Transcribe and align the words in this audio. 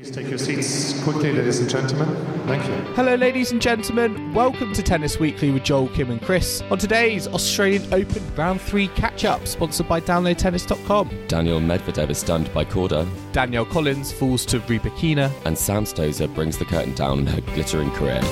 Please 0.00 0.10
take 0.10 0.30
your 0.30 0.38
seats 0.38 0.98
quickly, 1.04 1.30
ladies 1.30 1.60
and 1.60 1.68
gentlemen. 1.68 2.08
Thank 2.46 2.66
you. 2.66 2.74
Hello, 2.94 3.16
ladies 3.16 3.52
and 3.52 3.60
gentlemen. 3.60 4.32
Welcome 4.32 4.72
to 4.72 4.82
Tennis 4.82 5.20
Weekly 5.20 5.50
with 5.50 5.62
Joel, 5.62 5.88
Kim, 5.88 6.10
and 6.10 6.22
Chris. 6.22 6.62
On 6.70 6.78
today's 6.78 7.28
Australian 7.28 7.82
Open 7.92 8.22
Round 8.34 8.62
3 8.62 8.88
catch 8.88 9.26
up, 9.26 9.46
sponsored 9.46 9.88
by 9.88 10.00
DownloadTennis.com. 10.00 11.26
Daniil 11.28 11.60
Medvedev 11.60 12.08
is 12.08 12.16
stunned 12.16 12.50
by 12.54 12.64
Korda, 12.64 13.06
Danielle 13.32 13.66
Collins 13.66 14.10
falls 14.10 14.46
to 14.46 14.60
Rybakina. 14.60 15.30
and 15.44 15.58
Sam 15.58 15.84
Stosur 15.84 16.34
brings 16.34 16.56
the 16.56 16.64
curtain 16.64 16.94
down 16.94 17.18
on 17.18 17.26
her 17.26 17.42
glittering 17.52 17.90
career. 17.90 18.22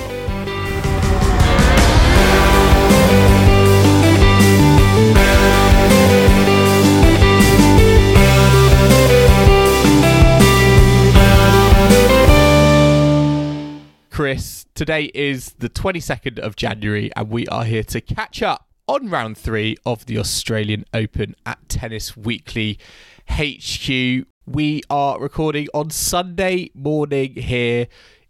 Chris, 14.19 14.66
today 14.74 15.12
is 15.14 15.55
the 15.61 15.69
22nd 15.69 16.41
of 16.41 16.56
January, 16.56 17.08
and 17.14 17.30
we 17.30 17.47
are 17.47 17.62
here 17.62 17.84
to 17.84 18.00
catch 18.00 18.42
up 18.42 18.66
on 18.88 19.08
round 19.08 19.38
three 19.38 19.77
of 19.86 20.06
the 20.06 20.19
Australian 20.19 20.84
Open 20.92 21.36
at 21.47 21.69
Tennis 21.69 22.16
Weekly 22.16 22.80
HQ. 23.30 24.27
We 24.44 24.83
are 24.91 25.20
recording 25.20 25.69
on 25.72 25.91
Sunday 25.91 26.72
morning 26.74 27.34
here. 27.36 27.86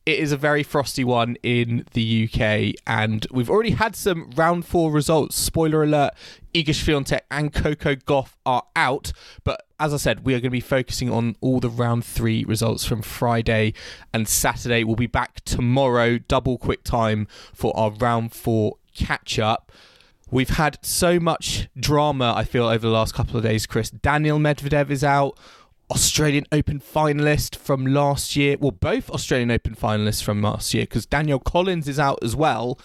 It 0.09 0.21
is 0.21 0.33
a 0.33 0.39
very 0.39 0.63
frosty 0.63 1.05
one 1.05 1.37
in 1.43 1.85
the 1.93 2.31
UK, 2.33 2.81
and 2.87 3.27
we've 3.31 3.51
already 3.51 3.73
had 3.73 3.95
some 3.95 4.31
round 4.37 4.65
four 4.65 4.91
results. 4.91 5.37
Spoiler 5.37 5.83
alert 5.83 6.15
Iga 6.55 6.69
Swiatek 6.69 7.21
and 7.31 7.53
Coco 7.53 7.95
Gauff 7.95 8.31
are 8.47 8.63
out, 8.75 9.13
but 9.45 9.67
as 9.79 9.93
I 9.93 9.99
said, 9.99 10.25
we 10.25 10.33
are 10.33 10.39
going 10.39 10.45
to 10.45 10.51
be 10.51 10.61
focusing 10.61 11.13
on 11.13 11.37
all 11.43 11.61
the 11.61 11.69
round 11.69 12.07
three 12.07 12.43
results 12.47 12.87
from 12.87 13.03
Friday 13.03 13.75
and 14.15 14.27
Saturday. 14.27 14.83
We'll 14.83 14.97
be 14.97 15.07
back 15.07 15.45
tomorrow, 15.45 16.17
double 16.17 16.57
quick 16.57 16.85
time 16.85 17.29
for 17.53 17.77
our 17.77 17.91
round 17.91 18.33
four 18.33 18.79
catch 18.95 19.39
up. 19.39 19.71
We've 20.31 20.49
had 20.49 20.79
so 20.81 21.21
much 21.21 21.69
drama, 21.79 22.33
I 22.35 22.45
feel, 22.45 22.65
over 22.65 22.87
the 22.87 22.95
last 22.95 23.13
couple 23.13 23.37
of 23.37 23.43
days, 23.43 23.67
Chris. 23.67 23.91
Daniil 23.91 24.39
Medvedev 24.39 24.89
is 24.89 25.05
out. 25.05 25.39
Australian 25.91 26.45
Open 26.53 26.81
finalist 26.81 27.57
from 27.57 27.87
last 27.87 28.37
year. 28.37 28.57
Well, 28.59 28.71
both 28.71 29.11
Australian 29.11 29.51
Open 29.51 29.75
finalists 29.75 30.23
from 30.23 30.43
last 30.43 30.75
year 30.75 30.85
because 30.85 31.07
Danielle 31.07 31.39
Collins 31.39 31.89
is 31.89 31.99
out 31.99 32.19
as 32.23 32.37
well. 32.37 32.79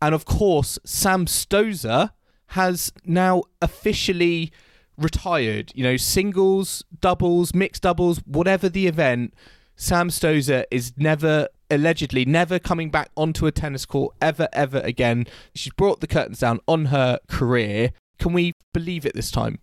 And 0.00 0.14
of 0.14 0.24
course, 0.24 0.78
Sam 0.84 1.26
Stosur 1.26 2.12
has 2.48 2.92
now 3.04 3.42
officially 3.60 4.52
retired. 4.96 5.72
You 5.74 5.84
know, 5.84 5.96
singles, 5.96 6.84
doubles, 7.00 7.54
mixed 7.54 7.82
doubles, 7.82 8.18
whatever 8.24 8.68
the 8.68 8.86
event, 8.86 9.34
Sam 9.76 10.08
Stosur 10.08 10.64
is 10.70 10.92
never 10.96 11.48
allegedly 11.70 12.24
never 12.24 12.58
coming 12.58 12.90
back 12.90 13.10
onto 13.16 13.46
a 13.46 13.52
tennis 13.52 13.84
court 13.84 14.14
ever 14.20 14.48
ever 14.52 14.78
again. 14.78 15.26
She's 15.54 15.72
brought 15.72 16.00
the 16.00 16.06
curtains 16.06 16.40
down 16.40 16.60
on 16.66 16.86
her 16.86 17.18
career. 17.28 17.92
Can 18.18 18.32
we 18.32 18.52
believe 18.72 19.04
it 19.04 19.14
this 19.14 19.30
time? 19.30 19.58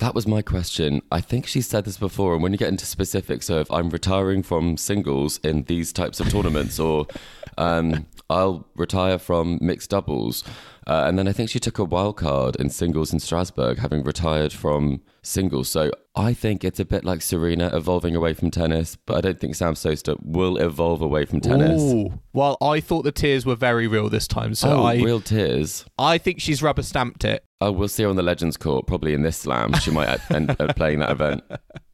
That 0.00 0.14
was 0.14 0.26
my 0.26 0.40
question. 0.40 1.02
I 1.12 1.20
think 1.20 1.46
she 1.46 1.60
said 1.60 1.84
this 1.84 1.98
before, 1.98 2.32
and 2.32 2.42
when 2.42 2.52
you 2.52 2.58
get 2.58 2.70
into 2.70 2.86
specifics 2.86 3.50
of 3.50 3.70
I'm 3.70 3.90
retiring 3.90 4.42
from 4.42 4.78
singles 4.78 5.38
in 5.44 5.64
these 5.64 5.92
types 5.92 6.20
of 6.20 6.30
tournaments, 6.30 6.80
or 6.80 7.06
um, 7.58 8.06
I'll 8.30 8.66
retire 8.76 9.18
from 9.18 9.58
mixed 9.60 9.90
doubles, 9.90 10.42
uh, 10.86 11.04
and 11.06 11.18
then 11.18 11.28
I 11.28 11.32
think 11.32 11.50
she 11.50 11.60
took 11.60 11.78
a 11.78 11.84
wild 11.84 12.16
card 12.16 12.56
in 12.56 12.70
singles 12.70 13.12
in 13.12 13.20
Strasbourg, 13.20 13.78
having 13.78 14.02
retired 14.02 14.52
from 14.52 15.02
singles. 15.22 15.68
So 15.68 15.90
I 16.14 16.34
think 16.34 16.64
it's 16.64 16.80
a 16.80 16.84
bit 16.84 17.04
like 17.04 17.22
Serena 17.22 17.70
evolving 17.74 18.16
away 18.16 18.34
from 18.34 18.50
tennis, 18.50 18.96
but 18.96 19.16
I 19.16 19.20
don't 19.20 19.38
think 19.38 19.54
Sam 19.54 19.74
Stosur 19.74 20.16
will 20.22 20.56
evolve 20.56 21.02
away 21.02 21.24
from 21.24 21.40
tennis. 21.40 21.80
Ooh. 21.80 22.20
Well, 22.32 22.56
I 22.60 22.80
thought 22.80 23.02
the 23.02 23.12
tears 23.12 23.46
were 23.46 23.56
very 23.56 23.86
real 23.86 24.08
this 24.08 24.26
time, 24.26 24.54
so 24.54 24.80
oh, 24.80 24.84
I 24.84 24.96
real 24.96 25.20
tears. 25.20 25.84
I 25.98 26.18
think 26.18 26.40
she's 26.40 26.62
rubber 26.62 26.82
stamped 26.82 27.24
it. 27.24 27.44
Oh, 27.60 27.72
we'll 27.72 27.88
see 27.88 28.04
her 28.04 28.08
on 28.08 28.16
the 28.16 28.22
Legends 28.22 28.56
Court, 28.56 28.86
probably 28.86 29.12
in 29.12 29.22
this 29.22 29.36
slam. 29.36 29.74
She 29.74 29.90
might 29.90 30.18
end 30.30 30.56
up 30.58 30.76
playing 30.76 31.00
that 31.00 31.10
event. 31.10 31.42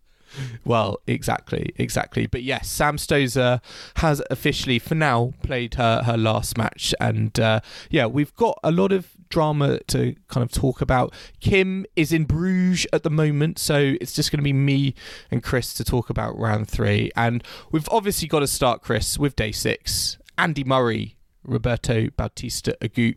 Well, 0.65 1.01
exactly, 1.07 1.73
exactly. 1.77 2.27
But 2.27 2.43
yes, 2.43 2.69
Sam 2.69 2.97
Stosur 2.97 3.61
has 3.97 4.23
officially, 4.31 4.79
for 4.79 4.95
now, 4.95 5.33
played 5.43 5.75
her, 5.75 6.03
her 6.05 6.17
last 6.17 6.59
match. 6.59 6.95
And 7.01 7.39
uh, 7.39 7.61
yeah, 7.91 8.07
we've 8.07 8.35
got 8.35 8.59
a 8.63 8.71
lot 8.71 8.93
of 8.93 9.11
drama 9.29 9.81
to 9.89 10.15
kind 10.29 10.43
of 10.43 10.53
talk 10.53 10.81
about. 10.81 11.13
Kim 11.41 11.87
is 11.97 12.13
in 12.13 12.25
Bruges 12.25 12.87
at 12.93 13.03
the 13.03 13.11
moment, 13.11 13.59
so 13.59 13.97
it's 14.01 14.13
just 14.13 14.31
going 14.31 14.39
to 14.39 14.45
be 14.45 14.53
me 14.53 14.95
and 15.31 15.43
Chris 15.43 15.75
to 15.75 15.85
talk 15.85 16.11
about 16.11 16.39
round 16.39 16.69
three. 16.69 17.11
And 17.17 17.43
we've 17.71 17.89
obviously 17.91 18.29
got 18.29 18.41
to 18.41 18.47
start, 18.47 18.83
Chris, 18.83 19.19
with 19.19 19.37
day 19.37 19.53
six. 19.53 20.19
Andy 20.39 20.65
Murray 20.65 21.17
Roberto 21.47 22.11
Bautista 22.11 22.77
Agut. 22.81 23.17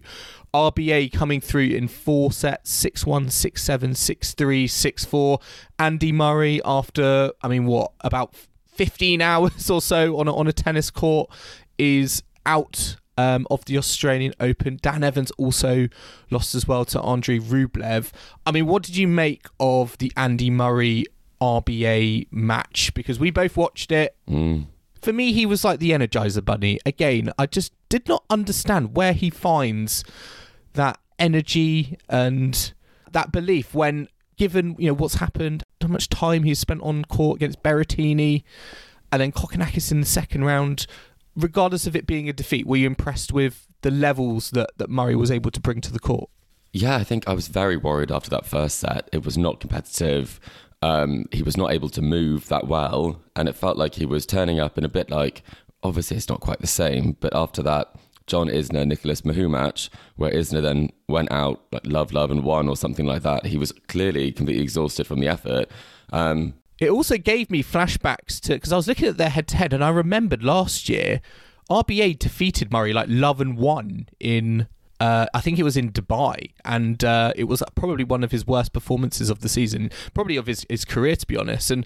RBA 0.53 1.12
coming 1.12 1.41
through 1.41 1.67
in 1.67 1.88
four 1.88 2.31
sets 2.31 2.72
6 2.72 3.06
1, 3.06 3.29
6 3.29 3.63
7, 3.63 3.95
6 3.95 4.34
3, 4.34 4.67
6 4.67 5.06
4. 5.06 5.40
Andy 5.78 6.12
Murray, 6.12 6.62
after, 6.66 7.31
I 7.41 7.47
mean, 7.47 7.66
what, 7.66 7.91
about 8.01 8.35
15 8.73 9.22
hours 9.23 9.69
or 9.69 9.81
so 9.81 10.17
on 10.17 10.28
a, 10.28 10.35
on 10.35 10.47
a 10.47 10.53
tennis 10.53 10.90
court, 10.90 11.29
is 11.78 12.23
out 12.45 12.97
um, 13.19 13.45
of 13.51 13.66
the 13.66 13.78
Australian 13.78 14.34
Open. 14.40 14.79
Dan 14.81 15.03
Evans 15.03 15.31
also 15.31 15.90
lost 16.31 16.56
as 16.56 16.67
well 16.67 16.85
to 16.85 17.01
Andrei 17.01 17.40
Rublev. 17.40 18.11
I 18.46 18.51
mean, 18.51 18.66
what 18.66 18.84
did 18.84 18.96
you 18.96 19.07
make 19.07 19.46
of 19.59 19.97
the 19.97 20.11
Andy 20.16 20.50
Murray 20.50 21.06
RBA 21.41 22.28
match? 22.31 22.94
Because 22.94 23.19
we 23.19 23.29
both 23.29 23.57
watched 23.57 23.91
it. 23.91 24.16
Mm. 24.29 24.67
For 25.01 25.13
me, 25.13 25.31
he 25.31 25.45
was 25.45 25.63
like 25.63 25.79
the 25.79 25.91
Energizer 25.91 26.43
Bunny. 26.43 26.79
Again, 26.85 27.31
I 27.37 27.45
just 27.45 27.73
did 27.87 28.07
not 28.07 28.23
understand 28.29 28.95
where 28.95 29.13
he 29.13 29.29
finds 29.29 30.03
that 30.73 30.99
energy 31.17 31.97
and 32.09 32.73
that 33.11 33.31
belief 33.31 33.73
when 33.73 34.07
given 34.37 34.75
you 34.79 34.87
know 34.87 34.93
what's 34.93 35.15
happened, 35.15 35.63
how 35.81 35.87
much 35.87 36.09
time 36.09 36.43
he's 36.43 36.59
spent 36.59 36.81
on 36.81 37.05
court 37.05 37.37
against 37.37 37.61
Berrettini, 37.61 38.43
and 39.11 39.21
then 39.21 39.31
Kokkinakis 39.31 39.91
in 39.91 39.99
the 39.99 40.05
second 40.05 40.45
round. 40.45 40.87
Regardless 41.35 41.87
of 41.87 41.95
it 41.95 42.07
being 42.07 42.27
a 42.27 42.33
defeat, 42.33 42.66
were 42.66 42.77
you 42.77 42.87
impressed 42.87 43.31
with 43.31 43.67
the 43.81 43.91
levels 43.91 44.51
that, 44.51 44.71
that 44.77 44.89
Murray 44.89 45.16
was 45.16 45.31
able 45.31 45.51
to 45.51 45.59
bring 45.59 45.79
to 45.81 45.91
the 45.91 45.99
court? 45.99 46.29
Yeah, 46.73 46.95
I 46.95 47.03
think 47.03 47.27
I 47.27 47.33
was 47.33 47.47
very 47.47 47.77
worried 47.77 48.11
after 48.11 48.29
that 48.31 48.45
first 48.45 48.79
set. 48.79 49.09
It 49.11 49.23
was 49.23 49.37
not 49.37 49.59
competitive. 49.59 50.39
Um, 50.81 51.25
he 51.31 51.44
was 51.44 51.57
not 51.57 51.72
able 51.72 51.90
to 51.90 52.01
move 52.01 52.47
that 52.47 52.67
well, 52.67 53.22
and 53.35 53.50
it 53.50 53.56
felt 53.56 53.78
like 53.78 53.95
he 53.95 54.06
was 54.06 54.25
turning 54.25 54.59
up 54.59 54.78
in 54.78 54.85
a 54.85 54.90
bit 54.90 55.09
like. 55.09 55.44
Obviously, 55.81 56.17
it's 56.17 56.28
not 56.28 56.41
quite 56.41 56.59
the 56.59 56.67
same, 56.67 57.16
but 57.22 57.34
after 57.34 57.63
that 57.63 57.95
John 58.28 58.47
Isner 58.47 58.85
Nicolas 58.85 59.22
Mahut 59.22 59.50
match, 59.50 59.90
where 60.17 60.31
Isner 60.31 60.62
then 60.62 60.90
went 61.07 61.31
out 61.31 61.62
like 61.72 61.85
love, 61.85 62.12
love, 62.12 62.31
and 62.31 62.44
won 62.44 62.67
or 62.67 62.75
something 62.75 63.06
like 63.06 63.23
that, 63.23 63.45
he 63.45 63.57
was 63.57 63.72
clearly 63.72 64.31
completely 64.31 64.62
exhausted 64.63 65.07
from 65.07 65.19
the 65.19 65.28
effort. 65.28 65.69
Um, 66.12 66.53
It 66.79 66.90
also 66.90 67.17
gave 67.17 67.49
me 67.49 67.64
flashbacks 67.64 68.40
to 68.41 68.53
because 68.55 68.72
I 68.72 68.76
was 68.76 68.87
looking 68.87 69.08
at 69.08 69.17
their 69.17 69.29
head 69.29 69.47
to 69.49 69.58
head, 69.58 69.73
and 69.73 69.84
I 69.84 69.90
remembered 69.90 70.43
last 70.43 70.90
year 70.90 71.22
RBA 71.70 72.20
defeated 72.20 72.72
Murray 72.72 72.93
like 72.93 73.08
love 73.09 73.41
and 73.41 73.58
won 73.58 74.08
in. 74.20 74.67
Uh, 74.99 75.28
I 75.34 75.40
think 75.41 75.57
it 75.59 75.63
was 75.63 75.78
in 75.78 75.91
Dubai, 75.91 76.51
and 76.66 77.03
uh, 77.03 77.31
it 77.35 77.46
was 77.46 77.63
probably 77.75 78.03
one 78.03 78.23
of 78.23 78.31
his 78.31 78.46
worst 78.46 78.73
performances 78.73 79.29
of 79.29 79.40
the 79.40 79.49
season, 79.49 79.91
probably 80.13 80.35
of 80.35 80.47
his, 80.47 80.66
his 80.69 80.84
career, 80.84 81.16
to 81.16 81.25
be 81.25 81.37
honest. 81.37 81.72
And 81.72 81.85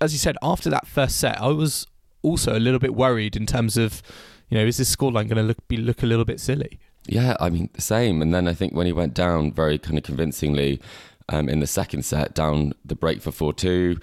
as 0.00 0.12
you 0.12 0.18
said, 0.18 0.36
after 0.42 0.70
that 0.70 0.86
first 0.86 1.16
set, 1.18 1.40
I 1.40 1.48
was 1.48 1.86
also 2.22 2.56
a 2.56 2.60
little 2.60 2.78
bit 2.78 2.94
worried 2.94 3.36
in 3.36 3.46
terms 3.46 3.76
of, 3.76 4.02
you 4.48 4.56
know, 4.56 4.64
is 4.64 4.76
this 4.76 4.94
scoreline 4.94 5.28
going 5.28 5.36
to 5.36 5.42
look 5.42 5.66
be 5.68 5.76
look 5.76 6.02
a 6.02 6.06
little 6.06 6.24
bit 6.24 6.38
silly? 6.38 6.78
Yeah, 7.06 7.36
I 7.40 7.50
mean, 7.50 7.68
the 7.72 7.80
same. 7.80 8.22
And 8.22 8.32
then 8.32 8.46
I 8.46 8.54
think 8.54 8.74
when 8.74 8.86
he 8.86 8.92
went 8.92 9.14
down 9.14 9.52
very 9.52 9.78
kind 9.78 9.98
of 9.98 10.04
convincingly 10.04 10.80
um, 11.28 11.48
in 11.48 11.60
the 11.60 11.66
second 11.66 12.04
set, 12.04 12.34
down 12.34 12.74
the 12.84 12.94
break 12.94 13.22
for 13.22 13.32
4 13.32 13.52
2, 13.52 13.98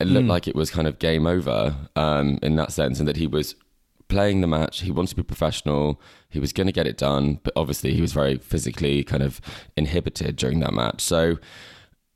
it 0.00 0.06
looked 0.06 0.26
like 0.26 0.48
it 0.48 0.56
was 0.56 0.70
kind 0.70 0.88
of 0.88 0.98
game 0.98 1.26
over 1.26 1.76
um, 1.94 2.38
in 2.42 2.56
that 2.56 2.72
sense, 2.72 2.98
and 2.98 3.06
that 3.06 3.18
he 3.18 3.26
was 3.26 3.54
playing 4.10 4.42
the 4.42 4.46
match. 4.46 4.82
He 4.82 4.90
wanted 4.90 5.10
to 5.10 5.16
be 5.16 5.22
professional. 5.22 6.00
He 6.28 6.38
was 6.38 6.52
going 6.52 6.66
to 6.66 6.72
get 6.72 6.86
it 6.86 6.98
done. 6.98 7.40
But 7.42 7.54
obviously, 7.56 7.94
he 7.94 8.02
was 8.02 8.12
very 8.12 8.36
physically 8.36 9.02
kind 9.04 9.22
of 9.22 9.40
inhibited 9.76 10.36
during 10.36 10.60
that 10.60 10.74
match. 10.74 11.00
So 11.00 11.38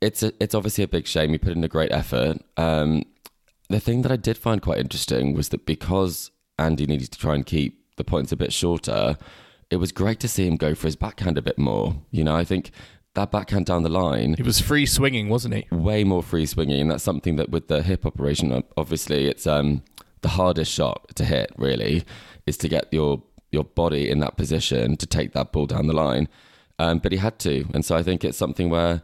it's 0.03 0.23
a, 0.23 0.33
it's 0.39 0.55
obviously 0.55 0.85
a 0.85 0.89
big 0.89 1.07
shame. 1.07 1.31
He 1.31 1.39
put 1.39 1.53
in 1.57 1.65
a 1.65 1.69
great 1.69 1.93
effort. 1.93 2.39
Um, 2.59 3.05
the 3.71 3.81
thing 3.81 4.03
that 4.03 4.13
I 4.13 4.17
did 4.17 4.37
find 4.37 4.61
quite 4.61 4.79
interesting 4.79 5.35
was 5.35 5.49
that 5.49 5.65
because 5.65 6.31
Andy 6.59 6.85
needed 6.87 7.11
to 7.13 7.19
try 7.19 7.35
and 7.35 7.47
keep 7.47 7.81
the 7.97 8.05
points 8.05 8.31
a 8.33 8.37
bit 8.37 8.53
shorter, 8.53 9.17
it 9.71 9.77
was 9.77 9.93
great 9.93 10.21
to 10.21 10.29
see 10.29 10.47
him 10.47 10.57
go 10.57 10.75
for 10.75 10.87
his 10.87 10.97
backhand 10.97 11.39
a 11.39 11.43
bit 11.43 11.59
more. 11.59 11.97
You 12.11 12.25
know, 12.25 12.37
I 12.37 12.45
think 12.45 12.71
that 13.15 13.31
backhand 13.31 13.67
down 13.67 13.83
the 13.85 13.89
line, 13.89 14.35
He 14.37 14.43
was 14.43 14.61
free 14.61 14.87
swinging, 14.87 15.29
wasn't 15.29 15.55
he? 15.55 15.67
way 15.71 16.05
more 16.05 16.23
free 16.23 16.47
swinging, 16.47 16.81
and 16.83 16.91
that's 16.91 17.05
something 17.05 17.37
that 17.37 17.49
with 17.51 17.69
the 17.69 17.83
hip 17.83 18.05
operation, 18.05 18.63
obviously, 18.77 19.29
it's 19.29 19.47
um 19.47 19.83
the 20.25 20.31
hardest 20.31 20.73
shot 20.73 21.15
to 21.15 21.25
hit. 21.25 21.53
Really, 21.57 22.05
is 22.47 22.57
to 22.59 22.69
get 22.69 22.89
your 22.91 23.23
your 23.53 23.65
body 23.65 24.11
in 24.11 24.19
that 24.21 24.37
position 24.37 24.97
to 24.97 25.07
take 25.07 25.33
that 25.35 25.53
ball 25.53 25.67
down 25.67 25.87
the 25.87 25.93
line. 25.93 26.29
Um, 26.81 26.99
but 26.99 27.13
he 27.13 27.19
had 27.19 27.39
to, 27.41 27.67
and 27.73 27.85
so 27.85 27.95
I 27.95 28.03
think 28.03 28.25
it's 28.25 28.39
something 28.39 28.69
where 28.69 29.03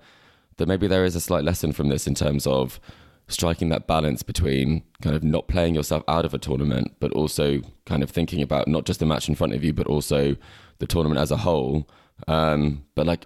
that 0.56 0.67
maybe 0.67 0.88
there 0.88 1.05
is 1.05 1.14
a 1.14 1.20
slight 1.20 1.44
lesson 1.44 1.72
from 1.72 1.88
this 1.88 2.06
in 2.06 2.14
terms 2.14 2.46
of 2.46 2.81
striking 3.28 3.69
that 3.69 3.87
balance 3.87 4.25
between 4.25 4.82
kind 5.00 5.14
of 5.14 5.22
not 5.22 5.46
playing 5.46 5.76
yourself 5.76 6.02
out 6.08 6.25
of 6.25 6.34
a 6.34 6.38
tournament, 6.38 6.96
but 6.99 7.12
also 7.12 7.61
kind 7.87 8.02
of 8.02 8.11
thinking 8.11 8.43
about 8.43 8.67
not 8.67 8.84
just 8.84 8.99
the 8.99 9.06
match 9.06 9.28
in 9.28 9.37
front 9.37 9.52
of 9.55 9.62
you, 9.62 9.72
but 9.72 9.87
also 9.87 10.37
the 10.78 10.87
tournament 10.87 11.20
as 11.20 11.31
a 11.31 11.37
whole. 11.37 11.88
Um, 12.26 12.84
but 12.96 13.06
like 13.06 13.25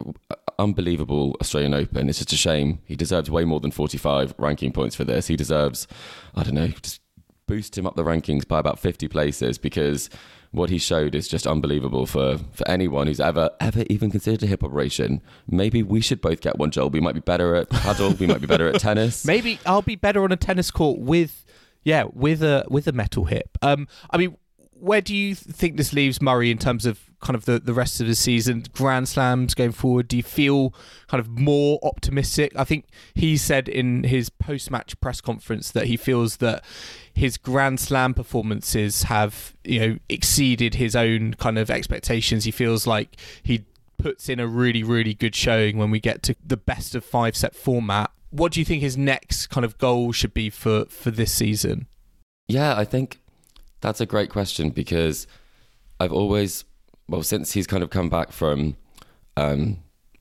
unbelievable 0.58 1.36
Australian 1.40 1.74
Open. 1.74 2.08
It's 2.08 2.18
just 2.18 2.32
a 2.32 2.36
shame. 2.36 2.80
He 2.84 2.96
deserves 2.96 3.30
way 3.30 3.44
more 3.44 3.60
than 3.60 3.70
45 3.70 4.34
ranking 4.38 4.72
points 4.72 4.94
for 4.94 5.04
this. 5.04 5.26
He 5.26 5.36
deserves, 5.36 5.86
I 6.34 6.42
don't 6.42 6.54
know, 6.54 6.68
just 6.68 7.00
boost 7.46 7.76
him 7.76 7.86
up 7.86 7.96
the 7.96 8.04
rankings 8.04 8.46
by 8.46 8.58
about 8.58 8.78
50 8.78 9.08
places 9.08 9.58
because 9.58 10.08
what 10.50 10.70
he 10.70 10.78
showed 10.78 11.14
is 11.14 11.26
just 11.26 11.46
unbelievable 11.46 12.06
for, 12.06 12.38
for 12.52 12.68
anyone 12.68 13.06
who's 13.06 13.20
ever 13.20 13.50
ever 13.60 13.84
even 13.90 14.10
considered 14.10 14.42
a 14.42 14.46
hip 14.46 14.62
operation. 14.62 15.20
Maybe 15.48 15.82
we 15.82 16.00
should 16.00 16.20
both 16.20 16.40
get 16.40 16.58
one, 16.58 16.70
Joel. 16.70 16.90
We 16.90 17.00
might 17.00 17.14
be 17.14 17.20
better 17.20 17.56
at 17.56 17.68
paddle. 17.70 18.12
we 18.12 18.26
might 18.26 18.40
be 18.40 18.46
better 18.46 18.68
at 18.68 18.80
tennis. 18.80 19.24
Maybe 19.26 19.58
I'll 19.66 19.82
be 19.82 19.96
better 19.96 20.22
on 20.22 20.32
a 20.32 20.36
tennis 20.36 20.70
court 20.70 21.00
with, 21.00 21.44
yeah, 21.82 22.04
with 22.12 22.42
a 22.42 22.64
with 22.68 22.86
a 22.86 22.92
metal 22.92 23.24
hip. 23.24 23.58
Um, 23.62 23.88
I 24.10 24.16
mean, 24.16 24.36
where 24.72 25.00
do 25.00 25.14
you 25.14 25.34
think 25.34 25.76
this 25.76 25.92
leaves 25.92 26.22
Murray 26.22 26.50
in 26.50 26.58
terms 26.58 26.86
of 26.86 27.00
kind 27.24 27.34
of 27.34 27.46
the, 27.46 27.58
the 27.58 27.72
rest 27.72 28.00
of 28.00 28.06
the 28.06 28.14
season, 28.14 28.64
Grand 28.72 29.08
Slams 29.08 29.54
going 29.54 29.72
forward? 29.72 30.06
Do 30.06 30.16
you 30.16 30.22
feel 30.22 30.74
kind 31.08 31.20
of 31.20 31.28
more 31.28 31.78
optimistic? 31.82 32.52
I 32.54 32.64
think 32.64 32.86
he 33.14 33.36
said 33.36 33.68
in 33.68 34.04
his 34.04 34.30
post 34.30 34.70
match 34.70 34.98
press 35.00 35.20
conference 35.20 35.72
that 35.72 35.86
he 35.86 35.96
feels 35.96 36.36
that 36.36 36.64
his 37.12 37.36
Grand 37.36 37.80
Slam 37.80 38.14
performances 38.14 39.04
have 39.04 39.54
you 39.64 39.80
know 39.80 39.98
exceeded 40.08 40.74
his 40.74 40.94
own 40.94 41.34
kind 41.34 41.58
of 41.58 41.70
expectations. 41.70 42.44
He 42.44 42.52
feels 42.52 42.86
like 42.86 43.16
he 43.42 43.64
puts 43.96 44.28
in 44.28 44.38
a 44.38 44.46
really 44.46 44.82
really 44.82 45.14
good 45.14 45.34
showing 45.34 45.78
when 45.78 45.90
we 45.90 45.98
get 45.98 46.22
to 46.24 46.36
the 46.44 46.56
best 46.56 46.94
of 46.94 47.04
five 47.04 47.36
set 47.36 47.56
format. 47.56 48.10
What 48.30 48.52
do 48.52 48.60
you 48.60 48.64
think 48.64 48.82
his 48.82 48.96
next 48.96 49.46
kind 49.46 49.64
of 49.64 49.78
goal 49.78 50.12
should 50.12 50.34
be 50.34 50.50
for 50.50 50.84
for 50.86 51.10
this 51.10 51.32
season? 51.32 51.86
Yeah, 52.48 52.76
I 52.76 52.84
think 52.84 53.18
that's 53.80 54.00
a 54.00 54.06
great 54.06 54.30
question 54.30 54.70
because 54.70 55.26
I've 56.00 56.12
always, 56.12 56.64
well, 57.08 57.22
since 57.22 57.52
he's 57.52 57.66
kind 57.66 57.82
of 57.82 57.90
come 57.90 58.08
back 58.08 58.32
from 58.32 58.76
um, 59.36 59.78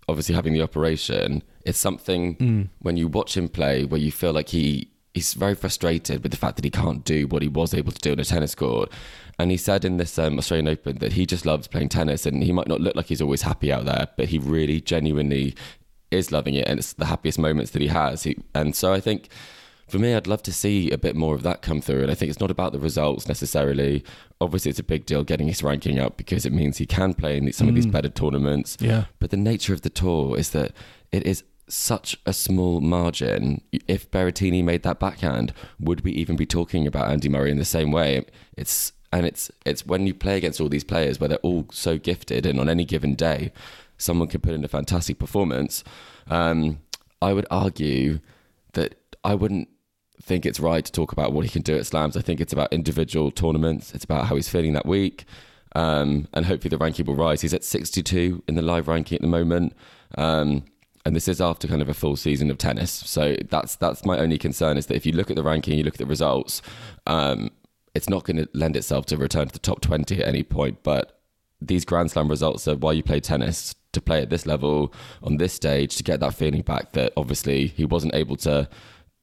obviously 0.08 0.36
having 0.36 0.54
the 0.54 0.62
operation, 0.62 1.44
it's 1.66 1.80
something 1.80 2.36
when 2.80 2.98
you 2.98 3.08
watch 3.08 3.38
him 3.38 3.48
play 3.48 3.86
where 3.86 4.00
you 4.00 4.12
feel 4.12 4.34
like 4.34 4.50
he 4.50 4.90
he's 5.14 5.36
very 5.36 5.54
frustrated 5.54 6.24
with 6.24 6.32
the 6.32 6.38
fact 6.38 6.56
that 6.56 6.66
he 6.66 6.72
can't 6.72 7.06
do 7.06 7.28
what 7.28 7.44
he 7.44 7.48
was 7.48 7.74
able 7.74 7.92
to 7.92 8.00
do 8.00 8.12
on 8.14 8.20
a 8.20 8.26
tennis 8.26 8.56
court. 8.56 8.92
And 9.38 9.52
he 9.52 9.58
said 9.58 9.86
in 9.86 9.98
this 9.98 10.18
um, 10.18 10.40
Australian 10.40 10.68
Open 10.68 10.98
that 10.98 11.14
he 11.14 11.26
just 11.26 11.46
loves 11.46 11.68
playing 11.68 11.90
tennis 11.90 12.26
and 12.26 12.44
he 12.44 12.52
might 12.52 12.68
not 12.68 12.82
look 12.82 12.96
like 12.96 13.06
he's 13.08 13.22
always 13.22 13.44
happy 13.44 13.72
out 13.72 13.86
there, 13.86 14.08
but 14.18 14.30
he 14.30 14.40
really 14.40 14.82
genuinely 14.82 15.56
is 16.10 16.32
loving 16.32 16.56
it 16.56 16.68
and 16.68 16.80
it's 16.80 16.94
the 16.94 17.06
happiest 17.06 17.38
moments 17.38 17.72
that 17.72 17.82
he 17.82 17.90
has. 17.90 18.24
He, 18.24 18.38
and 18.56 18.76
so 18.76 18.92
I 18.92 19.00
think 19.00 19.30
for 19.94 20.00
me, 20.00 20.16
I'd 20.16 20.25
love 20.25 20.42
to 20.44 20.51
see 20.51 20.90
a 20.90 20.98
bit 20.98 21.16
more 21.16 21.36
of 21.36 21.44
that 21.44 21.62
come 21.62 21.80
through. 21.80 22.01
And 22.01 22.10
I 22.10 22.16
think 22.16 22.31
it's 22.31 22.40
not 22.40 22.50
about 22.50 22.72
the 22.72 22.80
results 22.80 23.28
necessarily. 23.28 24.04
Obviously, 24.42 24.72
it's 24.72 24.80
a 24.80 24.84
big 24.84 25.06
deal 25.06 25.24
getting 25.24 25.48
his 25.48 25.62
ranking 25.62 26.00
up 26.00 26.18
because 26.18 26.48
it 26.48 26.51
means 26.51 26.80
he 26.80 26.88
can 26.88 27.13
play 27.13 27.38
in 27.38 27.54
some 27.54 27.69
of 27.69 27.75
these 27.75 27.86
better 27.86 28.10
tournaments. 28.10 28.75
Yeah. 28.80 29.06
But 29.19 29.30
the 29.30 29.38
nature 29.38 29.72
of 29.72 29.84
the 29.84 29.92
tour 29.92 30.36
is 30.36 30.50
that 30.50 30.72
it 31.12 31.28
is 31.28 31.44
such 31.68 32.18
a 32.25 32.34
small 32.34 32.81
margin. 32.81 33.62
If 33.88 34.10
Berrettini 34.10 34.63
made 34.63 34.81
that 34.81 35.00
backhand, 35.00 35.54
would 35.80 36.01
we 36.01 36.12
even 36.13 36.38
be 36.38 36.48
talking 36.48 36.88
about 36.88 37.12
Andy 37.12 37.30
Murray 37.30 37.51
in 37.51 37.60
the 37.60 37.63
same 37.63 37.92
way? 37.92 38.25
It's 38.57 38.94
and 39.12 39.28
it's 39.28 39.51
it's 39.63 39.86
when 39.86 40.07
you 40.07 40.16
play 40.16 40.38
against 40.38 40.60
all 40.60 40.69
these 40.69 40.84
players 40.84 41.19
where 41.19 41.30
they're 41.30 41.38
all 41.44 41.68
so 41.72 42.00
gifted, 42.00 42.48
and 42.48 42.60
on 42.60 42.68
any 42.68 42.84
given 42.84 43.13
day, 43.13 43.51
someone 44.00 44.28
can 44.28 44.42
put 44.42 44.56
in 44.56 44.66
a 44.66 44.68
fantastic 44.68 45.19
performance. 45.19 45.84
Um, 46.31 46.80
I 47.22 47.31
would 47.34 47.46
argue 47.51 48.22
that 48.74 48.96
I 49.24 49.36
wouldn't 49.36 49.69
think 50.24 50.46
it's 50.46 50.60
right 50.60 50.84
to 50.84 50.92
talk 50.92 51.12
about 51.12 51.34
what 51.34 51.44
he 51.44 51.50
can 51.50 51.62
do 51.62 51.75
at 51.75 51.86
slams. 51.86 52.16
I 52.16 52.22
think 52.22 52.40
it's 52.40 52.54
about 52.54 52.72
individual 52.72 53.30
tournaments. 53.30 53.94
It's 53.94 54.06
about 54.06 54.28
how 54.28 54.36
he's 54.36 54.50
feeling 54.50 54.74
that 54.74 54.86
week. 54.86 55.25
Um, 55.75 56.28
and 56.34 56.46
hopefully 56.46 56.70
the 56.70 56.78
ranking 56.78 57.06
will 57.06 57.16
rise. 57.16 57.42
He's 57.42 57.54
at 57.54 57.64
62 57.64 58.44
in 58.48 58.56
the 58.56 58.62
live 58.62 58.88
ranking 58.88 59.18
at 59.18 59.22
the 59.22 59.28
moment. 59.28 59.74
Um, 60.18 60.64
and 61.06 61.16
this 61.16 61.28
is 61.28 61.42
after 61.42 61.68
kind 61.68 61.81
of 61.81 61.90
a 61.90 61.94
full 61.94 62.16
season 62.16 62.50
of 62.50 62.58
tennis. 62.58 62.92
So 62.92 63.36
that's 63.50 63.75
that's 63.75 64.06
my 64.06 64.18
only 64.18 64.38
concern 64.38 64.78
is 64.78 64.86
that 64.86 64.96
if 64.96 65.06
you 65.06 65.12
look 65.12 65.30
at 65.30 65.36
the 65.36 65.44
ranking, 65.44 65.78
you 65.78 65.84
look 65.84 65.96
at 65.96 66.00
the 66.00 66.06
results, 66.06 66.62
um, 67.08 67.52
it's 67.94 68.08
not 68.08 68.24
going 68.24 68.38
to 68.38 68.48
lend 68.54 68.78
itself 68.78 69.06
to 69.08 69.18
return 69.18 69.48
to 69.48 69.54
the 69.54 69.60
top 69.60 69.81
20 69.81 70.22
at 70.22 70.28
any 70.28 70.44
point. 70.44 70.81
But 70.84 71.20
these 71.60 71.84
Grand 71.84 72.12
Slam 72.12 72.30
results 72.30 72.68
are 72.68 72.75
why 72.75 72.94
you 72.94 73.04
play 73.04 73.20
tennis 73.20 73.75
to 73.92 74.02
play 74.02 74.22
at 74.22 74.30
this 74.30 74.46
level 74.46 74.94
on 75.22 75.38
this 75.38 75.54
stage 75.54 75.98
to 75.98 76.04
get 76.04 76.20
that 76.20 76.34
feeling 76.34 76.62
back 76.62 76.94
that 76.94 77.14
obviously 77.16 77.68
he 77.68 77.86
wasn't 77.86 78.16
able 78.16 78.36
to 78.38 78.68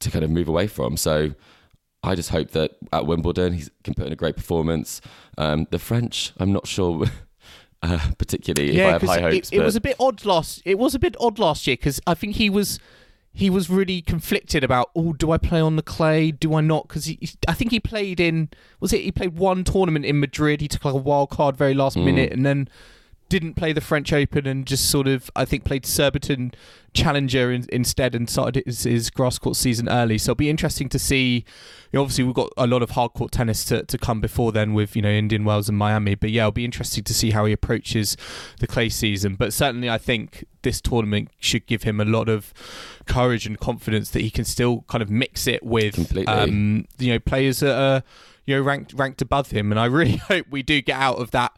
to 0.00 0.10
kind 0.10 0.24
of 0.24 0.30
move 0.30 0.48
away 0.48 0.66
from. 0.66 0.96
So 0.96 1.34
I 2.02 2.14
just 2.14 2.30
hope 2.30 2.50
that 2.52 2.72
at 2.92 3.06
Wimbledon 3.06 3.52
he 3.54 3.64
can 3.84 3.94
put 3.94 4.06
in 4.06 4.12
a 4.12 4.16
great 4.16 4.36
performance. 4.36 5.00
Um, 5.38 5.66
the 5.70 5.78
French, 5.78 6.32
I'm 6.38 6.52
not 6.52 6.66
sure. 6.66 7.06
Uh, 7.82 7.98
particularly 8.18 8.76
if 8.78 8.86
I 8.86 8.90
have 8.90 9.00
high 9.00 9.20
hopes, 9.22 9.48
it, 9.50 9.56
it 9.56 9.64
was 9.64 9.74
a 9.74 9.80
bit 9.80 9.96
odd 9.98 10.26
last. 10.26 10.60
It 10.66 10.78
was 10.78 10.94
a 10.94 10.98
bit 10.98 11.16
odd 11.18 11.38
last 11.38 11.66
year 11.66 11.76
because 11.78 11.98
I 12.06 12.12
think 12.12 12.36
he 12.36 12.50
was 12.50 12.78
he 13.32 13.48
was 13.48 13.70
really 13.70 14.02
conflicted 14.02 14.62
about 14.62 14.90
oh 14.94 15.14
do 15.14 15.30
I 15.30 15.38
play 15.38 15.62
on 15.62 15.76
the 15.76 15.82
clay 15.82 16.30
do 16.30 16.52
I 16.52 16.60
not 16.60 16.88
because 16.88 17.10
I 17.48 17.54
think 17.54 17.70
he 17.70 17.80
played 17.80 18.20
in 18.20 18.50
was 18.80 18.92
it 18.92 19.00
he 19.00 19.10
played 19.10 19.38
one 19.38 19.64
tournament 19.64 20.04
in 20.04 20.20
Madrid 20.20 20.60
he 20.60 20.68
took 20.68 20.84
like 20.84 20.92
a 20.92 20.98
wild 20.98 21.30
card 21.30 21.56
very 21.56 21.72
last 21.72 21.96
Mm. 21.96 22.04
minute 22.04 22.32
and 22.34 22.44
then 22.44 22.68
didn't 23.30 23.54
play 23.54 23.72
the 23.72 23.80
French 23.80 24.12
Open 24.12 24.46
and 24.46 24.66
just 24.66 24.90
sort 24.90 25.06
of 25.06 25.30
I 25.34 25.46
think 25.46 25.64
played 25.64 25.86
Surbiton 25.86 26.52
Challenger 26.92 27.52
in, 27.52 27.66
instead 27.70 28.16
and 28.16 28.28
started 28.28 28.64
his, 28.66 28.82
his 28.82 29.10
grass 29.10 29.38
court 29.38 29.54
season 29.54 29.88
early. 29.88 30.18
So 30.18 30.32
it'll 30.32 30.38
be 30.38 30.50
interesting 30.50 30.88
to 30.88 30.98
see. 30.98 31.44
You 31.92 31.96
know, 31.96 32.02
obviously, 32.02 32.24
we've 32.24 32.34
got 32.34 32.50
a 32.56 32.66
lot 32.66 32.82
of 32.82 32.90
hard 32.90 33.12
court 33.12 33.30
tennis 33.30 33.64
to, 33.66 33.84
to 33.84 33.96
come 33.96 34.20
before 34.20 34.50
then 34.50 34.74
with 34.74 34.96
you 34.96 35.02
know 35.02 35.08
Indian 35.08 35.44
Wells 35.44 35.68
and 35.68 35.78
Miami. 35.78 36.16
But 36.16 36.30
yeah, 36.30 36.42
it'll 36.42 36.52
be 36.52 36.64
interesting 36.64 37.04
to 37.04 37.14
see 37.14 37.30
how 37.30 37.44
he 37.44 37.52
approaches 37.52 38.16
the 38.58 38.66
clay 38.66 38.88
season. 38.88 39.36
But 39.36 39.52
certainly, 39.52 39.88
I 39.88 39.98
think 39.98 40.44
this 40.62 40.80
tournament 40.80 41.30
should 41.38 41.66
give 41.66 41.84
him 41.84 42.00
a 42.00 42.04
lot 42.04 42.28
of 42.28 42.52
courage 43.06 43.46
and 43.46 43.58
confidence 43.58 44.10
that 44.10 44.20
he 44.20 44.30
can 44.30 44.44
still 44.44 44.84
kind 44.88 45.00
of 45.00 45.08
mix 45.10 45.46
it 45.46 45.62
with 45.62 46.16
um, 46.28 46.86
you 46.98 47.12
know 47.12 47.20
players 47.20 47.60
that 47.60 47.76
are 47.76 48.02
you 48.44 48.56
know 48.56 48.62
ranked 48.62 48.92
ranked 48.94 49.22
above 49.22 49.52
him. 49.52 49.70
And 49.70 49.78
I 49.78 49.84
really 49.84 50.16
hope 50.28 50.46
we 50.50 50.64
do 50.64 50.82
get 50.82 50.98
out 50.98 51.20
of 51.20 51.30
that 51.30 51.56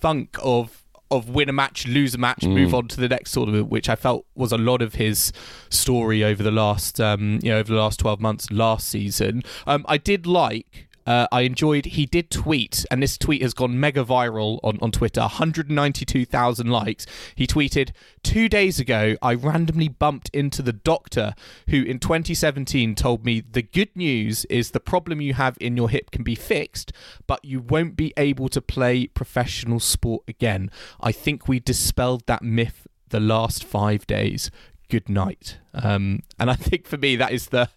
funk 0.00 0.36
of 0.42 0.84
of 1.10 1.30
win 1.30 1.48
a 1.48 1.52
match, 1.52 1.86
lose 1.86 2.14
a 2.14 2.18
match, 2.18 2.44
move 2.44 2.74
on 2.74 2.88
to 2.88 3.00
the 3.00 3.08
next 3.08 3.32
tournament, 3.32 3.68
which 3.68 3.88
I 3.88 3.96
felt 3.96 4.26
was 4.34 4.52
a 4.52 4.58
lot 4.58 4.82
of 4.82 4.94
his 4.94 5.32
story 5.70 6.22
over 6.22 6.42
the 6.42 6.50
last 6.50 7.00
um, 7.00 7.38
you 7.42 7.50
know 7.50 7.58
over 7.58 7.72
the 7.72 7.78
last 7.78 7.98
twelve 8.00 8.20
months 8.20 8.50
last 8.50 8.88
season. 8.88 9.42
Um, 9.66 9.84
I 9.88 9.96
did 9.98 10.26
like. 10.26 10.87
Uh, 11.08 11.26
I 11.32 11.40
enjoyed. 11.40 11.86
He 11.86 12.04
did 12.04 12.30
tweet, 12.30 12.84
and 12.90 13.02
this 13.02 13.16
tweet 13.16 13.40
has 13.40 13.54
gone 13.54 13.80
mega 13.80 14.04
viral 14.04 14.60
on, 14.62 14.78
on 14.82 14.92
Twitter. 14.92 15.22
192,000 15.22 16.66
likes. 16.66 17.06
He 17.34 17.46
tweeted 17.46 17.92
two 18.22 18.46
days 18.46 18.78
ago. 18.78 19.16
I 19.22 19.32
randomly 19.32 19.88
bumped 19.88 20.28
into 20.34 20.60
the 20.60 20.74
doctor 20.74 21.32
who, 21.70 21.82
in 21.82 21.98
2017, 21.98 22.94
told 22.94 23.24
me 23.24 23.40
the 23.40 23.62
good 23.62 23.96
news 23.96 24.44
is 24.50 24.72
the 24.72 24.80
problem 24.80 25.22
you 25.22 25.32
have 25.32 25.56
in 25.62 25.78
your 25.78 25.88
hip 25.88 26.10
can 26.10 26.24
be 26.24 26.34
fixed, 26.34 26.92
but 27.26 27.42
you 27.42 27.60
won't 27.60 27.96
be 27.96 28.12
able 28.18 28.50
to 28.50 28.60
play 28.60 29.06
professional 29.06 29.80
sport 29.80 30.24
again. 30.28 30.70
I 31.00 31.12
think 31.12 31.48
we 31.48 31.58
dispelled 31.58 32.26
that 32.26 32.42
myth 32.42 32.86
the 33.08 33.18
last 33.18 33.64
five 33.64 34.06
days 34.06 34.50
good 34.88 35.08
night. 35.08 35.58
Um, 35.74 36.22
and 36.38 36.50
I 36.50 36.54
think 36.54 36.86
for 36.86 36.96
me 36.96 37.16
that 37.16 37.32
is 37.32 37.48
the 37.48 37.68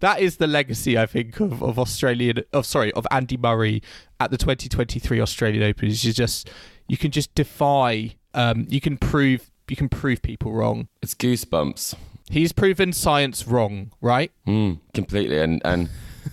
that 0.00 0.20
is 0.20 0.36
the 0.36 0.46
legacy 0.46 0.98
I 0.98 1.06
think 1.06 1.40
of, 1.40 1.62
of 1.62 1.78
Australian 1.78 2.44
of 2.52 2.66
sorry 2.66 2.92
of 2.92 3.06
Andy 3.10 3.36
Murray 3.36 3.82
at 4.20 4.30
the 4.30 4.36
2023 4.36 5.20
Australian 5.20 5.62
Open. 5.62 5.88
Is 5.88 6.04
you 6.04 6.12
just 6.12 6.50
you 6.86 6.96
can 6.96 7.10
just 7.10 7.34
defy 7.34 8.14
um, 8.34 8.66
you 8.68 8.80
can 8.80 8.96
prove 8.96 9.50
you 9.68 9.76
can 9.76 9.88
prove 9.88 10.22
people 10.22 10.52
wrong. 10.52 10.88
it's 11.02 11.14
goosebumps. 11.14 11.94
He's 12.30 12.52
proven 12.52 12.92
science 12.92 13.46
wrong, 13.46 13.92
right? 14.00 14.30
Mm, 14.46 14.80
completely, 14.92 15.40
and 15.40 15.62
and 15.64 15.88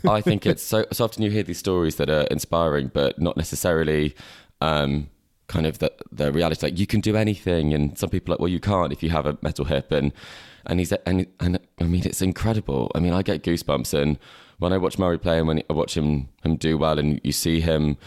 I 0.08 0.22
think 0.22 0.46
it's 0.46 0.64
so 0.64 0.86
so 0.92 1.06
often 1.06 1.24
you 1.24 1.32
hear 1.32 1.44
these 1.44 1.60
stories 1.60 1.96
that 1.96 2.10
are 2.10 2.24
inspiring, 2.24 2.92
but 2.94 3.20
not 3.20 3.38
necessarily 3.38 4.16
um, 4.62 5.10
kind 5.48 5.66
of 5.66 5.80
the 5.80 5.92
the 6.12 6.32
reality. 6.32 6.68
Like 6.68 6.80
you 6.80 6.88
can 6.88 7.02
do 7.02 7.16
anything, 7.16 7.74
and 7.74 7.98
some 7.98 8.10
people 8.10 8.32
are 8.32 8.36
like, 8.36 8.40
well, 8.40 8.50
you 8.50 8.60
can't 8.60 8.92
if 8.92 9.04
you 9.04 9.10
have 9.10 9.26
a 9.26 9.38
metal 9.42 9.66
hip, 9.66 9.92
and 9.92 10.12
and 10.66 10.80
he's 10.80 10.92
and 10.92 11.28
and 11.40 11.60
I 11.80 11.84
mean 11.84 12.04
it's 12.06 12.22
incredible. 12.22 12.92
I 12.96 13.00
mean 13.00 13.14
I 13.14 13.22
get 13.22 13.44
goosebumps 13.44 13.94
and 14.00 14.18
when 14.58 14.72
I 14.74 14.78
watch 14.78 14.98
Murray 14.98 15.18
play 15.20 15.38
and 15.38 15.48
when 15.48 15.62
I 15.70 15.74
watch 15.74 15.96
him 15.98 16.30
him 16.44 16.56
do 16.56 16.78
well 16.78 16.98
and 16.98 17.20
you 17.24 17.32
see 17.34 17.60
him 17.60 17.98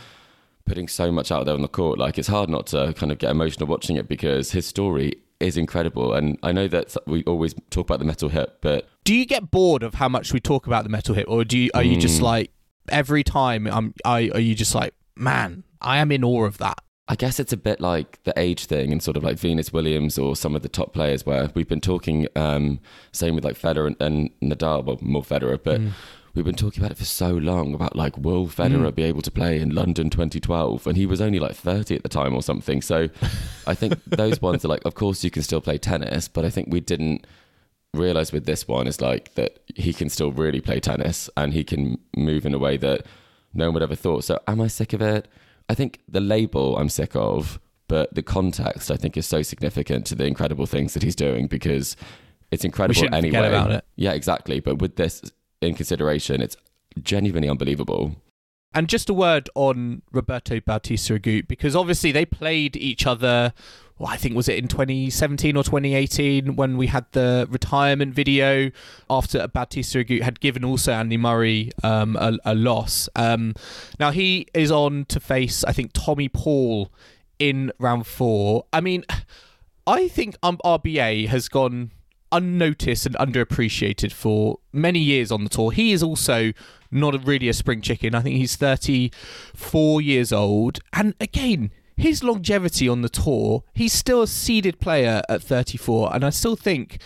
putting 0.65 0.89
so 0.89 1.11
much 1.13 1.31
out 1.31 1.45
there 1.47 1.55
on 1.55 1.63
the 1.63 1.69
court, 1.69 1.99
like 1.99 2.19
it's 2.19 2.29
hard 2.29 2.49
not 2.51 2.67
to 2.69 2.93
kind 2.95 3.13
of 3.13 3.19
get 3.19 3.31
emotional 3.31 3.67
watching 3.69 3.97
it 3.97 4.09
because 4.09 4.51
his 4.53 4.67
story 4.67 5.13
is 5.41 5.57
incredible. 5.57 6.13
And 6.15 6.39
I 6.43 6.53
know 6.53 6.67
that 6.69 6.97
we 7.07 7.23
always 7.25 7.55
talk 7.71 7.87
about 7.87 8.01
the 8.01 8.05
metal 8.05 8.29
hip, 8.29 8.59
but 8.61 8.89
Do 9.05 9.15
you 9.15 9.25
get 9.25 9.51
bored 9.51 9.83
of 9.83 9.95
how 9.95 10.09
much 10.09 10.33
we 10.33 10.41
talk 10.41 10.67
about 10.67 10.83
the 10.85 10.91
metal 10.91 11.15
hip, 11.15 11.27
or 11.29 11.45
do 11.45 11.57
you 11.57 11.71
are 11.75 11.83
you 11.83 11.97
just 11.97 12.21
Mm. 12.21 12.25
like 12.25 12.51
every 12.89 13.23
time? 13.23 13.67
Um, 13.67 13.95
I 14.05 14.31
are 14.35 14.41
you 14.41 14.55
just 14.55 14.75
like 14.75 14.95
man? 15.17 15.65
I 15.81 15.99
am 15.99 16.11
in 16.11 16.25
awe 16.25 16.45
of 16.45 16.59
that. 16.59 16.81
I 17.11 17.15
guess 17.15 17.41
it's 17.41 17.55
a 17.55 17.57
bit 17.57 17.81
like 17.81 18.23
the 18.25 18.35
age 18.39 18.67
thing 18.67 18.93
and 18.93 19.03
sort 19.03 19.17
of 19.17 19.25
like 19.25 19.39
Venus 19.39 19.73
Williams 19.73 20.19
or 20.19 20.37
some 20.37 20.55
of 20.55 20.61
the 20.63 20.69
top 20.69 20.93
players 20.93 21.25
where 21.25 21.51
we've 21.55 21.69
been 21.69 21.81
talking, 21.81 22.29
um, 22.37 22.81
same 23.13 23.35
with 23.35 23.45
like 23.45 23.59
Federer 23.59 23.87
and, 23.87 23.97
and 24.01 24.31
Nadal, 24.43 24.85
well, 24.85 24.99
more 25.01 25.23
Federer, 25.23 25.59
but 25.63 25.81
we've 26.35 26.45
been 26.45 26.55
talking 26.55 26.83
about 26.83 26.93
it 26.93 26.99
for 26.99 27.07
so 27.07 27.31
long 27.31 27.73
about 27.73 27.97
like, 27.97 28.19
will 28.19 28.47
Federer 28.47 28.95
be 28.95 29.05
able 29.05 29.23
to 29.23 29.31
play 29.31 29.59
in 29.59 29.71
London 29.71 30.11
2012? 30.11 30.87
And 30.87 30.99
he 30.99 31.07
was 31.07 31.23
only 31.23 31.39
like 31.39 31.55
30 31.55 31.97
at 31.97 32.03
the 32.03 32.11
time 32.11 32.35
or 32.35 32.43
something. 32.43 32.83
So 32.83 33.09
I 33.67 33.75
think 33.75 33.95
those 34.07 34.43
ones 34.43 34.63
are 34.67 34.69
like, 34.69 34.85
of 34.85 34.95
course 34.95 35.25
you 35.25 35.31
can 35.31 35.43
still 35.43 35.63
play 35.63 35.79
tennis, 35.79 36.29
but 36.29 36.45
I 36.45 36.51
think 36.51 36.69
we 36.71 36.81
didn't 36.81 37.27
realize 37.95 38.33
with 38.33 38.45
this 38.45 38.69
one 38.69 38.87
is 38.87 39.01
like 39.01 39.35
that 39.35 39.61
he 39.75 39.95
can 39.95 40.11
still 40.11 40.31
really 40.31 40.61
play 40.61 40.79
tennis 40.79 41.31
and 41.39 41.55
he 41.55 41.65
can 41.65 41.99
move 42.15 42.45
in 42.45 42.53
a 42.53 42.59
way 42.59 42.77
that 42.77 43.07
no 43.55 43.69
one 43.69 43.75
would 43.75 43.83
ever 43.83 43.97
thought. 43.97 44.25
So 44.25 44.39
am 44.47 44.61
I 44.61 44.67
sick 44.67 44.93
of 44.93 45.01
it? 45.01 45.27
I 45.69 45.75
think 45.75 46.01
the 46.09 46.21
label 46.21 46.77
I'm 46.79 46.89
sick 46.89 47.15
of, 47.15 47.61
but 47.89 48.15
the 48.15 48.23
context 48.23 48.91
I 48.91 48.97
think 48.97 49.17
is 49.17 49.27
so 49.27 49.43
significant 49.43 50.07
to 50.07 50.15
the 50.15 50.25
incredible 50.25 50.67
things 50.67 50.95
that 50.95 51.03
he's 51.03 51.17
doing 51.17 51.47
because 51.47 51.97
it's 52.51 52.65
incredible 52.65 52.95
shouldn't 52.95 53.15
anyway. 53.15 53.37
forget 53.39 53.53
about 53.53 53.71
it. 53.73 53.85
Yeah, 53.97 54.13
exactly. 54.13 54.61
But 54.61 54.79
with 54.79 54.97
this 54.97 55.23
in 55.61 55.75
consideration, 55.75 56.41
it's 56.41 56.57
genuinely 57.03 57.49
unbelievable. 57.49 58.17
And 58.75 58.89
just 58.89 59.09
a 59.09 59.15
word 59.15 59.49
on 59.55 60.03
Roberto 60.13 60.61
Bautista 60.61 61.19
Agut 61.19 61.49
because 61.49 61.75
obviously 61.75 62.13
they 62.13 62.27
played 62.27 62.77
each 62.77 63.07
other. 63.07 63.53
Well, 63.99 64.09
I 64.09 64.17
think 64.17 64.37
was 64.37 64.49
it 64.49 64.59
in 64.59 64.69
2017 64.69 65.57
or 65.57 65.65
2018 65.65 66.55
when 66.55 66.77
we 66.77 66.87
had 66.87 67.07
the 67.13 67.49
retirement 67.51 68.15
video 68.15 68.71
after 69.11 69.47
Bautista 69.49 70.05
Agut 70.05 70.23
had 70.23 70.41
given 70.41 70.65
also 70.65 70.93
Andy 70.93 71.17
Murray 71.17 71.73
um, 71.83 72.17
a, 72.17 72.39
a 72.45 72.55
loss. 72.55 73.09
Um, 73.17 73.55
now 73.99 74.13
he 74.13 74.47
is 74.55 74.71
on 74.71 75.05
to 75.07 75.19
face 75.19 75.65
I 75.65 75.73
think 75.73 75.91
Tommy 75.93 76.29
Paul 76.29 76.93
in 77.39 77.73
round 77.79 78.07
four. 78.07 78.67
I 78.73 78.81
mean, 78.81 79.05
I 79.87 80.09
think 80.09 80.37
um, 80.43 80.59
RBA 80.65 81.29
has 81.29 81.49
gone 81.49 81.91
unnoticed 82.31 83.07
and 83.07 83.17
underappreciated 83.17 84.13
for 84.13 84.59
many 84.73 84.99
years 84.99 85.33
on 85.33 85.45
the 85.45 85.51
tour. 85.51 85.73
He 85.73 85.93
is 85.93 86.03
also 86.03 86.53
not 86.91 87.27
really 87.27 87.49
a 87.49 87.55
spring 87.55 87.81
chicken. 87.81 88.15
I 88.15 88.21
think 88.21 88.37
he's 88.37 88.57
34 88.57 90.01
years 90.01 90.33
old. 90.33 90.81
And 90.93 91.15
again, 91.21 91.71
his 91.99 92.23
longevity 92.23 92.89
on 92.89 93.03
the 93.03 93.09
tour, 93.09 93.65
he's 93.75 93.93
still 93.93 94.23
a 94.23 94.27
seeded 94.27 94.79
player 94.79 95.21
at 95.29 95.43
34. 95.43 96.15
And 96.15 96.25
I 96.25 96.31
still 96.31 96.57
think 96.57 97.01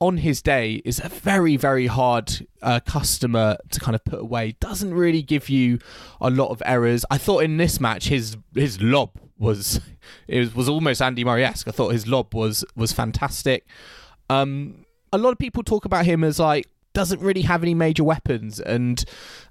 on 0.00 0.18
his 0.18 0.42
day 0.42 0.80
is 0.84 1.00
a 1.02 1.08
very 1.08 1.56
very 1.56 1.86
hard 1.86 2.46
uh, 2.62 2.80
customer 2.80 3.56
to 3.70 3.80
kind 3.80 3.94
of 3.94 4.04
put 4.04 4.20
away. 4.20 4.56
Doesn't 4.60 4.92
really 4.92 5.22
give 5.22 5.48
you 5.48 5.78
a 6.20 6.30
lot 6.30 6.48
of 6.48 6.62
errors. 6.64 7.04
I 7.10 7.18
thought 7.18 7.42
in 7.42 7.56
this 7.56 7.80
match 7.80 8.08
his 8.08 8.36
his 8.54 8.80
lob 8.80 9.10
was 9.38 9.80
it 10.28 10.40
was, 10.40 10.54
was 10.54 10.68
almost 10.68 11.00
andy 11.00 11.24
murray-esque. 11.24 11.68
I 11.68 11.72
thought 11.72 11.92
his 11.92 12.06
lob 12.06 12.34
was 12.34 12.64
was 12.76 12.92
fantastic. 12.92 13.66
Um 14.28 14.84
a 15.12 15.18
lot 15.18 15.30
of 15.30 15.38
people 15.38 15.62
talk 15.62 15.84
about 15.84 16.04
him 16.04 16.22
as 16.22 16.38
like 16.38 16.66
doesn't 16.92 17.20
really 17.20 17.42
have 17.42 17.62
any 17.62 17.74
major 17.74 18.02
weapons 18.02 18.58
and 18.58 19.04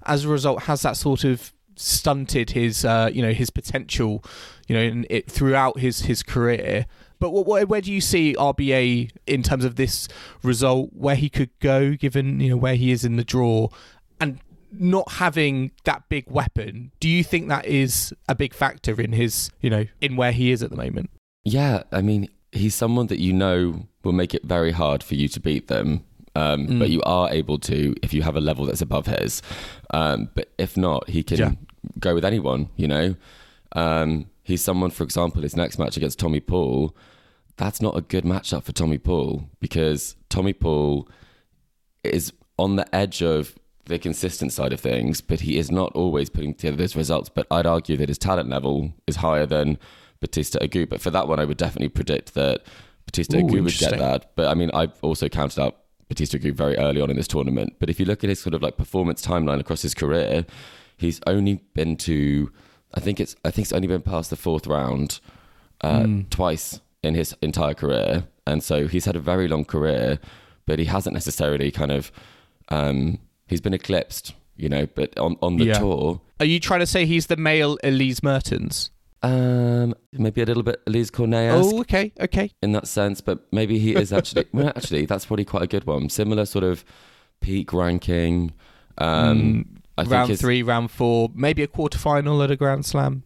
as 0.04 0.24
a 0.24 0.28
result 0.28 0.64
has 0.64 0.82
that 0.82 0.96
sort 0.96 1.24
of 1.24 1.52
stunted 1.78 2.50
his 2.50 2.84
uh 2.84 3.08
you 3.12 3.22
know 3.22 3.32
his 3.32 3.50
potential 3.50 4.24
you 4.66 4.74
know 4.74 4.82
in 4.82 5.06
it 5.08 5.30
throughout 5.30 5.78
his 5.78 6.02
his 6.02 6.22
career 6.22 6.86
but 7.20 7.30
what, 7.30 7.46
what, 7.46 7.68
where 7.68 7.80
do 7.80 7.92
you 7.92 8.00
see 8.00 8.34
RBA 8.38 9.10
in 9.26 9.42
terms 9.42 9.64
of 9.64 9.76
this 9.76 10.08
result, 10.42 10.90
where 10.92 11.16
he 11.16 11.28
could 11.28 11.50
go, 11.60 11.94
given 11.94 12.40
you 12.40 12.50
know 12.50 12.56
where 12.56 12.76
he 12.76 12.92
is 12.92 13.04
in 13.04 13.16
the 13.16 13.24
draw, 13.24 13.68
and 14.20 14.38
not 14.70 15.12
having 15.12 15.72
that 15.84 16.08
big 16.08 16.30
weapon? 16.30 16.92
Do 17.00 17.08
you 17.08 17.24
think 17.24 17.48
that 17.48 17.66
is 17.66 18.14
a 18.28 18.34
big 18.34 18.54
factor 18.54 19.00
in 19.00 19.12
his, 19.12 19.50
you 19.60 19.70
know, 19.70 19.86
in 20.00 20.16
where 20.16 20.32
he 20.32 20.52
is 20.52 20.62
at 20.62 20.70
the 20.70 20.76
moment? 20.76 21.10
Yeah, 21.44 21.82
I 21.90 22.02
mean, 22.02 22.28
he's 22.52 22.74
someone 22.74 23.08
that 23.08 23.18
you 23.18 23.32
know 23.32 23.86
will 24.04 24.12
make 24.12 24.34
it 24.34 24.44
very 24.44 24.70
hard 24.70 25.02
for 25.02 25.14
you 25.14 25.28
to 25.28 25.40
beat 25.40 25.68
them. 25.68 26.04
Um, 26.36 26.68
Mm. 26.68 26.78
But 26.78 26.90
you 26.90 27.02
are 27.02 27.28
able 27.30 27.58
to 27.60 27.96
if 28.00 28.14
you 28.14 28.22
have 28.22 28.36
a 28.36 28.40
level 28.40 28.66
that's 28.66 28.82
above 28.82 29.06
his. 29.06 29.42
Um, 29.90 30.28
but 30.34 30.50
if 30.56 30.76
not, 30.76 31.08
he 31.08 31.24
can 31.24 31.38
Yeah. 31.38 31.52
Go 31.98 32.14
with 32.14 32.24
anyone, 32.24 32.70
you 32.76 32.88
know? 32.88 33.16
Um, 33.72 34.26
he's 34.42 34.62
someone, 34.62 34.90
for 34.90 35.04
example, 35.04 35.42
his 35.42 35.56
next 35.56 35.78
match 35.78 35.96
against 35.96 36.18
Tommy 36.18 36.40
Paul, 36.40 36.96
that's 37.58 37.82
not 37.82 37.96
a 37.96 38.00
good 38.00 38.24
matchup 38.24 38.62
for 38.62 38.72
Tommy 38.72 38.98
Paul 38.98 39.50
because 39.60 40.16
Tommy 40.30 40.52
Paul 40.52 41.08
is 42.04 42.32
on 42.56 42.76
the 42.76 42.94
edge 42.94 43.20
of 43.22 43.58
the 43.86 43.98
consistent 43.98 44.52
side 44.52 44.72
of 44.72 44.80
things, 44.80 45.20
but 45.20 45.40
he 45.40 45.58
is 45.58 45.70
not 45.70 45.92
always 45.92 46.30
putting 46.30 46.54
together 46.54 46.76
those 46.76 46.96
results. 46.96 47.28
But 47.28 47.46
I'd 47.50 47.66
argue 47.66 47.96
that 47.96 48.08
his 48.08 48.18
talent 48.18 48.48
level 48.48 48.92
is 49.06 49.16
higher 49.16 49.44
than 49.44 49.78
Bautista 50.20 50.58
Agut. 50.60 50.88
But 50.88 51.00
for 51.00 51.10
that 51.10 51.26
one, 51.26 51.40
I 51.40 51.44
would 51.44 51.56
definitely 51.56 51.88
predict 51.88 52.34
that 52.34 52.62
Bautista 53.06 53.38
Ooh, 53.38 53.42
Agut 53.42 53.64
would 53.64 53.78
get 53.78 53.98
that. 53.98 54.30
But 54.36 54.48
I 54.48 54.54
mean, 54.54 54.70
I've 54.72 54.92
also 55.02 55.28
counted 55.28 55.60
out 55.60 55.78
Bautista 56.08 56.38
Agut 56.38 56.54
very 56.54 56.76
early 56.76 57.00
on 57.00 57.10
in 57.10 57.16
this 57.16 57.28
tournament. 57.28 57.74
But 57.80 57.90
if 57.90 57.98
you 57.98 58.06
look 58.06 58.22
at 58.22 58.30
his 58.30 58.40
sort 58.40 58.54
of 58.54 58.62
like 58.62 58.76
performance 58.76 59.26
timeline 59.26 59.58
across 59.58 59.82
his 59.82 59.94
career, 59.94 60.46
he's 60.98 61.20
only 61.26 61.62
been 61.74 61.96
to, 61.96 62.50
I 62.94 63.00
think 63.00 63.18
it's, 63.20 63.34
I 63.44 63.50
think 63.50 63.64
it's 63.66 63.72
only 63.72 63.88
been 63.88 64.02
past 64.02 64.28
the 64.30 64.36
fourth 64.36 64.66
round 64.66 65.20
uh, 65.80 66.06
twice 66.28 66.80
in 67.02 67.14
his 67.14 67.34
entire 67.40 67.72
career, 67.74 68.24
and 68.46 68.62
so 68.62 68.86
he's 68.88 69.04
had 69.06 69.16
a 69.16 69.20
very 69.20 69.48
long 69.48 69.64
career, 69.64 70.18
but 70.66 70.78
he 70.78 70.84
hasn't 70.86 71.14
necessarily 71.14 71.70
kind 71.70 71.92
of, 71.92 72.12
um, 72.68 73.18
he's 73.46 73.60
been 73.60 73.72
eclipsed, 73.74 74.34
you 74.56 74.68
know. 74.68 74.86
But 74.94 75.16
on 75.18 75.36
on 75.40 75.56
the 75.56 75.66
Yeah. 75.66 75.78
tour, 75.78 76.20
Are 76.40 76.46
you 76.46 76.58
trying 76.60 76.80
to 76.80 76.86
say 76.86 77.06
he's 77.06 77.26
the 77.28 77.36
male 77.36 77.78
Elise 77.82 78.22
Mertens? 78.22 78.90
um, 79.22 79.94
maybe 80.12 80.40
a 80.42 80.44
little 80.46 80.62
bit 80.62 80.80
Alizé 80.86 81.10
Cornet 81.12 81.50
Oh, 81.52 81.80
okay, 81.80 82.12
okay. 82.20 82.52
in 82.62 82.70
that 82.72 82.86
sense, 82.86 83.20
but 83.20 83.52
maybe 83.52 83.78
he 83.78 83.94
is 83.94 84.12
actually. 84.12 84.44
well, 84.52 84.68
actually, 84.68 85.06
that's 85.06 85.26
probably 85.26 85.44
quite 85.44 85.62
a 85.64 85.66
good 85.66 85.84
one. 85.86 86.08
Similar 86.08 86.44
sort 86.46 86.64
of 86.64 86.84
peak 87.40 87.72
ranking. 87.72 88.52
Um, 88.98 89.80
I 89.98 90.04
Mm, 90.04 90.10
round 90.10 90.30
his- 90.30 90.40
three, 90.40 90.62
round 90.62 90.90
four, 90.90 91.30
maybe 91.34 91.62
a 91.62 91.66
quarter 91.66 91.98
final 91.98 92.42
at 92.42 92.50
a 92.50 92.56
Grand 92.56 92.86
Slam. 92.86 93.22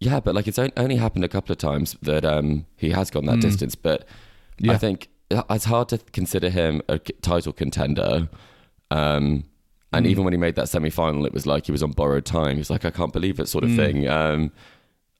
Yeah, 0.00 0.20
but 0.20 0.34
like 0.34 0.46
it's 0.46 0.58
only 0.58 0.96
happened 0.96 1.24
a 1.24 1.28
couple 1.28 1.52
of 1.52 1.58
times 1.58 1.96
that 2.02 2.24
um, 2.24 2.66
he 2.76 2.90
has 2.90 3.10
gone 3.10 3.26
that 3.26 3.40
distance. 3.40 3.74
But 3.74 4.06
Yeah. 4.58 4.72
I 4.72 4.78
think 4.78 5.08
it's 5.30 5.64
hard 5.64 5.88
to 5.90 5.98
consider 6.12 6.50
him 6.50 6.82
a 6.88 6.98
title 6.98 7.52
contender. 7.52 8.28
Um, 8.90 9.44
and 9.92 10.06
even 10.06 10.24
when 10.24 10.32
he 10.32 10.38
made 10.38 10.54
that 10.56 10.68
semi 10.68 10.90
final, 10.90 11.24
it 11.26 11.32
was 11.32 11.46
like 11.46 11.66
he 11.66 11.72
was 11.72 11.82
on 11.82 11.92
borrowed 11.92 12.24
time. 12.26 12.52
He 12.52 12.58
was 12.58 12.70
like, 12.70 12.84
I 12.84 12.90
can't 12.90 13.12
believe 13.12 13.40
it, 13.40 13.48
sort 13.48 13.64
of 13.64 13.74
thing. 13.74 14.06
Um, 14.08 14.52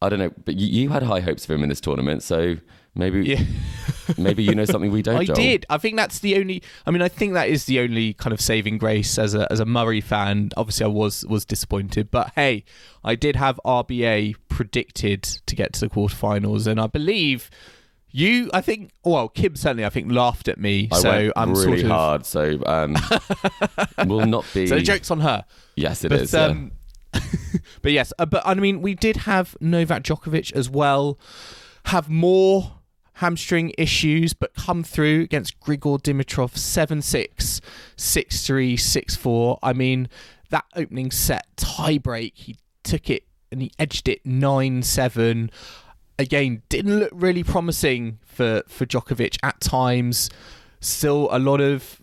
I 0.02 0.08
don't 0.08 0.18
know, 0.20 0.32
but 0.44 0.56
you, 0.56 0.66
you 0.66 0.88
had 0.90 1.02
high 1.02 1.20
hopes 1.20 1.44
for 1.46 1.54
him 1.54 1.62
in 1.64 1.68
this 1.70 1.80
tournament, 1.80 2.22
so 2.22 2.56
maybe 2.98 3.24
Yeah. 3.24 3.42
maybe 4.18 4.42
you 4.42 4.54
know 4.54 4.64
something 4.66 4.90
we 4.90 5.00
don't. 5.02 5.16
I 5.16 5.24
Joel. 5.24 5.36
did. 5.36 5.66
I 5.70 5.78
think 5.78 5.96
that's 5.96 6.18
the 6.18 6.36
only. 6.36 6.62
I 6.86 6.90
mean, 6.90 7.00
I 7.02 7.08
think 7.08 7.32
that 7.34 7.48
is 7.48 7.64
the 7.64 7.80
only 7.80 8.12
kind 8.14 8.32
of 8.34 8.40
saving 8.40 8.76
grace 8.78 9.18
as 9.18 9.34
a 9.34 9.50
as 9.50 9.60
a 9.60 9.64
Murray 9.64 10.00
fan. 10.00 10.50
Obviously, 10.56 10.84
I 10.84 10.88
was 10.88 11.24
was 11.26 11.44
disappointed, 11.44 12.10
but 12.10 12.32
hey, 12.34 12.64
I 13.04 13.14
did 13.14 13.36
have 13.36 13.58
RBA 13.64 14.34
predicted 14.48 15.22
to 15.22 15.54
get 15.56 15.72
to 15.74 15.80
the 15.80 15.88
quarterfinals, 15.88 16.66
and 16.66 16.80
I 16.80 16.86
believe 16.86 17.48
you. 18.10 18.50
I 18.52 18.60
think. 18.60 18.90
Well, 19.04 19.28
Kim 19.28 19.56
certainly. 19.56 19.84
I 19.84 19.90
think 19.90 20.10
laughed 20.10 20.48
at 20.48 20.58
me. 20.58 20.88
I 20.92 20.98
so 21.00 21.10
went 21.10 21.32
I'm 21.36 21.50
really 21.54 21.64
sort 21.64 21.80
of. 21.80 21.86
hard, 21.90 22.26
so 22.26 22.58
um, 22.66 22.96
will 24.06 24.26
not 24.26 24.44
be. 24.54 24.66
So 24.66 24.74
the 24.76 24.82
joke's 24.82 25.10
on 25.10 25.20
her. 25.20 25.44
yes, 25.76 26.04
it 26.04 26.08
but 26.08 26.20
is. 26.22 26.32
yeah. 26.32 26.44
um, 26.46 26.72
but 27.82 27.92
yes, 27.92 28.12
uh, 28.18 28.26
but 28.26 28.42
I 28.46 28.54
mean, 28.54 28.80
we 28.82 28.94
did 28.94 29.18
have 29.18 29.56
Novak 29.60 30.02
Djokovic 30.02 30.52
as 30.52 30.68
well 30.70 31.18
have 31.86 32.08
more 32.10 32.72
hamstring 33.18 33.72
issues, 33.76 34.32
but 34.32 34.54
come 34.54 34.84
through 34.84 35.22
against 35.22 35.58
Grigor 35.60 36.00
Dimitrov 36.00 36.56
7 36.56 37.02
6, 37.02 37.60
6 37.96 38.46
3, 38.46 38.76
6 38.76 39.16
4. 39.16 39.58
I 39.62 39.72
mean, 39.72 40.08
that 40.50 40.64
opening 40.76 41.10
set 41.10 41.46
tiebreak, 41.56 42.32
he 42.34 42.56
took 42.84 43.10
it 43.10 43.24
and 43.50 43.60
he 43.60 43.72
edged 43.78 44.08
it 44.08 44.24
9 44.24 44.82
7. 44.82 45.50
Again, 46.18 46.62
didn't 46.68 46.98
look 46.98 47.10
really 47.12 47.42
promising 47.42 48.18
for, 48.24 48.62
for 48.68 48.86
Djokovic 48.86 49.36
at 49.42 49.60
times. 49.60 50.30
Still 50.80 51.28
a 51.32 51.38
lot 51.40 51.60
of 51.60 52.00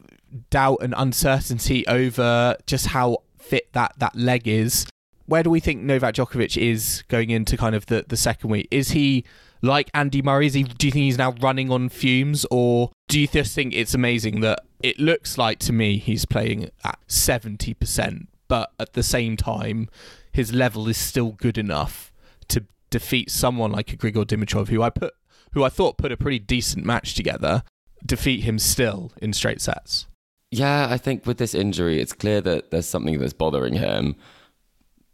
doubt 0.49 0.79
and 0.81 0.93
uncertainty 0.97 1.87
over 1.87 2.57
just 2.67 2.87
how 2.87 3.19
fit 3.39 3.71
that, 3.71 3.93
that 3.99 4.15
leg 4.17 4.47
is. 4.47 4.85
Where 5.27 5.43
do 5.43 5.49
we 5.49 5.61
think 5.61 5.81
Novak 5.81 6.15
Djokovic 6.15 6.61
is 6.61 7.03
going 7.07 7.29
into 7.29 7.55
kind 7.55 7.73
of 7.73 7.85
the, 7.85 8.03
the 8.07 8.17
second 8.17 8.49
week? 8.49 8.67
Is 8.69 8.89
he 8.89 9.23
like 9.65 9.89
Andy 9.93 10.21
Murray? 10.21 10.47
Is 10.47 10.53
he, 10.53 10.63
do 10.63 10.87
you 10.87 10.91
think 10.91 11.03
he's 11.03 11.17
now 11.17 11.33
running 11.41 11.71
on 11.71 11.89
fumes, 11.89 12.45
or 12.51 12.91
do 13.07 13.19
you 13.19 13.27
just 13.27 13.53
think 13.53 13.73
it's 13.73 13.93
amazing 13.93 14.41
that 14.41 14.59
it 14.81 14.99
looks 14.99 15.37
like 15.37 15.59
to 15.59 15.73
me 15.73 15.97
he's 15.97 16.25
playing 16.25 16.69
at 16.83 16.99
seventy 17.07 17.73
percent, 17.73 18.29
but 18.47 18.71
at 18.79 18.93
the 18.93 19.03
same 19.03 19.35
time 19.35 19.89
his 20.31 20.53
level 20.53 20.87
is 20.87 20.97
still 20.97 21.31
good 21.31 21.57
enough 21.57 22.11
to 22.49 22.65
defeat 22.89 23.31
someone 23.31 23.71
like 23.71 23.91
a 23.93 23.97
Grigor 23.97 24.25
Dimitrov, 24.25 24.67
who 24.67 24.81
I 24.81 24.89
put, 24.89 25.13
who 25.53 25.63
I 25.63 25.69
thought 25.69 25.97
put 25.97 26.11
a 26.11 26.17
pretty 26.17 26.39
decent 26.39 26.85
match 26.85 27.15
together, 27.15 27.63
defeat 28.05 28.43
him 28.43 28.59
still 28.59 29.11
in 29.21 29.33
straight 29.33 29.61
sets. 29.61 30.07
Yeah, 30.51 30.87
I 30.89 30.97
think 30.97 31.25
with 31.25 31.37
this 31.37 31.55
injury, 31.55 31.99
it's 31.99 32.13
clear 32.13 32.41
that 32.41 32.71
there's 32.71 32.85
something 32.85 33.17
that's 33.19 33.33
bothering 33.33 33.73
him. 33.73 34.15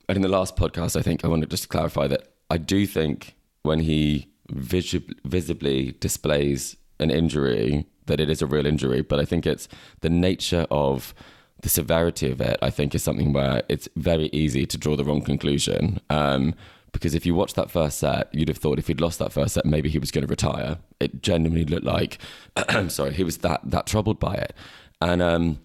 And 0.09 0.15
in 0.17 0.21
the 0.21 0.27
last 0.27 0.55
podcast, 0.55 0.99
I 0.99 1.01
think 1.01 1.23
I 1.23 1.27
wanted 1.27 1.49
just 1.49 1.63
to 1.63 1.69
clarify 1.69 2.07
that 2.07 2.33
I 2.49 2.57
do 2.57 2.85
think 2.85 3.35
when 3.63 3.79
he 3.79 4.27
vis- 4.51 4.95
visibly 5.25 5.93
displays 5.99 6.75
an 6.99 7.09
injury, 7.09 7.85
that 8.05 8.19
it 8.19 8.29
is 8.29 8.41
a 8.41 8.45
real 8.45 8.65
injury. 8.65 9.01
But 9.01 9.19
I 9.19 9.25
think 9.25 9.45
it's 9.45 9.67
the 10.01 10.09
nature 10.09 10.67
of 10.69 11.13
the 11.61 11.69
severity 11.69 12.31
of 12.31 12.41
it, 12.41 12.57
I 12.61 12.69
think, 12.69 12.95
is 12.95 13.03
something 13.03 13.33
where 13.33 13.63
it's 13.69 13.87
very 13.95 14.29
easy 14.33 14.65
to 14.65 14.77
draw 14.77 14.95
the 14.95 15.03
wrong 15.03 15.21
conclusion. 15.21 15.99
Um, 16.09 16.55
because 16.91 17.15
if 17.15 17.25
you 17.25 17.35
watched 17.35 17.55
that 17.55 17.71
first 17.71 17.99
set, 17.99 18.33
you'd 18.33 18.49
have 18.49 18.57
thought 18.57 18.79
if 18.79 18.87
he'd 18.87 18.99
lost 18.99 19.19
that 19.19 19.31
first 19.31 19.53
set, 19.53 19.65
maybe 19.65 19.89
he 19.89 19.99
was 19.99 20.11
going 20.11 20.25
to 20.25 20.29
retire. 20.29 20.77
It 20.99 21.21
genuinely 21.21 21.65
looked 21.65 21.85
like, 21.85 22.17
I'm 22.55 22.89
sorry, 22.89 23.13
he 23.13 23.23
was 23.23 23.37
that 23.37 23.61
that 23.63 23.85
troubled 23.85 24.19
by 24.19 24.33
it, 24.33 24.53
and 24.99 25.21
um, 25.21 25.61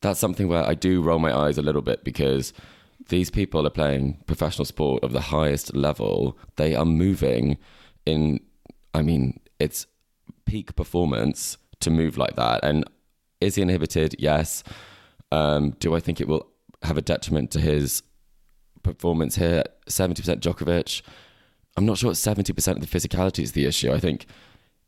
that's 0.00 0.20
something 0.20 0.48
where 0.48 0.66
I 0.66 0.74
do 0.74 1.02
roll 1.02 1.18
my 1.18 1.36
eyes 1.36 1.58
a 1.58 1.62
little 1.62 1.82
bit 1.82 2.02
because 2.02 2.52
these 3.08 3.30
people 3.30 3.66
are 3.66 3.70
playing 3.70 4.22
professional 4.26 4.64
sport 4.64 5.02
of 5.02 5.12
the 5.12 5.20
highest 5.20 5.74
level. 5.74 6.38
They 6.56 6.74
are 6.74 6.84
moving 6.84 7.58
in, 8.06 8.40
I 8.94 9.02
mean, 9.02 9.40
it's 9.58 9.86
peak 10.44 10.74
performance 10.76 11.58
to 11.80 11.90
move 11.90 12.16
like 12.16 12.36
that. 12.36 12.60
And 12.62 12.84
is 13.40 13.54
he 13.54 13.62
inhibited? 13.62 14.16
Yes. 14.18 14.62
Um, 15.32 15.70
do 15.78 15.94
I 15.94 16.00
think 16.00 16.20
it 16.20 16.28
will 16.28 16.46
have 16.82 16.98
a 16.98 17.02
detriment 17.02 17.50
to 17.52 17.60
his 17.60 18.02
performance 18.82 19.36
here? 19.36 19.64
70% 19.86 20.40
Djokovic. 20.40 21.02
I'm 21.76 21.86
not 21.86 21.98
sure 21.98 22.12
70% 22.12 22.68
of 22.72 22.80
the 22.80 22.86
physicality 22.86 23.42
is 23.42 23.52
the 23.52 23.66
issue. 23.66 23.92
I 23.92 24.00
think 24.00 24.26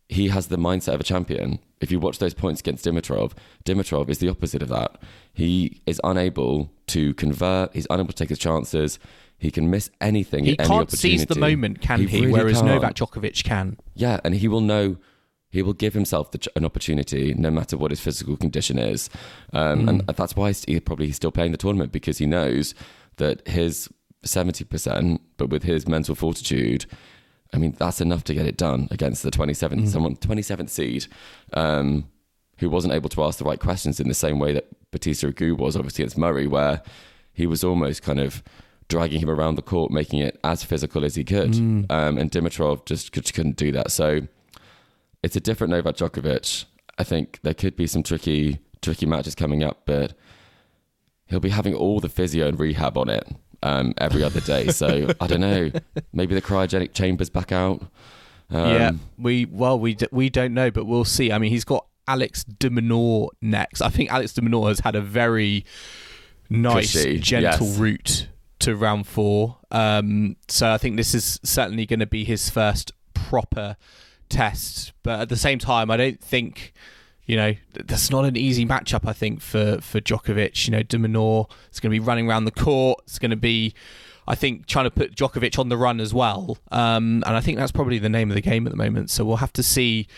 he 0.08 0.28
has 0.28 0.48
the 0.48 0.58
mindset 0.58 0.94
of 0.94 1.00
a 1.00 1.04
champion. 1.04 1.58
If 1.80 1.90
you 1.90 1.98
watch 1.98 2.18
those 2.18 2.34
points 2.34 2.60
against 2.60 2.84
Dimitrov, 2.84 3.32
Dimitrov 3.64 4.10
is 4.10 4.18
the 4.18 4.28
opposite 4.28 4.62
of 4.62 4.68
that. 4.68 5.00
He 5.32 5.80
is 5.86 6.00
unable 6.04 6.70
to 6.88 7.14
convert. 7.14 7.72
He's 7.74 7.86
unable 7.88 8.12
to 8.12 8.16
take 8.16 8.28
his 8.28 8.38
chances. 8.38 8.98
He 9.42 9.50
can 9.50 9.70
miss 9.70 9.90
anything. 10.00 10.44
He 10.44 10.56
any 10.56 10.68
can't 10.68 10.88
seize 10.88 11.26
the 11.26 11.34
moment, 11.34 11.80
can 11.80 12.06
he? 12.06 12.20
really 12.20 12.32
Whereas 12.32 12.58
can't. 12.58 12.66
Novak 12.68 12.94
Djokovic 12.94 13.42
can. 13.42 13.76
Yeah, 13.92 14.20
and 14.22 14.36
he 14.36 14.46
will 14.46 14.60
know. 14.60 14.98
He 15.50 15.62
will 15.62 15.72
give 15.72 15.94
himself 15.94 16.30
the, 16.30 16.46
an 16.54 16.64
opportunity, 16.64 17.34
no 17.34 17.50
matter 17.50 17.76
what 17.76 17.90
his 17.90 17.98
physical 17.98 18.36
condition 18.36 18.78
is, 18.78 19.10
um, 19.52 19.88
and 19.88 20.06
that's 20.06 20.36
why 20.36 20.52
he 20.52 20.78
probably 20.78 21.06
he's 21.06 21.16
still 21.16 21.32
playing 21.32 21.50
the 21.50 21.58
tournament 21.58 21.90
because 21.90 22.18
he 22.18 22.24
knows 22.24 22.72
that 23.16 23.44
his 23.48 23.88
seventy 24.24 24.62
percent, 24.62 25.20
but 25.38 25.50
with 25.50 25.64
his 25.64 25.88
mental 25.88 26.14
fortitude, 26.14 26.86
I 27.52 27.58
mean 27.58 27.74
that's 27.76 28.00
enough 28.00 28.22
to 28.24 28.34
get 28.34 28.46
it 28.46 28.56
done 28.56 28.86
against 28.92 29.24
the 29.24 29.32
twenty 29.32 29.54
seventh 29.54 29.88
someone 29.88 30.14
twenty 30.14 30.42
seventh 30.42 30.70
seed, 30.70 31.08
um, 31.52 32.08
who 32.58 32.70
wasn't 32.70 32.94
able 32.94 33.08
to 33.08 33.24
ask 33.24 33.40
the 33.40 33.44
right 33.44 33.58
questions 33.58 33.98
in 33.98 34.06
the 34.06 34.14
same 34.14 34.38
way 34.38 34.52
that 34.52 34.68
Bautista 34.92 35.32
Agut 35.32 35.58
was 35.58 35.74
obviously 35.74 36.04
against 36.04 36.16
Murray, 36.16 36.46
where 36.46 36.80
he 37.32 37.46
was 37.46 37.64
almost 37.64 38.02
kind 38.02 38.20
of 38.20 38.40
dragging 38.88 39.20
him 39.20 39.30
around 39.30 39.54
the 39.54 39.62
court, 39.62 39.90
making 39.90 40.20
it 40.20 40.38
as 40.44 40.64
physical 40.64 41.04
as 41.04 41.14
he 41.14 41.24
could. 41.24 41.54
Um, 41.90 42.18
and 42.18 42.30
Dimitrov 42.30 42.84
just, 42.86 43.12
just 43.12 43.34
couldn't 43.34 43.56
do 43.56 43.72
that. 43.72 43.90
So 43.90 44.22
it's 45.22 45.36
a 45.36 45.40
different 45.40 45.72
Novak 45.72 45.96
Djokovic. 45.96 46.64
I 46.98 47.04
think 47.04 47.40
there 47.42 47.54
could 47.54 47.76
be 47.76 47.86
some 47.86 48.02
tricky, 48.02 48.60
tricky 48.80 49.06
matches 49.06 49.34
coming 49.34 49.62
up, 49.62 49.82
but 49.86 50.14
he'll 51.26 51.40
be 51.40 51.48
having 51.48 51.74
all 51.74 52.00
the 52.00 52.08
physio 52.08 52.48
and 52.48 52.58
rehab 52.58 52.98
on 52.98 53.08
it 53.08 53.26
um, 53.62 53.94
every 53.98 54.22
other 54.22 54.40
day. 54.40 54.68
So 54.68 55.08
I 55.20 55.26
don't 55.26 55.40
know. 55.40 55.70
Maybe 56.12 56.34
the 56.34 56.42
cryogenic 56.42 56.92
chamber's 56.92 57.30
back 57.30 57.52
out. 57.52 57.82
Um, 58.50 58.72
yeah, 58.72 58.90
we 59.16 59.46
well 59.46 59.78
we 59.78 59.94
d- 59.94 60.08
we 60.12 60.28
don't 60.28 60.52
know, 60.52 60.70
but 60.70 60.84
we'll 60.84 61.06
see. 61.06 61.32
I 61.32 61.38
mean, 61.38 61.50
he's 61.50 61.64
got 61.64 61.86
Alex 62.06 62.44
de 62.44 62.68
Minaur 62.68 63.28
next. 63.40 63.80
I 63.80 63.88
think 63.88 64.12
Alex 64.12 64.34
de 64.34 64.42
Minaur 64.42 64.68
has 64.68 64.80
had 64.80 64.94
a 64.94 65.00
very 65.00 65.64
nice, 66.50 66.92
Cushy, 66.92 67.18
gentle 67.18 67.66
yes. 67.66 67.78
route 67.78 68.28
to 68.62 68.76
round 68.76 69.06
four. 69.06 69.58
Um, 69.70 70.36
so 70.48 70.72
I 70.72 70.78
think 70.78 70.96
this 70.96 71.14
is 71.14 71.40
certainly 71.42 71.86
going 71.86 72.00
to 72.00 72.06
be 72.06 72.24
his 72.24 72.50
first 72.50 72.92
proper 73.14 73.76
test. 74.28 74.92
But 75.02 75.20
at 75.20 75.28
the 75.28 75.36
same 75.36 75.58
time, 75.58 75.90
I 75.90 75.96
don't 75.96 76.20
think. 76.20 76.72
You 77.24 77.36
know, 77.36 77.54
that's 77.72 78.10
not 78.10 78.24
an 78.24 78.36
easy 78.36 78.66
matchup, 78.66 79.08
I 79.08 79.12
think, 79.12 79.40
for, 79.40 79.80
for 79.80 80.00
Djokovic. 80.00 80.66
You 80.66 80.72
know, 80.72 80.82
de 80.82 80.98
Minaur 80.98 81.48
is 81.70 81.78
going 81.78 81.90
to 81.92 81.94
be 81.94 82.00
running 82.00 82.28
around 82.28 82.46
the 82.46 82.50
court. 82.50 82.98
It's 83.04 83.20
going 83.20 83.30
to 83.30 83.36
be, 83.36 83.74
I 84.26 84.34
think, 84.34 84.66
trying 84.66 84.86
to 84.86 84.90
put 84.90 85.14
Djokovic 85.14 85.56
on 85.56 85.68
the 85.68 85.76
run 85.76 86.00
as 86.00 86.12
well. 86.12 86.58
Um, 86.72 87.22
and 87.24 87.36
I 87.36 87.40
think 87.40 87.58
that's 87.58 87.70
probably 87.70 88.00
the 88.00 88.08
name 88.08 88.28
of 88.32 88.34
the 88.34 88.40
game 88.40 88.66
at 88.66 88.72
the 88.72 88.76
moment. 88.76 89.08
So 89.08 89.24
we'll 89.24 89.36
have 89.36 89.52
to 89.52 89.62
see 89.62 90.08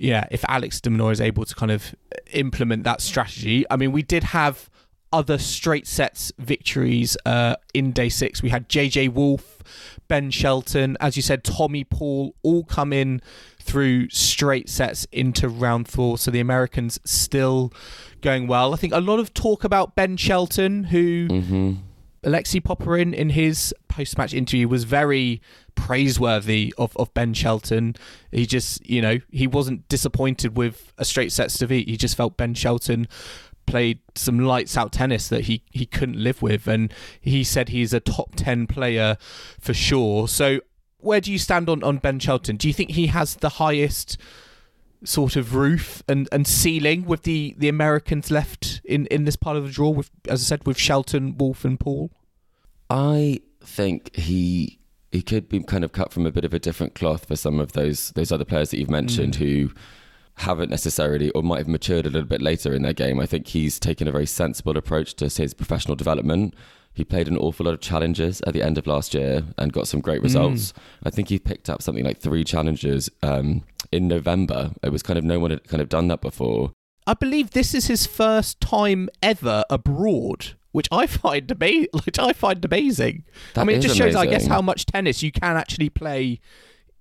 yeah, 0.00 0.26
if 0.30 0.42
Alex 0.48 0.80
de 0.80 1.08
is 1.10 1.20
able 1.20 1.44
to 1.44 1.54
kind 1.54 1.70
of 1.70 1.94
implement 2.32 2.84
that 2.84 3.02
strategy. 3.02 3.66
I 3.70 3.76
mean, 3.76 3.92
we 3.92 4.02
did 4.02 4.24
have 4.24 4.69
other 5.12 5.38
straight 5.38 5.86
sets 5.86 6.32
victories 6.38 7.16
uh, 7.26 7.56
in 7.74 7.92
day 7.92 8.08
six. 8.08 8.42
We 8.42 8.50
had 8.50 8.68
JJ 8.68 9.12
Wolf, 9.12 9.62
Ben 10.08 10.30
Shelton, 10.30 10.96
as 11.00 11.16
you 11.16 11.22
said, 11.22 11.44
Tommy 11.44 11.84
Paul, 11.84 12.34
all 12.42 12.64
come 12.64 12.92
in 12.92 13.20
through 13.60 14.08
straight 14.10 14.68
sets 14.68 15.06
into 15.12 15.48
round 15.48 15.88
four. 15.88 16.18
So 16.18 16.30
the 16.30 16.40
Americans 16.40 16.98
still 17.04 17.72
going 18.20 18.46
well. 18.46 18.72
I 18.72 18.76
think 18.76 18.92
a 18.92 19.00
lot 19.00 19.18
of 19.18 19.34
talk 19.34 19.64
about 19.64 19.94
Ben 19.94 20.16
Shelton, 20.16 20.84
who 20.84 21.28
mhm. 21.28 21.78
Alexei 22.22 22.60
Popyrin 22.60 23.14
in 23.14 23.30
his 23.30 23.74
post-match 23.88 24.34
interview 24.34 24.68
was 24.68 24.84
very 24.84 25.40
praiseworthy 25.74 26.74
of, 26.76 26.94
of 26.96 27.12
Ben 27.14 27.32
Shelton. 27.32 27.96
He 28.30 28.44
just, 28.44 28.84
you 28.86 29.00
know, 29.00 29.18
he 29.30 29.46
wasn't 29.46 29.88
disappointed 29.88 30.56
with 30.56 30.92
a 30.98 31.04
straight 31.04 31.32
sets 31.32 31.56
defeat. 31.58 31.88
He 31.88 31.96
just 31.96 32.16
felt 32.16 32.36
Ben 32.36 32.54
Shelton 32.54 33.08
played 33.70 34.00
some 34.16 34.40
lights 34.40 34.76
out 34.76 34.92
tennis 34.92 35.28
that 35.28 35.42
he, 35.42 35.62
he 35.70 35.86
couldn't 35.86 36.22
live 36.22 36.42
with. 36.42 36.66
And 36.66 36.92
he 37.20 37.44
said 37.44 37.68
he's 37.68 37.92
a 37.92 38.00
top 38.00 38.34
10 38.34 38.66
player 38.66 39.16
for 39.60 39.72
sure. 39.72 40.26
So 40.26 40.60
where 40.98 41.20
do 41.20 41.30
you 41.30 41.38
stand 41.38 41.68
on, 41.68 41.82
on 41.84 41.98
Ben 41.98 42.18
Shelton? 42.18 42.56
Do 42.56 42.66
you 42.68 42.74
think 42.74 42.90
he 42.90 43.06
has 43.06 43.36
the 43.36 43.50
highest 43.50 44.18
sort 45.04 45.36
of 45.36 45.54
roof 45.54 46.02
and, 46.08 46.28
and 46.32 46.46
ceiling 46.46 47.04
with 47.04 47.22
the, 47.22 47.54
the 47.56 47.68
Americans 47.68 48.30
left 48.30 48.80
in, 48.84 49.06
in 49.06 49.24
this 49.24 49.36
part 49.36 49.56
of 49.56 49.64
the 49.64 49.70
draw 49.70 49.90
with 49.90 50.10
as 50.28 50.42
I 50.42 50.44
said 50.44 50.66
with 50.66 50.76
Shelton, 50.76 51.38
Wolf 51.38 51.64
and 51.64 51.78
Paul? 51.78 52.10
I 52.90 53.40
think 53.62 54.14
he 54.16 54.78
he 55.12 55.22
could 55.22 55.48
be 55.48 55.60
kind 55.62 55.84
of 55.84 55.92
cut 55.92 56.12
from 56.12 56.26
a 56.26 56.30
bit 56.30 56.44
of 56.44 56.54
a 56.54 56.58
different 56.58 56.94
cloth 56.94 57.24
for 57.26 57.36
some 57.36 57.58
of 57.58 57.72
those 57.72 58.10
those 58.10 58.30
other 58.30 58.44
players 58.44 58.70
that 58.70 58.78
you've 58.78 58.90
mentioned 58.90 59.34
mm. 59.34 59.38
who 59.38 59.70
haven't 60.40 60.70
necessarily 60.70 61.30
or 61.30 61.42
might 61.42 61.58
have 61.58 61.68
matured 61.68 62.06
a 62.06 62.10
little 62.10 62.28
bit 62.28 62.42
later 62.42 62.74
in 62.74 62.82
their 62.82 62.92
game. 62.92 63.20
I 63.20 63.26
think 63.26 63.48
he's 63.48 63.78
taken 63.78 64.08
a 64.08 64.12
very 64.12 64.26
sensible 64.26 64.76
approach 64.76 65.14
to 65.14 65.28
his 65.28 65.54
professional 65.54 65.96
development. 65.96 66.54
He 66.92 67.04
played 67.04 67.28
an 67.28 67.36
awful 67.36 67.66
lot 67.66 67.74
of 67.74 67.80
challenges 67.80 68.40
at 68.46 68.52
the 68.52 68.62
end 68.62 68.76
of 68.76 68.86
last 68.86 69.14
year 69.14 69.44
and 69.56 69.72
got 69.72 69.86
some 69.86 70.00
great 70.00 70.22
results. 70.22 70.72
I 71.04 71.10
think 71.10 71.28
he 71.28 71.38
picked 71.38 71.70
up 71.70 71.82
something 71.82 72.04
like 72.04 72.18
three 72.18 72.42
challenges 72.42 73.08
um, 73.22 73.62
in 73.92 74.08
November. 74.08 74.72
It 74.82 74.90
was 74.90 75.02
kind 75.02 75.18
of 75.18 75.24
no 75.24 75.38
one 75.38 75.50
had 75.52 75.68
kind 75.68 75.80
of 75.80 75.88
done 75.88 76.08
that 76.08 76.20
before. 76.20 76.72
I 77.06 77.14
believe 77.14 77.50
this 77.50 77.74
is 77.74 77.86
his 77.86 78.06
first 78.06 78.60
time 78.60 79.08
ever 79.22 79.64
abroad, 79.70 80.54
which 80.72 80.88
I 80.90 81.06
find 81.06 81.50
ama- 81.50 81.86
which 82.04 82.18
I 82.18 82.32
find 82.32 82.64
amazing. 82.64 83.24
I 83.56 83.64
mean, 83.64 83.76
it 83.76 83.82
just 83.82 83.96
shows, 83.96 84.14
I 84.16 84.26
guess, 84.26 84.46
how 84.46 84.62
much 84.62 84.86
tennis 84.86 85.22
you 85.22 85.30
can 85.32 85.56
actually 85.56 85.90
play 85.90 86.40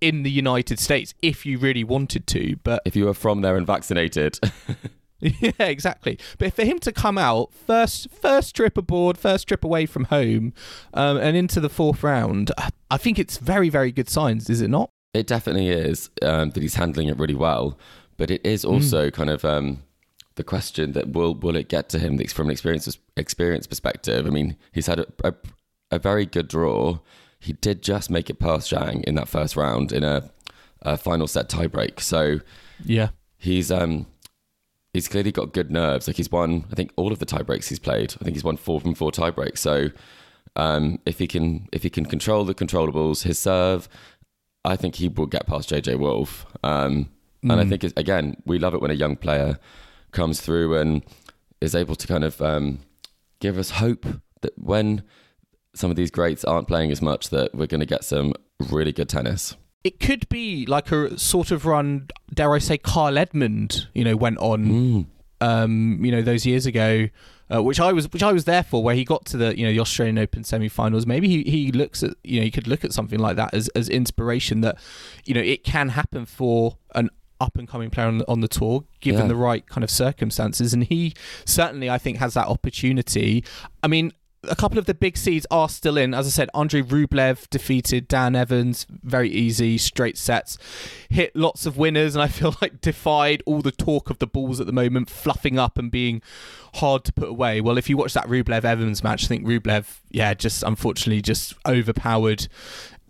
in 0.01 0.23
the 0.23 0.31
United 0.31 0.79
States 0.79 1.13
if 1.21 1.45
you 1.45 1.57
really 1.57 1.83
wanted 1.83 2.27
to. 2.27 2.55
But 2.63 2.81
If 2.85 2.95
you 2.95 3.05
were 3.05 3.13
from 3.13 3.41
there 3.41 3.55
and 3.57 3.65
vaccinated, 3.67 4.39
yeah, 5.19 5.51
exactly. 5.59 6.17
But 6.37 6.53
for 6.53 6.63
him 6.63 6.79
to 6.79 6.91
come 6.91 7.17
out 7.17 7.53
first, 7.53 8.09
first 8.11 8.55
trip 8.55 8.77
aboard, 8.77 9.17
first 9.17 9.47
trip 9.47 9.63
away 9.63 9.85
from 9.85 10.05
home, 10.05 10.53
um, 10.93 11.17
and 11.17 11.35
into 11.35 11.59
the 11.59 11.69
fourth 11.69 12.03
round, 12.03 12.51
I- 12.57 12.97
think 12.97 13.19
it's 13.19 13.37
very, 13.37 13.69
very 13.69 13.91
good 13.91 14.09
signs, 14.09 14.49
is 14.49 14.61
it 14.61 14.69
not? 14.69 14.89
It 15.13 15.27
definitely 15.27 15.69
is 15.69 16.09
um, 16.21 16.51
that 16.51 16.61
he's 16.61 16.75
handling 16.75 17.07
it 17.07 17.17
really 17.17 17.35
well, 17.35 17.77
but 18.17 18.29
it 18.29 18.45
is 18.45 18.63
also 18.63 19.09
kind 19.09 19.29
of 19.29 19.43
um, 19.43 19.83
the 20.35 20.43
question 20.43 20.91
that 20.93 21.09
will 21.13 21.33
will 21.33 21.55
it 21.55 21.67
get 21.67 21.89
to 21.89 21.99
him 21.99 22.17
from 22.27 22.47
an 22.47 22.51
experience 22.51 22.97
experience 23.17 23.65
perspective. 23.67 24.27
I 24.27 24.29
mean, 24.29 24.55
he's 24.71 24.87
had 24.87 24.99
a, 24.99 25.07
a, 25.23 25.33
a 25.91 25.99
very 25.99 26.25
good 26.25 26.47
draw. 26.47 26.99
He 27.39 27.53
did 27.53 27.81
just 27.81 28.09
make 28.09 28.29
it 28.29 28.39
past 28.39 28.71
Zhang 28.71 29.03
in 29.05 29.15
that 29.15 29.27
first 29.27 29.55
round 29.55 29.91
in 29.91 30.03
a, 30.03 30.29
a 30.81 30.97
final 30.97 31.27
set 31.27 31.49
tiebreak. 31.49 31.99
So 32.01 32.39
Yeah. 32.83 33.09
he's 33.37 33.71
um 33.71 34.07
he's 34.93 35.07
clearly 35.07 35.31
got 35.31 35.53
good 35.53 35.71
nerves. 35.71 36.07
Like 36.07 36.17
he's 36.17 36.31
won, 36.31 36.65
I 36.71 36.75
think 36.75 36.91
all 36.95 37.11
of 37.11 37.19
the 37.19 37.25
tiebreaks 37.25 37.67
he's 37.69 37.79
played. 37.79 38.13
I 38.19 38.23
think 38.23 38.35
he's 38.35 38.43
won 38.43 38.57
four 38.57 38.81
from 38.81 38.93
four 38.95 39.11
tiebreaks. 39.11 39.59
So 39.59 39.89
um, 40.55 40.99
if 41.05 41.19
he 41.19 41.27
can 41.27 41.67
if 41.71 41.83
he 41.83 41.89
can 41.89 42.05
control 42.05 42.43
the 42.43 42.55
controllables, 42.55 43.23
his 43.23 43.39
serve, 43.39 43.87
I 44.65 44.75
think 44.75 44.95
he 44.95 45.07
will 45.07 45.27
get 45.27 45.47
past 45.47 45.69
JJ 45.69 45.99
Wolf. 45.99 46.45
Um, 46.63 47.09
and 47.41 47.53
I 47.53 47.63
think, 47.65 47.85
it's, 47.85 47.93
again, 47.95 48.35
we 48.45 48.59
love 48.59 48.73
it 48.73 48.81
when 48.81 48.91
a 48.91 48.95
young 48.95 49.15
player 49.15 49.59
comes 50.11 50.41
through 50.41 50.75
and 50.75 51.01
is 51.61 51.73
able 51.73 51.95
to 51.95 52.05
kind 52.05 52.25
of 52.25 52.41
um, 52.41 52.79
give 53.39 53.57
us 53.57 53.69
hope 53.69 54.05
that 54.41 54.51
when 54.59 55.03
some 55.79 55.89
of 55.89 55.95
these 55.95 56.11
greats 56.11 56.43
aren't 56.43 56.67
playing 56.67 56.91
as 56.91 57.01
much, 57.01 57.29
that 57.29 57.55
we're 57.55 57.67
going 57.67 57.79
to 57.79 57.85
get 57.85 58.03
some 58.03 58.33
really 58.69 58.91
good 58.91 59.07
tennis. 59.09 59.55
It 59.83 59.99
could 60.01 60.27
be 60.27 60.65
like 60.65 60.91
a 60.91 61.17
sort 61.17 61.51
of 61.51 61.65
run, 61.65 62.09
dare 62.33 62.53
I 62.53 62.59
say, 62.59 62.77
Carl 62.77 63.17
Edmund, 63.17 63.87
you 63.93 64.03
know, 64.03 64.17
went 64.17 64.37
on, 64.39 65.07
um, 65.39 66.03
you 66.03 66.11
know, 66.11 66.21
those 66.21 66.45
years 66.45 66.65
ago, 66.65 67.07
uh, 67.51 67.63
which 67.63 67.79
I 67.79 67.93
was, 67.93 68.11
which 68.11 68.21
I 68.21 68.33
was 68.33 68.43
there 68.43 68.61
for, 68.61 68.83
where 68.83 68.93
he 68.93 69.05
got 69.05 69.25
to 69.27 69.37
the, 69.37 69.57
you 69.57 69.65
know, 69.65 69.71
the 69.71 69.79
Australian 69.79 70.17
Open 70.17 70.43
semi-finals. 70.43 71.05
Maybe 71.05 71.29
he, 71.29 71.43
he 71.49 71.71
looks 71.71 72.03
at, 72.03 72.11
you 72.25 72.41
know, 72.41 72.43
he 72.43 72.51
could 72.51 72.67
look 72.67 72.83
at 72.83 72.91
something 72.91 73.19
like 73.19 73.37
that 73.37 73.53
as, 73.53 73.69
as 73.69 73.87
inspiration 73.87 74.59
that, 74.61 74.77
you 75.25 75.33
know, 75.33 75.41
it 75.41 75.63
can 75.63 75.89
happen 75.89 76.25
for 76.25 76.77
an 76.93 77.09
up 77.39 77.57
and 77.57 77.69
coming 77.69 77.89
player 77.89 78.07
on 78.07 78.17
the, 78.17 78.27
on 78.29 78.41
the 78.41 78.49
tour, 78.49 78.83
given 78.99 79.21
Yeah. 79.21 79.27
the 79.27 79.35
right 79.37 79.65
kind 79.65 79.85
of 79.85 79.89
circumstances. 79.89 80.73
And 80.73 80.83
he 80.83 81.13
certainly, 81.45 81.89
I 81.89 81.97
think, 81.97 82.17
has 82.17 82.33
that 82.33 82.47
opportunity. 82.47 83.45
I 83.81 83.87
mean, 83.87 84.11
a 84.43 84.55
couple 84.55 84.77
of 84.77 84.85
the 84.85 84.93
big 84.93 85.17
seeds 85.17 85.45
are 85.51 85.67
still 85.67 85.97
in. 85.97 86.13
As 86.13 86.25
I 86.27 86.29
said, 86.29 86.49
Andrei 86.53 86.81
Rublev 86.81 87.49
defeated 87.49 88.07
Dan 88.07 88.35
Evans, 88.35 88.85
very 88.89 89.29
easy, 89.29 89.77
straight 89.77 90.17
sets. 90.17 90.57
Hit 91.09 91.35
lots 91.35 91.65
of 91.65 91.77
winners, 91.77 92.15
and 92.15 92.21
I 92.21 92.27
feel 92.27 92.55
like 92.61 92.81
defied 92.81 93.43
all 93.45 93.61
the 93.61 93.71
talk 93.71 94.09
of 94.09 94.19
the 94.19 94.27
balls 94.27 94.59
at 94.59 94.67
the 94.67 94.73
moment, 94.73 95.09
fluffing 95.09 95.59
up 95.59 95.77
and 95.77 95.91
being 95.91 96.21
hard 96.75 97.03
to 97.05 97.13
put 97.13 97.29
away. 97.29 97.59
Well, 97.61 97.77
if 97.77 97.89
you 97.89 97.97
watch 97.97 98.13
that 98.13 98.27
Rublev 98.27 98.63
Evans 98.63 99.03
match, 99.03 99.25
I 99.25 99.27
think 99.27 99.45
Rublev, 99.45 99.99
yeah, 100.09 100.33
just 100.33 100.63
unfortunately 100.63 101.21
just 101.21 101.53
overpowered 101.67 102.47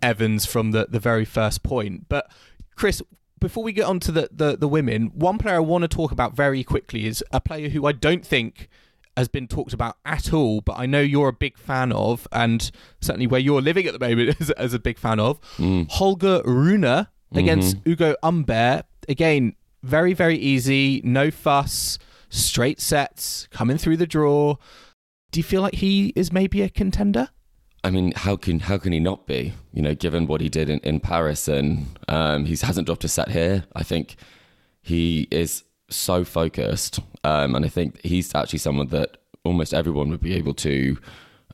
Evans 0.02 0.46
from 0.46 0.72
the, 0.72 0.86
the 0.88 1.00
very 1.00 1.24
first 1.24 1.62
point. 1.62 2.08
But 2.08 2.30
Chris, 2.74 3.02
before 3.38 3.62
we 3.62 3.72
get 3.72 3.84
on 3.84 4.00
to 4.00 4.12
the, 4.12 4.28
the, 4.32 4.56
the 4.56 4.68
women, 4.68 5.12
one 5.14 5.38
player 5.38 5.56
I 5.56 5.60
want 5.60 5.82
to 5.82 5.88
talk 5.88 6.12
about 6.12 6.34
very 6.34 6.64
quickly 6.64 7.06
is 7.06 7.24
a 7.32 7.40
player 7.40 7.68
who 7.68 7.86
I 7.86 7.92
don't 7.92 8.24
think 8.24 8.68
has 9.16 9.28
been 9.28 9.46
talked 9.48 9.72
about 9.72 9.96
at 10.04 10.32
all, 10.32 10.60
but 10.60 10.78
I 10.78 10.86
know 10.86 11.00
you're 11.00 11.28
a 11.28 11.32
big 11.32 11.58
fan 11.58 11.92
of, 11.92 12.26
and 12.32 12.70
certainly 13.00 13.26
where 13.26 13.40
you're 13.40 13.60
living 13.60 13.86
at 13.86 13.92
the 13.92 13.98
moment 13.98 14.36
as, 14.40 14.50
as 14.50 14.74
a 14.74 14.78
big 14.78 14.98
fan 14.98 15.20
of. 15.20 15.38
Holger 15.90 16.42
Rune 16.44 17.06
against 17.34 17.76
Ugo 17.86 18.14
Humbert. 18.22 18.86
Again, 19.08 19.54
very, 19.82 20.12
very 20.12 20.36
easy, 20.36 21.00
no 21.04 21.30
fuss, 21.30 21.98
straight 22.28 22.80
sets, 22.80 23.48
coming 23.50 23.78
through 23.78 23.96
the 23.96 24.06
draw. 24.06 24.56
Do 25.30 25.40
you 25.40 25.44
feel 25.44 25.62
like 25.62 25.76
he 25.76 26.12
is 26.16 26.32
maybe 26.32 26.62
a 26.62 26.68
contender? 26.68 27.28
I 27.82 27.90
mean, 27.90 28.12
how 28.14 28.36
can 28.36 28.60
how 28.60 28.76
can 28.78 28.92
he 28.92 29.00
not 29.00 29.26
be? 29.26 29.54
You 29.72 29.80
know, 29.82 29.94
given 29.94 30.26
what 30.26 30.40
he 30.40 30.48
did 30.48 30.68
in, 30.68 30.80
in 30.80 31.00
Paris, 31.00 31.48
and 31.48 31.86
um, 32.08 32.44
he 32.44 32.54
hasn't 32.56 32.86
dropped 32.86 33.04
a 33.04 33.08
set 33.08 33.30
here. 33.30 33.64
I 33.74 33.82
think 33.82 34.16
he 34.82 35.28
is 35.30 35.64
so 35.88 36.24
focused, 36.24 37.00
um, 37.24 37.54
and 37.54 37.64
I 37.64 37.68
think 37.68 38.00
he's 38.04 38.34
actually 38.34 38.58
someone 38.58 38.88
that 38.88 39.18
almost 39.44 39.74
everyone 39.74 40.10
would 40.10 40.20
be 40.20 40.34
able 40.34 40.54
to 40.54 40.98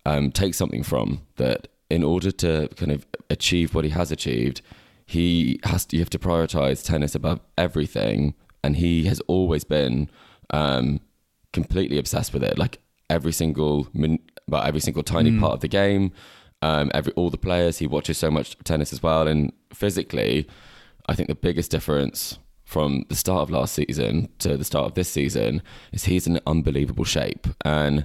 um, 0.05 0.31
take 0.31 0.55
something 0.55 0.83
from. 0.83 1.22
That 1.37 1.68
in 1.90 2.02
order 2.02 2.31
to 2.31 2.68
kind 2.76 2.92
of 2.92 3.07
achieve 3.31 3.74
what 3.74 3.85
he 3.85 3.90
has 3.90 4.11
achieved, 4.11 4.61
he 5.07 5.61
has 5.64 5.85
to, 5.87 5.96
you 5.96 6.02
have 6.02 6.11
to 6.11 6.18
prioritize 6.18 6.85
tennis 6.85 7.14
above 7.14 7.40
everything, 7.57 8.35
and 8.62 8.76
he 8.76 9.05
has 9.05 9.20
always 9.26 9.64
been 9.64 10.11
um, 10.50 11.00
completely 11.52 11.98
obsessed 11.98 12.33
with 12.33 12.44
it. 12.44 12.59
Like 12.59 12.79
every 13.11 13.33
single 13.33 13.88
min- 13.92 14.20
about 14.48 14.66
every 14.66 14.81
single 14.81 15.02
tiny 15.02 15.37
part 15.38 15.55
of 15.55 15.61
the 15.61 15.68
game, 15.68 16.12
um, 16.62 16.90
every 16.94 17.12
all 17.14 17.31
the 17.31 17.38
players. 17.38 17.79
He 17.79 17.87
watches 17.87 18.18
so 18.18 18.31
much 18.31 18.57
tennis 18.64 18.92
as 18.92 19.02
well, 19.02 19.26
and 19.26 19.52
physically, 19.72 20.48
I 21.09 21.14
think 21.14 21.29
the 21.29 21.35
biggest 21.35 21.70
difference 21.70 22.38
from 22.66 23.05
the 23.09 23.14
start 23.14 23.40
of 23.42 23.50
last 23.50 23.74
season 23.74 24.29
to 24.40 24.57
the 24.59 24.64
start 24.64 24.85
of 24.87 24.94
this 24.94 25.09
season 25.09 25.62
is 25.92 26.05
he's 26.05 26.26
in 26.26 26.38
unbelievable 26.46 27.05
shape, 27.05 27.46
and 27.64 28.05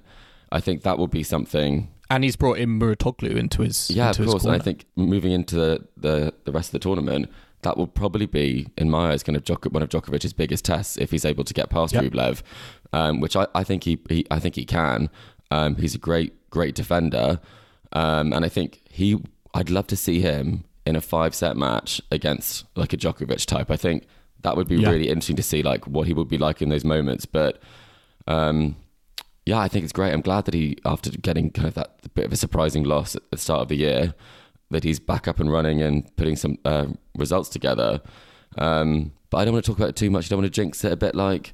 I 0.52 0.62
think 0.62 0.84
that 0.84 0.98
will 0.98 1.08
be 1.08 1.24
something 1.24 1.90
And 2.10 2.24
he's 2.24 2.36
brought 2.38 2.58
in 2.60 2.80
Mouratoglou 2.80 3.36
into 3.36 3.64
his 3.64 3.90
yeah, 3.90 4.10
into 4.10 4.24
of 4.24 4.30
course. 4.30 4.46
And 4.46 4.54
I 4.54 4.60
think 4.60 4.86
moving 4.96 5.32
into 5.32 5.56
the, 5.56 5.88
the, 5.98 6.34
the 6.46 6.52
rest 6.52 6.70
of 6.70 6.74
the 6.74 6.80
tournament, 6.80 7.30
that 7.64 7.76
will 7.78 7.88
probably 7.88 8.26
be, 8.26 8.68
in 8.78 8.90
my 8.90 9.12
eyes, 9.12 9.24
kind 9.24 9.36
of 9.36 9.44
Djok- 9.44 9.72
one 9.72 9.84
of 9.84 9.90
Djokovic's 9.90 10.34
biggest 10.34 10.66
tests 10.66 10.98
if 10.98 11.12
he's 11.12 11.26
able 11.26 11.44
to 11.44 11.54
get 11.54 11.70
past 11.70 11.94
Yep. 11.94 12.04
Rublev, 12.04 12.42
um, 12.94 13.20
which 13.20 13.36
I, 13.36 13.48
I 13.56 13.64
think 13.64 13.84
he, 13.84 14.00
he 14.10 14.26
I 14.30 14.40
think 14.40 14.56
he 14.56 14.66
can. 14.66 15.10
Um, 15.52 15.76
he's 15.76 15.96
a 15.96 16.00
great 16.00 16.34
great 16.50 16.76
defender, 16.76 17.40
um, 17.94 18.32
and 18.34 18.46
I 18.46 18.50
think 18.50 18.82
he. 18.90 19.22
I'd 19.54 19.70
love 19.70 19.88
to 19.88 19.96
see 19.98 20.22
him 20.22 20.64
in 20.86 20.96
a 20.96 21.02
five 21.02 21.36
set 21.36 21.58
match 21.58 22.02
against 22.10 22.66
like 22.76 22.94
a 22.94 22.98
Djokovic 22.98 23.46
type. 23.46 23.70
I 23.70 23.78
think 23.78 24.06
that 24.44 24.56
would 24.58 24.68
be 24.68 24.76
Yeah. 24.78 24.90
really 24.90 25.08
interesting 25.10 25.36
to 25.38 25.44
see 25.44 25.62
like 25.64 25.86
what 25.88 26.08
he 26.08 26.14
would 26.14 26.28
be 26.28 26.38
like 26.38 26.62
in 26.62 26.70
those 26.70 26.84
moments. 26.84 27.26
But 27.26 27.62
um, 28.28 28.76
yeah, 29.46 29.60
I 29.60 29.68
think 29.68 29.84
it's 29.84 29.94
great. 29.94 30.14
I'm 30.14 30.22
glad 30.22 30.46
that 30.46 30.54
he, 30.54 30.78
after 30.86 31.10
getting 31.12 31.50
kind 31.52 31.68
of 31.68 31.74
that 31.76 32.14
bit 32.14 32.26
of 32.26 32.32
a 32.34 32.36
surprising 32.38 32.84
loss 32.84 33.16
at 33.16 33.24
the 33.32 33.38
start 33.38 33.62
of 33.62 33.68
the 33.70 33.76
year, 33.78 34.14
that 34.70 34.84
he's 34.84 35.00
back 35.00 35.28
up 35.28 35.40
and 35.40 35.52
running 35.52 35.82
and 35.82 36.16
putting 36.16 36.36
some 36.36 36.58
uh, 36.66 36.86
results 37.18 37.50
together. 37.50 38.02
Um, 38.58 39.12
but 39.30 39.38
I 39.40 39.46
don't 39.46 39.54
want 39.54 39.66
to 39.66 39.72
talk 39.72 39.78
about 39.80 39.90
it 39.90 39.96
too 39.96 40.10
much. 40.12 40.26
I 40.26 40.30
don't 40.30 40.40
want 40.42 40.54
to 40.54 40.62
jinx 40.62 40.84
it 40.86 40.92
a 40.92 40.96
bit 40.98 41.16
like 41.16 41.54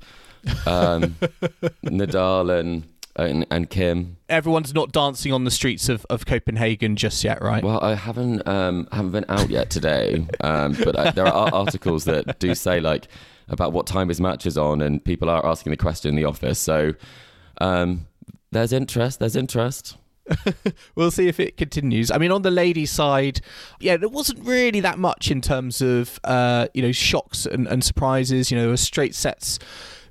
um, 0.66 1.16
Nadal 1.86 2.60
and, 2.60 2.84
and 3.18 3.46
and 3.50 3.70
Kim. 3.70 4.18
Everyone's 4.30 4.74
not 4.74 4.92
dancing 4.92 5.34
on 5.34 5.44
the 5.44 5.52
streets 5.52 5.90
of, 5.90 6.06
of 6.10 6.26
Copenhagen 6.26 6.96
just 6.96 7.24
yet, 7.24 7.42
right? 7.42 7.64
Well, 7.64 7.84
I 7.84 7.96
haven't 7.96 8.48
um, 8.48 8.88
haven't 8.92 9.12
been 9.12 9.26
out 9.30 9.50
yet 9.50 9.70
today, 9.70 10.28
um, 10.42 10.74
but 10.84 10.96
uh, 10.96 11.12
there 11.12 11.28
are 11.28 11.54
articles 11.54 12.06
that 12.06 12.40
do 12.40 12.56
say 12.56 12.80
like 12.80 13.08
about 13.50 13.74
what 13.74 13.88
time 13.88 14.10
his 14.10 14.22
match 14.22 14.46
is 14.46 14.58
on, 14.58 14.82
and 14.82 15.04
people 15.04 15.30
are 15.30 15.46
asking 15.46 15.72
the 15.72 15.78
question 15.78 16.10
in 16.10 16.16
the 16.16 16.26
office. 16.26 16.60
So 16.60 16.94
um, 17.60 18.08
there's 18.52 18.72
interest. 18.72 19.20
There's 19.20 19.36
interest. 19.36 19.98
we'll 20.96 21.12
see 21.12 21.28
if 21.30 21.40
it 21.40 21.56
continues. 21.56 22.12
I 22.12 22.18
mean, 22.18 22.32
on 22.32 22.42
the 22.42 22.52
ladies' 22.52 22.92
side, 22.92 23.40
yeah, 23.80 23.96
there 23.98 24.10
wasn't 24.10 24.46
really 24.46 24.82
that 24.82 25.00
much 25.00 25.32
in 25.32 25.42
terms 25.42 25.82
of 25.82 26.20
uh, 26.24 26.68
you 26.74 26.82
know 26.82 26.92
shocks 26.92 27.46
and, 27.46 27.68
and 27.68 27.84
surprises. 27.84 28.52
You 28.52 28.58
know, 28.58 28.64
there 28.64 28.72
were 28.72 28.78
straight 28.78 29.16
sets 29.16 29.60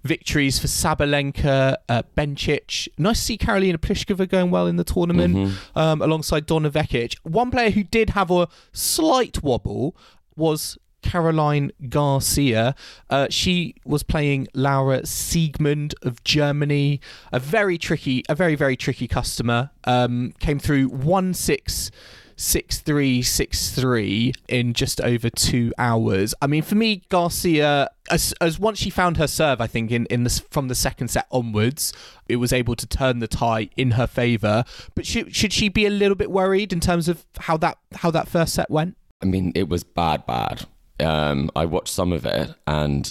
victories 0.07 0.59
for 0.59 0.67
Sabalenka, 0.67 1.77
uh, 1.89 2.03
Bencic. 2.17 2.89
Nice 2.99 3.19
to 3.19 3.25
see 3.25 3.39
Karolina 3.39 3.77
Pliskova 3.77 4.29
going 4.29 4.51
well 4.51 4.67
in 4.67 4.77
the 4.77 4.85
tournament 4.85 5.55
um, 5.75 6.01
alongside 6.01 6.47
Donna 6.47 6.71
Vekic. 6.71 7.17
One 7.23 7.51
player 7.51 7.71
who 7.71 7.83
did 7.83 8.11
have 8.11 8.31
a 8.31 8.49
slight 8.73 9.43
wobble 9.43 9.97
was 10.37 10.79
Caroline 11.03 11.71
Garcia. 11.89 12.75
Uh, 13.09 13.29
she 13.31 13.75
was 13.85 14.03
playing 14.03 14.49
Laura 14.55 15.03
Siegemund 15.03 15.95
of 16.03 16.23
Germany. 16.25 17.01
A 17.33 17.39
very 17.39 17.79
tricky, 17.79 18.25
a 18.29 18.35
very 18.35 18.55
very 18.55 18.77
tricky 18.77 19.07
customer. 19.07 19.71
Um, 19.85 20.35
came 20.41 20.59
through 20.59 20.89
one 20.89 21.33
six. 21.35 21.91
Six 22.39 22.81
three 22.81 23.23
six 23.23 23.71
three 23.71 24.33
in 24.47 24.75
just 24.75 25.01
over 25.01 25.31
two 25.31 25.73
hours. 25.79 26.35
I 26.43 26.47
mean, 26.47 26.63
for 26.63 26.75
me, 26.75 27.03
Garcia, 27.09 27.89
as 28.11 28.35
as 28.43 28.59
once 28.59 28.79
she 28.79 28.91
found 28.91 29.17
her 29.17 29.27
serve, 29.27 29.61
I 29.61 29.67
think 29.67 29.91
in 29.91 30.05
in 30.07 30.25
the 30.25 30.43
from 30.51 30.69
the 30.69 30.75
second 30.75 31.09
set 31.09 31.27
onwards, 31.31 31.95
it 32.29 32.37
was 32.37 32.53
able 32.53 32.77
to 32.77 32.87
turn 32.87 33.21
the 33.21 33.27
tie 33.27 33.71
in 33.77 33.93
her 33.93 34.07
favour. 34.07 34.65
But 34.95 35.07
should 35.07 35.35
should 35.35 35.55
she 35.55 35.71
be 35.71 35.87
a 35.87 35.91
little 35.91 36.15
bit 36.15 36.31
worried 36.31 36.75
in 36.75 36.81
terms 36.81 37.09
of 37.09 37.25
how 37.39 37.57
that 37.57 37.79
how 37.95 38.11
that 38.11 38.29
first 38.29 38.53
set 38.53 38.71
went? 38.71 38.99
I 39.23 39.27
mean, 39.27 39.53
it 39.55 39.71
was 39.71 39.83
bad, 39.83 40.27
bad. 40.27 40.67
Um, 41.01 41.51
I 41.57 41.65
watched 41.65 41.93
some 41.95 42.13
of 42.13 42.27
it, 42.27 42.55
and 42.67 43.11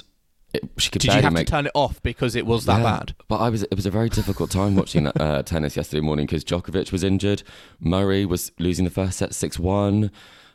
it, 0.55 0.69
she 0.77 0.89
could 0.89 1.01
Did 1.01 1.13
you 1.13 1.21
have 1.21 1.33
make 1.33 1.47
to 1.47 1.51
turn 1.51 1.65
it 1.67 1.71
off 1.75 2.01
because 2.03 2.35
it 2.35 2.45
was 2.45 2.65
that 2.65 2.77
Yeah, 2.77 2.83
bad? 2.83 3.15
But 3.27 3.37
I 3.37 3.49
was 3.49 3.63
it 3.63 3.75
was 3.75 3.85
a 3.85 3.91
very 3.91 4.09
difficult 4.09 4.49
time 4.51 4.75
watching 4.75 5.07
uh, 5.07 5.41
tennis 5.51 5.75
yesterday 5.75 6.01
morning 6.01 6.25
because 6.25 6.43
Djokovic 6.43 6.91
was 6.91 7.03
injured, 7.03 7.43
Murray 7.79 8.25
was 8.25 8.51
losing 8.59 8.85
the 8.85 8.91
first 8.91 9.17
set 9.17 9.33
six 9.33 9.59
one. 9.59 10.11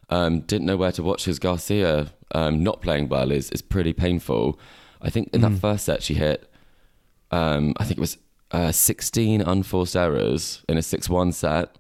Um, 0.09 0.41
didn't 0.41 0.67
know 0.67 0.77
where 0.77 0.91
to 0.93 1.03
watch 1.05 1.25
because 1.25 1.39
Garcia 1.39 2.13
um, 2.35 2.63
not 2.63 2.81
playing 2.81 3.09
well 3.09 3.31
is 3.31 3.51
is 3.51 3.63
pretty 3.63 3.93
painful. 3.93 4.59
I 5.01 5.09
think 5.11 5.31
in 5.33 5.41
that 5.43 5.53
first 5.61 5.85
set 5.87 6.03
she 6.03 6.15
hit, 6.15 6.51
um, 7.31 7.75
I 7.79 7.85
think 7.85 7.99
it 7.99 8.01
was 8.01 8.19
uh, 8.51 8.73
sixteen 8.73 9.41
unforced 9.41 9.97
errors 9.97 10.65
in 10.69 10.77
a 10.77 10.83
six 10.83 11.09
one 11.09 11.33
set, 11.33 11.77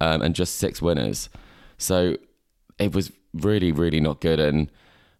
um, 0.00 0.22
and 0.22 0.34
just 0.34 0.56
six 0.56 0.80
winners. 0.80 1.28
So 1.78 2.16
it 2.78 2.94
was 2.94 3.12
really 3.34 3.70
really 3.72 4.00
not 4.00 4.20
good, 4.20 4.40
and 4.40 4.70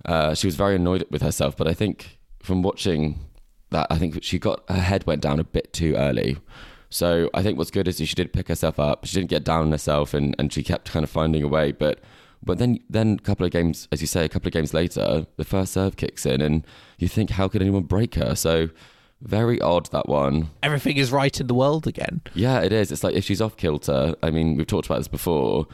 uh, 0.05 0.35
she 0.35 0.47
was 0.47 0.57
very 0.57 0.77
annoyed 0.77 1.05
with 1.11 1.23
herself. 1.23 1.57
But 1.57 1.69
I 1.69 1.75
think 1.75 2.14
from 2.45 2.63
watching 2.63 3.21
that 3.71 3.87
I 3.91 3.99
think 3.99 4.23
she 4.23 4.39
got 4.39 4.63
her 4.69 4.81
head 4.81 5.07
went 5.07 5.23
down 5.23 5.41
a 5.41 5.45
bit 5.45 5.73
too 5.73 5.95
early. 5.97 6.39
So 6.91 7.29
I 7.35 7.43
think 7.43 7.59
what's 7.59 7.73
good 7.73 7.89
is 7.89 7.97
she 7.97 8.15
did 8.15 8.33
pick 8.33 8.47
herself 8.49 8.79
up. 8.79 9.05
She 9.05 9.17
didn't 9.17 9.31
get 9.31 9.43
down 9.43 9.63
on 9.63 9.73
herself, 9.73 10.15
and, 10.15 10.37
and 10.39 10.53
she 10.53 10.63
kept 10.63 10.93
kind 10.93 11.03
of 11.03 11.11
finding 11.11 11.43
a 11.43 11.49
way. 11.49 11.73
But 11.73 12.01
but 12.43 12.59
then 12.59 12.79
then 12.89 13.17
a 13.19 13.23
couple 13.23 13.45
of 13.45 13.53
games, 13.53 13.89
as 13.91 14.01
you 14.01 14.07
say, 14.07 14.25
a 14.25 14.29
couple 14.29 14.47
of 14.47 14.53
games 14.53 14.73
later, 14.73 15.27
the 15.37 15.45
first 15.45 15.73
serve 15.73 15.97
kicks 15.97 16.25
in, 16.25 16.41
and 16.41 16.65
you 16.99 17.09
think, 17.09 17.31
how 17.31 17.49
could 17.49 17.63
anyone 17.63 17.83
break 17.83 18.15
her? 18.15 18.37
So 18.37 18.69
very 19.23 19.61
odd 19.61 19.91
that 19.91 20.09
one. 20.09 20.51
Everything 20.63 20.97
is 20.97 21.11
right 21.11 21.41
in 21.41 21.47
the 21.47 21.55
world 21.55 21.87
again. 21.87 22.21
Yeah, 22.35 22.61
it 22.61 22.73
is. 22.73 22.93
It's 22.93 23.03
like 23.03 23.15
if 23.15 23.25
she's 23.25 23.41
off 23.41 23.57
kilter. 23.57 24.15
I 24.23 24.31
mean, 24.31 24.57
we've 24.57 24.67
talked 24.67 24.87
about 24.87 24.99
this 24.99 25.09
before. 25.09 25.67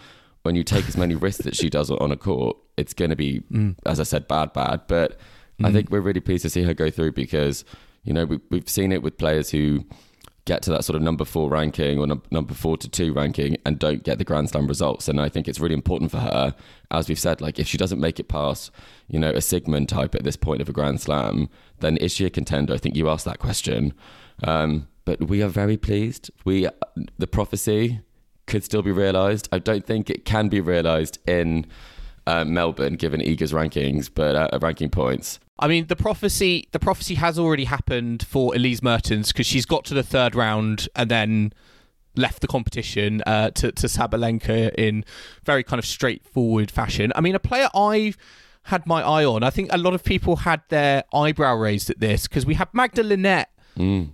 when 0.42 0.54
you 0.54 0.64
take 0.64 0.88
as 0.88 0.96
many 0.96 1.14
risks 1.14 1.44
that 1.44 1.54
she 1.54 1.68
does 1.68 1.90
on 1.90 2.10
a 2.10 2.16
court, 2.16 2.56
it's 2.76 2.94
going 2.94 3.10
to 3.10 3.16
be, 3.16 3.40
mm. 3.52 3.76
as 3.84 4.00
I 4.00 4.04
said, 4.04 4.26
bad, 4.26 4.52
bad. 4.52 4.82
But 4.86 5.18
I 5.64 5.72
think 5.72 5.90
we're 5.90 6.00
really 6.00 6.20
pleased 6.20 6.42
to 6.42 6.50
see 6.50 6.62
her 6.62 6.74
go 6.74 6.90
through 6.90 7.12
because, 7.12 7.64
you 8.04 8.12
know, 8.12 8.24
we, 8.24 8.40
we've 8.50 8.68
seen 8.68 8.92
it 8.92 9.02
with 9.02 9.18
players 9.18 9.50
who 9.50 9.84
get 10.46 10.62
to 10.62 10.70
that 10.70 10.84
sort 10.84 10.96
of 10.96 11.02
number 11.02 11.24
four 11.24 11.50
ranking 11.50 11.98
or 11.98 12.06
num- 12.06 12.22
number 12.30 12.54
four 12.54 12.76
to 12.76 12.88
two 12.88 13.12
ranking 13.12 13.56
and 13.66 13.78
don't 13.78 14.02
get 14.02 14.18
the 14.18 14.24
Grand 14.24 14.48
Slam 14.50 14.66
results. 14.66 15.06
And 15.08 15.20
I 15.20 15.28
think 15.28 15.46
it's 15.46 15.60
really 15.60 15.74
important 15.74 16.10
for 16.10 16.18
her, 16.18 16.54
as 16.90 17.08
we've 17.08 17.18
said, 17.18 17.40
like 17.40 17.58
if 17.58 17.68
she 17.68 17.76
doesn't 17.76 18.00
make 18.00 18.18
it 18.18 18.28
past, 18.28 18.70
you 19.06 19.18
know, 19.18 19.30
a 19.30 19.34
Siegemund 19.34 19.88
type 19.88 20.14
at 20.14 20.24
this 20.24 20.36
point 20.36 20.62
of 20.62 20.68
a 20.68 20.72
Grand 20.72 21.00
Slam, 21.00 21.48
then 21.80 21.96
is 21.98 22.12
she 22.12 22.24
a 22.24 22.30
contender? 22.30 22.74
I 22.74 22.78
think 22.78 22.96
you 22.96 23.08
asked 23.08 23.26
that 23.26 23.38
question. 23.38 23.92
Um, 24.42 24.88
but 25.04 25.28
we 25.28 25.42
are 25.42 25.48
very 25.48 25.76
pleased. 25.76 26.30
We 26.44 26.68
the 27.18 27.26
prophecy 27.26 28.00
could 28.46 28.64
still 28.64 28.82
be 28.82 28.92
realised. 28.92 29.48
I 29.52 29.58
don't 29.58 29.86
think 29.86 30.10
it 30.10 30.24
can 30.24 30.48
be 30.48 30.60
realised 30.60 31.18
in 31.28 31.66
uh, 32.30 32.44
Melbourne, 32.44 32.94
given 32.94 33.20
Iga's 33.20 33.52
rankings, 33.52 34.10
but 34.12 34.34
uh, 34.36 34.58
ranking 34.60 34.90
points. 34.90 35.40
I 35.58 35.68
mean, 35.68 35.86
the 35.86 35.96
prophecy 35.96 36.68
the 36.72 36.78
prophecy 36.78 37.14
has 37.16 37.38
already 37.38 37.64
happened 37.64 38.26
for 38.26 38.54
Elise 38.54 38.82
Mertens 38.82 39.32
because 39.32 39.46
she's 39.46 39.66
got 39.66 39.84
to 39.86 39.94
the 39.94 40.02
third 40.02 40.34
round 40.34 40.88
and 40.96 41.10
then 41.10 41.52
left 42.16 42.40
the 42.40 42.48
competition 42.48 43.22
uh, 43.26 43.50
to 43.50 43.70
to 43.72 43.86
Sabalenka 43.86 44.74
in 44.76 45.04
very 45.44 45.62
kind 45.62 45.78
of 45.78 45.84
straightforward 45.86 46.70
fashion. 46.70 47.12
I 47.14 47.20
mean, 47.20 47.34
a 47.34 47.38
player 47.40 47.68
I've 47.74 48.16
had 48.64 48.86
my 48.86 49.02
eye 49.02 49.24
on. 49.24 49.42
I 49.42 49.50
think 49.50 49.70
a 49.72 49.78
lot 49.78 49.94
of 49.94 50.02
people 50.04 50.36
had 50.36 50.62
their 50.68 51.04
eyebrow 51.14 51.54
raised 51.56 51.90
at 51.90 51.98
this 52.00 52.26
because 52.28 52.44
we 52.46 52.54
had 52.54 52.68
Magda 52.72 53.02
Linette 53.02 53.50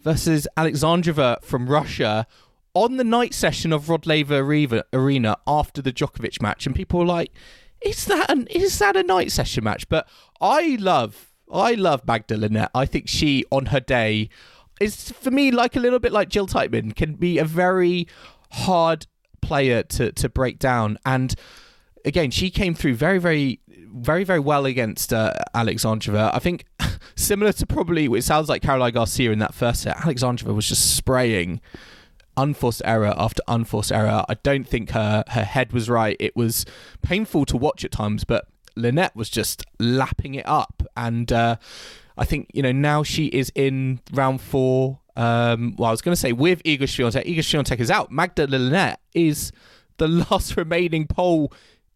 versus 0.02 0.46
Alexandrova 0.56 1.42
from 1.42 1.68
Russia 1.68 2.26
on 2.74 2.96
the 2.98 3.04
night 3.04 3.34
session 3.34 3.72
of 3.72 3.88
Rod 3.88 4.06
Laver 4.06 4.38
Arena- 4.38 4.84
Arena 4.92 5.36
after 5.46 5.80
the 5.82 5.92
Djokovic 5.92 6.40
match, 6.42 6.66
and 6.66 6.74
people 6.76 7.00
were 7.00 7.06
like, 7.06 7.32
"Is 7.86 8.04
that 8.06 8.30
an 8.30 8.46
is 8.48 8.78
that 8.78 8.96
a 8.96 9.02
night 9.02 9.32
session 9.32 9.64
match?" 9.64 9.88
But 9.88 10.08
I 10.40 10.76
love 10.80 11.32
I 11.52 11.74
love 11.74 12.06
Magda 12.06 12.36
Linette. 12.36 12.70
I 12.74 12.86
think 12.86 13.08
she 13.08 13.44
on 13.50 13.66
her 13.66 13.80
day 13.80 14.28
is 14.80 15.10
for 15.12 15.30
me 15.30 15.50
like 15.50 15.76
a 15.76 15.80
little 15.80 15.98
bit 15.98 16.12
like 16.12 16.28
Jil 16.28 16.46
Teichmann 16.46 16.94
can 16.94 17.14
be 17.14 17.38
a 17.38 17.44
very 17.44 18.06
hard 18.52 19.06
player 19.40 19.82
to 19.82 20.12
to 20.12 20.28
break 20.28 20.58
down 20.58 20.98
and 21.06 21.34
again 22.04 22.30
she 22.30 22.50
came 22.50 22.74
through 22.74 22.94
very 22.94 23.18
very 23.18 23.60
very 23.68 24.24
very 24.24 24.40
well 24.40 24.66
against 24.66 25.12
uh, 25.12 25.32
Alexandrova 25.54 26.34
I 26.34 26.38
think 26.38 26.64
similar 27.14 27.52
to 27.52 27.66
probably 27.66 28.06
it 28.06 28.24
sounds 28.24 28.48
like 28.48 28.62
Caroline 28.62 28.92
Garcia 28.92 29.30
in 29.30 29.38
that 29.38 29.54
first 29.54 29.82
set 29.82 29.96
Alexandrova 29.98 30.54
was 30.54 30.68
just 30.68 30.96
spraying 30.96 31.60
unforced 32.36 32.82
error 32.84 33.14
after 33.16 33.42
unforced 33.48 33.92
error. 33.92 34.24
I 34.28 34.34
don't 34.42 34.66
think 34.66 34.90
her 34.90 35.24
her 35.28 35.44
head 35.44 35.72
was 35.72 35.88
right. 35.88 36.16
It 36.20 36.36
was 36.36 36.64
painful 37.02 37.46
to 37.46 37.56
watch 37.56 37.84
at 37.84 37.92
times, 37.92 38.24
but 38.24 38.46
Linette 38.76 39.16
was 39.16 39.30
just 39.30 39.64
lapping 39.78 40.34
it 40.34 40.46
up, 40.46 40.82
and 40.96 41.32
uh, 41.32 41.56
I 42.16 42.24
think 42.24 42.50
you 42.52 42.62
know 42.62 42.72
now 42.72 43.02
she 43.02 43.26
is 43.26 43.50
in 43.54 44.00
round 44.12 44.40
four. 44.40 45.00
Um, 45.16 45.74
well, 45.78 45.88
I 45.88 45.90
was 45.92 46.02
going 46.02 46.12
to 46.12 46.20
say 46.20 46.32
with 46.32 46.62
Iga 46.64 46.82
Swiatek. 46.82 47.24
Iga 47.24 47.38
Swiatek 47.38 47.80
is 47.80 47.90
out. 47.90 48.12
Magda 48.12 48.46
Linette 48.46 49.00
is 49.14 49.50
the 49.96 50.08
last 50.30 50.56
remaining 50.56 51.06
pole 51.06 51.52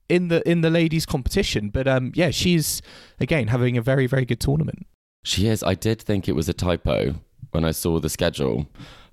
in 0.09 0.29
the 0.29 0.49
in 0.49 0.63
the 0.63 0.71
ladies 0.71 1.07
competition, 1.07 1.69
but 1.69 1.87
um, 1.87 2.13
yeah, 2.15 2.31
she's 2.31 2.83
again 3.21 3.49
having 3.49 3.77
a 3.77 3.83
very 3.83 4.07
very 4.07 4.25
good 4.25 4.41
tournament. 4.41 4.87
She 5.23 5.47
is. 5.47 5.63
I 5.63 5.75
did 5.75 6.01
think 6.01 6.29
it 6.29 6.33
was 6.33 6.49
a 6.49 6.55
typo 6.55 7.17
when 7.53 7.65
I 7.65 7.71
saw 7.73 7.99
the 7.99 8.09
schedule, 8.09 8.67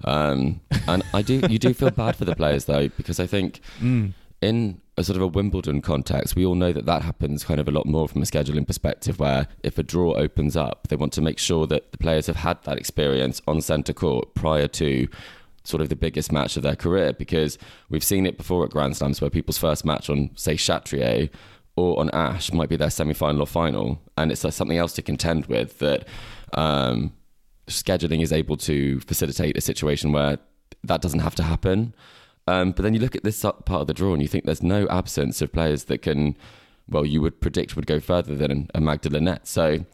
um, 0.04 0.62
and 0.88 1.04
I 1.14 1.22
do. 1.22 1.42
You 1.50 1.60
do 1.60 1.74
feel 1.74 1.92
bad 1.92 2.16
for 2.16 2.26
the 2.26 2.36
players 2.36 2.66
though, 2.66 2.88
because 2.90 3.20
I 3.20 3.28
think 3.28 3.62
in 4.42 4.82
a 4.98 5.04
sort 5.04 5.16
of 5.16 5.22
a 5.22 5.28
Wimbledon 5.28 5.82
context, 5.82 6.36
we 6.36 6.46
all 6.46 6.56
know 6.56 6.72
that 6.74 6.86
that 6.86 7.04
happens 7.04 7.44
kind 7.44 7.60
of 7.60 7.68
a 7.68 7.72
lot 7.72 7.86
more 7.86 8.08
from 8.08 8.22
a 8.22 8.26
scheduling 8.26 8.66
perspective. 8.66 9.20
Where 9.20 9.48
if 9.64 9.78
a 9.78 9.84
draw 9.84 10.14
opens 10.16 10.56
up, 10.56 10.88
they 10.88 10.96
want 10.96 11.14
to 11.14 11.22
make 11.22 11.40
sure 11.40 11.68
that 11.68 11.92
the 11.92 11.98
players 11.98 12.28
have 12.28 12.38
had 12.38 12.64
that 12.64 12.78
experience 12.78 13.42
on 13.48 13.62
centre 13.62 13.94
court 13.94 14.34
prior 14.34 14.68
to 14.68 15.08
sort 15.64 15.82
of 15.82 15.90
the 15.90 15.96
biggest 15.96 16.32
match 16.32 16.56
of 16.56 16.64
their 16.64 16.78
career 16.78 17.12
because 17.12 17.58
we've 17.90 18.04
seen 18.04 18.26
it 18.26 18.38
before 18.38 18.64
at 18.64 18.72
Grand 18.72 18.96
Slams 18.96 19.20
where 19.20 19.30
people's 19.30 19.58
first 19.58 19.84
match 19.84 20.10
on, 20.10 20.30
say, 20.36 20.56
Chatrier 20.56 21.30
or 21.76 22.00
on 22.00 22.10
Ashe 22.12 22.54
might 22.54 22.70
be 22.70 22.76
their 22.76 22.90
semi 22.90 23.14
final 23.14 23.42
or 23.42 23.48
final, 23.48 24.02
and 24.18 24.32
it's 24.32 24.44
uh, 24.44 24.50
something 24.52 24.78
else 24.78 24.94
to 24.94 25.02
contend 25.02 25.46
with 25.46 25.78
that 25.80 26.08
um, 26.54 27.14
scheduling 27.68 28.22
is 28.22 28.32
able 28.32 28.58
to 28.58 29.00
facilitate 29.02 29.58
a 29.58 29.62
situation 29.62 30.12
where 30.12 30.40
that 30.84 31.02
doesn't 31.02 31.20
have 31.20 31.36
to 31.36 31.44
happen. 31.44 31.94
Um, 32.48 32.72
but 32.72 32.84
then 32.84 32.94
you 32.94 33.00
look 33.00 33.16
at 33.16 33.24
this 33.24 33.42
part 33.42 33.70
of 33.70 33.88
the 33.88 33.94
draw 33.94 34.14
and 34.14 34.22
you 34.22 34.28
think 34.28 34.46
there's 34.46 34.64
no 34.64 34.88
absence 34.88 35.42
of 35.42 35.52
players 35.52 35.86
that 35.86 36.02
can, 36.02 36.38
well, 36.88 37.06
you 37.06 37.22
would 37.22 37.42
predict 37.42 37.76
would 37.76 37.88
go 37.88 38.00
further 38.00 38.36
than 38.36 38.70
a 38.74 38.80
Magda. 38.80 39.40
So 39.44 39.86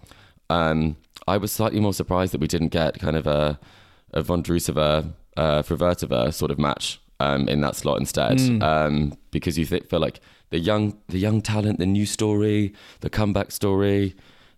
um, 0.50 0.98
I 1.28 1.38
was 1.38 1.52
slightly 1.52 1.80
more 1.80 1.94
surprised 1.94 2.34
that 2.34 2.42
we 2.42 2.48
didn't 2.48 2.70
get 2.70 3.00
kind 3.00 3.16
of 3.16 3.26
a, 3.26 3.60
a 4.14 4.22
Vondrusova, 4.22 5.14
uh, 5.36 5.64
Fruhvirtova 5.64 6.32
sort 6.32 6.52
of 6.52 6.60
match 6.60 7.00
um, 7.20 7.50
in 7.50 7.62
that 7.62 7.76
slot 7.76 8.00
instead, 8.00 8.40
um, 8.62 9.18
because 9.32 9.58
you 9.58 9.66
th- 9.66 9.86
feel 9.86 10.00
like 10.00 10.20
the 10.52 10.60
young, 10.60 10.96
the 11.08 11.18
young 11.18 11.42
talent, 11.42 11.80
the 11.80 11.88
new 11.88 12.06
story, 12.06 12.74
the 13.00 13.10
comeback 13.10 13.52
story. 13.52 14.16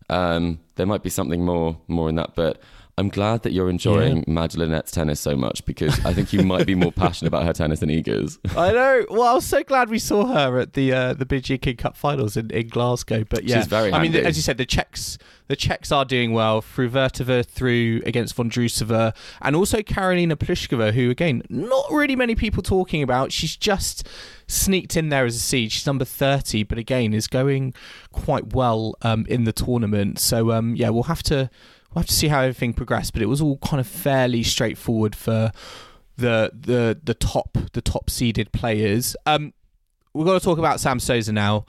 Um, 0.10 0.60
there 0.76 0.86
might 0.86 1.02
be 1.02 1.10
something 1.10 1.46
more, 1.46 1.78
more 1.88 2.10
in 2.10 2.16
that, 2.16 2.36
but 2.36 2.62
I'm 2.98 3.10
glad 3.10 3.44
that 3.44 3.52
you're 3.52 3.70
enjoying 3.70 4.24
Magda 4.26 4.58
Linette's 4.58 4.92
tennis 4.92 5.20
so 5.20 5.36
much 5.36 5.66
because 5.66 6.04
I 6.06 6.14
think 6.14 6.32
you 6.32 6.44
might 6.44 6.66
be 6.66 6.76
more 6.76 6.92
passionate 6.94 7.28
about 7.28 7.44
her 7.44 7.52
tennis 7.52 7.82
than 7.82 7.90
Iga's. 7.90 8.40
I 8.56 8.72
know. 8.72 9.06
Well, 9.10 9.24
I 9.24 9.34
was 9.34 9.46
so 9.46 9.64
glad 9.64 9.90
we 9.90 10.00
saw 10.00 10.26
her 10.28 10.60
at 10.60 10.74
the 10.74 10.94
uh, 10.94 11.14
the 11.14 11.26
Billie 11.26 11.58
King 11.58 11.76
Cup 11.76 11.98
finals 11.98 12.38
in, 12.38 12.50
in 12.52 12.70
Glasgow. 12.70 13.26
But 13.28 13.44
yeah, 13.44 13.58
She's 13.58 13.68
very 13.68 13.92
I 13.92 14.02
mean, 14.02 14.16
as 14.16 14.38
you 14.38 14.42
said, 14.42 14.58
the 14.58 14.66
Czechs 14.66 15.18
the 15.48 15.58
Czechs 15.58 15.92
are 15.92 16.06
doing 16.06 16.32
well. 16.32 16.62
Fruhvirtova 16.62 17.46
through 17.46 18.02
against 18.06 18.34
von 18.34 18.50
Vondrusova, 18.50 19.14
and 19.42 19.58
also 19.58 19.80
Karolina 19.80 20.36
Pliskova, 20.36 20.94
who 20.94 21.10
again, 21.10 21.44
not 21.50 21.86
really 21.92 22.16
many 22.16 22.34
people 22.34 22.64
talking 22.64 23.04
about. 23.04 23.34
She's 23.34 23.58
just 23.58 24.08
sneaked 24.48 24.96
in 24.96 25.10
there 25.10 25.26
as 25.26 25.36
a 25.36 25.40
seed. 25.40 25.74
She's 25.74 25.86
number 25.86 26.06
thirty, 26.06 26.64
but 26.64 26.78
again, 26.78 27.14
is 27.14 27.28
going 27.28 27.74
quite 28.14 28.54
well 28.54 28.96
um, 29.02 29.26
in 29.28 29.44
the 29.44 29.54
tournament. 29.54 30.20
So 30.20 30.52
um, 30.52 30.76
yeah, 30.76 30.90
we'll 30.90 31.04
have 31.04 31.24
to 31.24 31.50
we'll 31.96 32.02
have 32.02 32.08
to 32.08 32.14
see 32.14 32.28
how 32.28 32.42
everything 32.42 32.74
progressed. 32.74 33.14
But 33.14 33.22
it 33.22 33.28
was 33.28 33.42
all 33.42 33.58
kind 33.60 33.80
of 33.80 33.88
fairly 33.88 34.44
straightforward 34.44 35.16
for 35.16 35.52
the 36.18 36.52
the 36.54 37.00
the 37.02 37.14
top 37.14 37.58
the 37.74 37.82
top 37.82 38.10
seeded 38.10 38.52
players. 38.52 39.16
Um, 39.26 39.54
we've 40.14 40.26
got 40.26 40.40
to 40.40 40.44
talk 40.44 40.58
about 40.58 40.80
Sam 40.80 41.00
Stosur 41.00 41.34
now. 41.34 41.66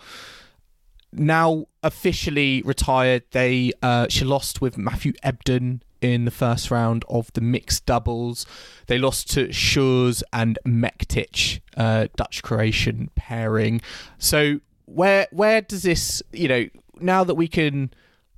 Now 1.12 1.66
officially 1.82 2.62
retired, 2.62 3.22
they 3.30 3.72
uh, 3.82 4.08
she 4.10 4.24
lost 4.24 4.60
with 4.60 4.76
Matthew 4.76 5.12
Ebden 5.24 5.80
in 6.02 6.24
the 6.26 6.30
first 6.30 6.70
round 6.70 7.04
of 7.08 7.32
the 7.32 7.40
mixed 7.40 7.86
doubles. 7.86 8.44
They 8.86 8.98
lost 8.98 9.30
to 9.30 9.48
Schuurs 9.48 10.22
and 10.32 10.58
Mektic, 10.66 11.60
uh, 11.76 12.08
Dutch 12.16 12.42
Croatian 12.42 13.10
pairing. 13.14 13.80
So 14.18 14.60
where 14.84 15.28
where 15.30 15.62
does 15.62 15.82
this 15.82 16.22
you 16.32 16.48
know 16.48 16.66
now 17.00 17.24
that 17.24 17.34
we 17.34 17.48
can 17.48 17.92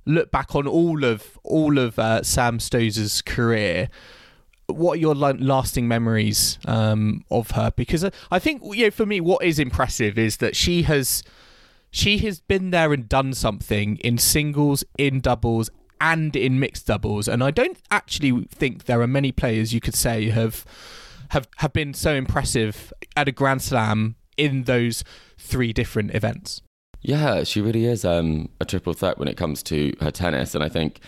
look 0.09 0.31
back 0.31 0.55
on 0.55 0.67
all 0.67 1.03
of 1.03 1.37
all 1.43 1.77
of 1.77 1.97
uh, 1.99 2.23
Sam 2.23 2.59
Stosur's 2.59 3.21
career? 3.21 3.89
what 4.67 4.93
are 4.97 5.01
your 5.01 5.15
lasting 5.15 5.87
memories 5.87 6.59
um, 6.65 7.23
of 7.31 7.51
her? 7.51 7.71
Because 7.75 8.03
I- 8.03 8.11
I 8.29 8.37
think 8.37 8.61
you 8.75 8.85
know, 8.85 8.91
for 8.91 9.05
me, 9.05 9.19
what 9.19 9.43
is 9.43 9.57
impressive 9.57 10.17
is 10.19 10.37
that 10.37 10.55
she 10.55 10.83
has 10.83 11.23
she 11.89 12.19
has 12.19 12.39
been 12.39 12.69
there 12.69 12.93
and 12.93 13.09
done 13.09 13.33
something 13.33 13.97
in 13.97 14.19
singles, 14.19 14.83
in 14.99 15.21
doubles, 15.21 15.71
and 15.99 16.35
in 16.35 16.59
mixed 16.59 16.85
doubles. 16.85 17.27
And 17.27 17.43
I 17.43 17.49
don't 17.49 17.79
actually 17.89 18.45
think 18.51 18.85
there 18.85 19.01
are 19.01 19.07
many 19.07 19.31
players 19.31 19.73
you 19.73 19.79
could 19.79 19.95
say 19.95 20.29
have 20.29 20.65
have 21.29 21.47
have 21.57 21.73
been 21.73 21.95
so 21.95 22.13
impressive 22.13 22.93
at 23.15 23.27
a 23.27 23.31
Grand 23.31 23.63
Slam 23.63 24.17
in 24.37 24.65
those 24.65 25.03
three 25.39 25.73
different 25.73 26.13
events. 26.13 26.61
Yeah, 27.01 27.43
she 27.43 27.61
really 27.61 27.85
is 27.85 28.03
um, 28.03 28.49
a 28.59 28.65
triple 28.65 28.93
threat 28.93 29.17
when 29.17 29.27
it 29.27 29.37
comes 29.37 29.63
to 29.63 29.93
her 30.01 30.11
tennis, 30.11 30.53
and 30.53 30.63
I 30.63 30.69
think 30.69 30.99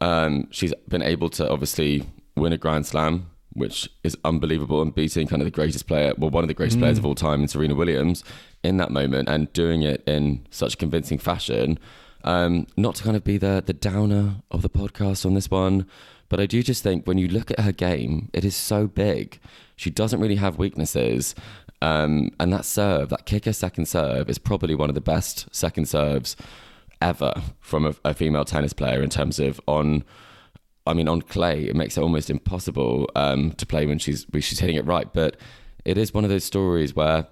um, 0.00 0.48
she's 0.50 0.72
been 0.88 1.02
able 1.02 1.28
to 1.30 1.50
obviously 1.50 2.04
win 2.36 2.52
a 2.52 2.58
Grand 2.58 2.86
Slam, 2.86 3.30
which 3.52 3.90
is 4.02 4.16
unbelievable, 4.24 4.80
and 4.80 4.94
beating 4.94 5.26
kind 5.26 5.42
of 5.42 5.46
the 5.46 5.50
greatest 5.50 5.86
player, 5.86 6.14
well, 6.16 6.30
one 6.30 6.44
of 6.44 6.48
the 6.48 6.54
greatest 6.54 6.78
players 6.78 6.96
of 6.98 7.04
all 7.04 7.14
time, 7.14 7.42
in 7.42 7.48
Serena 7.48 7.74
Williams, 7.74 8.24
in 8.62 8.78
that 8.78 8.90
moment, 8.90 9.28
and 9.28 9.52
doing 9.52 9.82
it 9.82 10.02
in 10.06 10.46
such 10.50 10.78
convincing 10.78 11.18
fashion. 11.18 11.78
Um, 12.24 12.66
not 12.76 12.94
to 12.96 13.02
kind 13.02 13.16
of 13.16 13.24
be 13.24 13.38
the 13.38 13.62
the 13.64 13.72
downer 13.72 14.36
of 14.50 14.62
the 14.62 14.70
podcast 14.70 15.24
on 15.24 15.34
this 15.34 15.50
one, 15.50 15.86
but 16.28 16.40
I 16.40 16.46
do 16.46 16.62
just 16.62 16.82
think 16.82 17.06
when 17.06 17.18
you 17.18 17.28
look 17.28 17.50
at 17.50 17.60
her 17.60 17.72
game, 17.72 18.30
it 18.32 18.44
is 18.44 18.54
so 18.54 18.86
big. 18.86 19.38
She 19.76 19.90
doesn't 19.90 20.20
really 20.20 20.36
have 20.36 20.58
weaknesses. 20.58 21.34
Um, 21.82 22.30
and 22.38 22.52
that 22.52 22.64
serve, 22.64 23.08
that 23.08 23.24
kicker 23.26 23.52
second 23.52 23.86
serve, 23.86 24.28
is 24.28 24.38
probably 24.38 24.74
one 24.74 24.88
of 24.90 24.94
the 24.94 25.00
best 25.00 25.46
second 25.54 25.86
serves 25.88 26.36
ever 27.00 27.32
from 27.60 27.86
a, 27.86 27.94
a 28.04 28.12
female 28.14 28.44
tennis 28.44 28.72
player 28.72 29.02
in 29.02 29.10
terms 29.10 29.38
of 29.38 29.60
on. 29.66 30.04
I 30.86 30.94
mean, 30.94 31.08
on 31.08 31.22
clay, 31.22 31.64
it 31.64 31.76
makes 31.76 31.96
it 31.96 32.00
almost 32.02 32.30
impossible 32.30 33.08
um, 33.14 33.52
to 33.52 33.66
play 33.66 33.86
when 33.86 33.98
she's 33.98 34.26
when 34.30 34.42
she's 34.42 34.58
hitting 34.58 34.76
it 34.76 34.84
right. 34.86 35.10
But 35.12 35.36
it 35.84 35.96
is 35.98 36.12
one 36.12 36.24
of 36.24 36.30
those 36.30 36.44
stories 36.44 36.96
where 36.96 37.26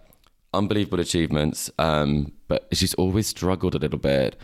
unbelievable 0.54 1.00
achievements, 1.00 1.70
um, 1.78 2.32
but 2.46 2.68
she's 2.72 2.94
always 2.94 3.26
struggled 3.26 3.74
a 3.74 3.78
little 3.78 3.98
bit 3.98 4.36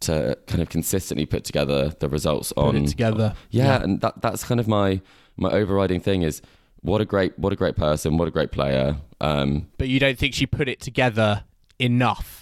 to 0.00 0.36
kind 0.46 0.60
of 0.62 0.68
consistently 0.68 1.26
put 1.26 1.44
together 1.44 1.90
the 2.00 2.08
results 2.08 2.52
on 2.56 2.76
it 2.76 2.88
together. 2.88 3.34
Yeah, 3.50 3.64
Yeah. 3.78 3.82
and 3.82 4.00
that 4.00 4.20
that's 4.22 4.42
kind 4.44 4.58
of 4.60 4.66
my 4.68 5.00
my 5.36 5.50
overriding 5.50 6.00
thing 6.00 6.22
is 6.22 6.40
what 6.82 7.00
a 7.00 7.04
great 7.04 7.38
what 7.38 7.52
a 7.52 7.56
great 7.56 7.76
person, 7.76 8.16
what 8.18 8.28
a 8.28 8.30
great 8.30 8.50
player. 8.52 8.96
Um, 9.20 9.68
But 9.78 9.88
you 9.88 9.98
don't 9.98 10.18
think 10.18 10.34
she 10.34 10.46
put 10.46 10.68
it 10.68 10.80
together 10.80 11.44
enough? 11.78 12.38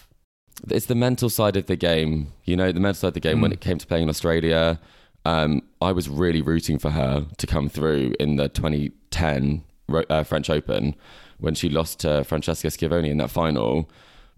it's 0.69 0.85
the 0.87 0.95
mental 0.95 1.31
side 1.31 1.57
of 1.57 1.65
the 1.67 1.77
game. 1.77 2.33
You 2.45 2.55
know, 2.57 2.71
the 2.71 2.81
mental 2.81 3.01
side 3.01 3.09
of 3.09 3.15
the 3.15 3.21
game 3.21 3.41
when 3.41 3.51
Mm. 3.51 3.55
it 3.55 3.61
came 3.61 3.79
to 3.79 3.87
playing 3.87 4.03
in 4.05 4.09
Australia. 4.11 4.79
Um, 5.25 5.63
I 5.81 5.93
was 5.93 6.07
really 6.09 6.43
rooting 6.43 6.79
for 6.79 6.91
her 6.91 7.27
to 7.39 7.47
come 7.47 7.69
through 7.71 8.15
in 8.21 8.37
the 8.37 8.49
2010 8.51 9.63
uh, 10.11 10.23
French 10.25 10.51
Open 10.51 10.95
when 11.39 11.55
she 11.55 11.69
lost 11.69 12.01
to 12.01 12.25
Francesca 12.25 12.71
Schiavone 12.71 13.09
in 13.11 13.17
that 13.19 13.31
final 13.31 13.89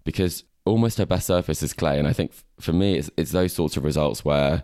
because 0.05 0.43
almost 0.65 0.97
her 0.97 1.05
best 1.05 1.27
surface 1.27 1.61
is 1.61 1.73
clay. 1.73 1.99
And 1.99 2.07
I 2.07 2.13
think 2.13 2.31
for 2.59 2.71
me, 2.73 2.97
it's, 2.97 3.09
it's 3.17 3.31
those 3.31 3.53
sorts 3.53 3.75
of 3.77 3.83
results 3.83 4.23
where 4.23 4.63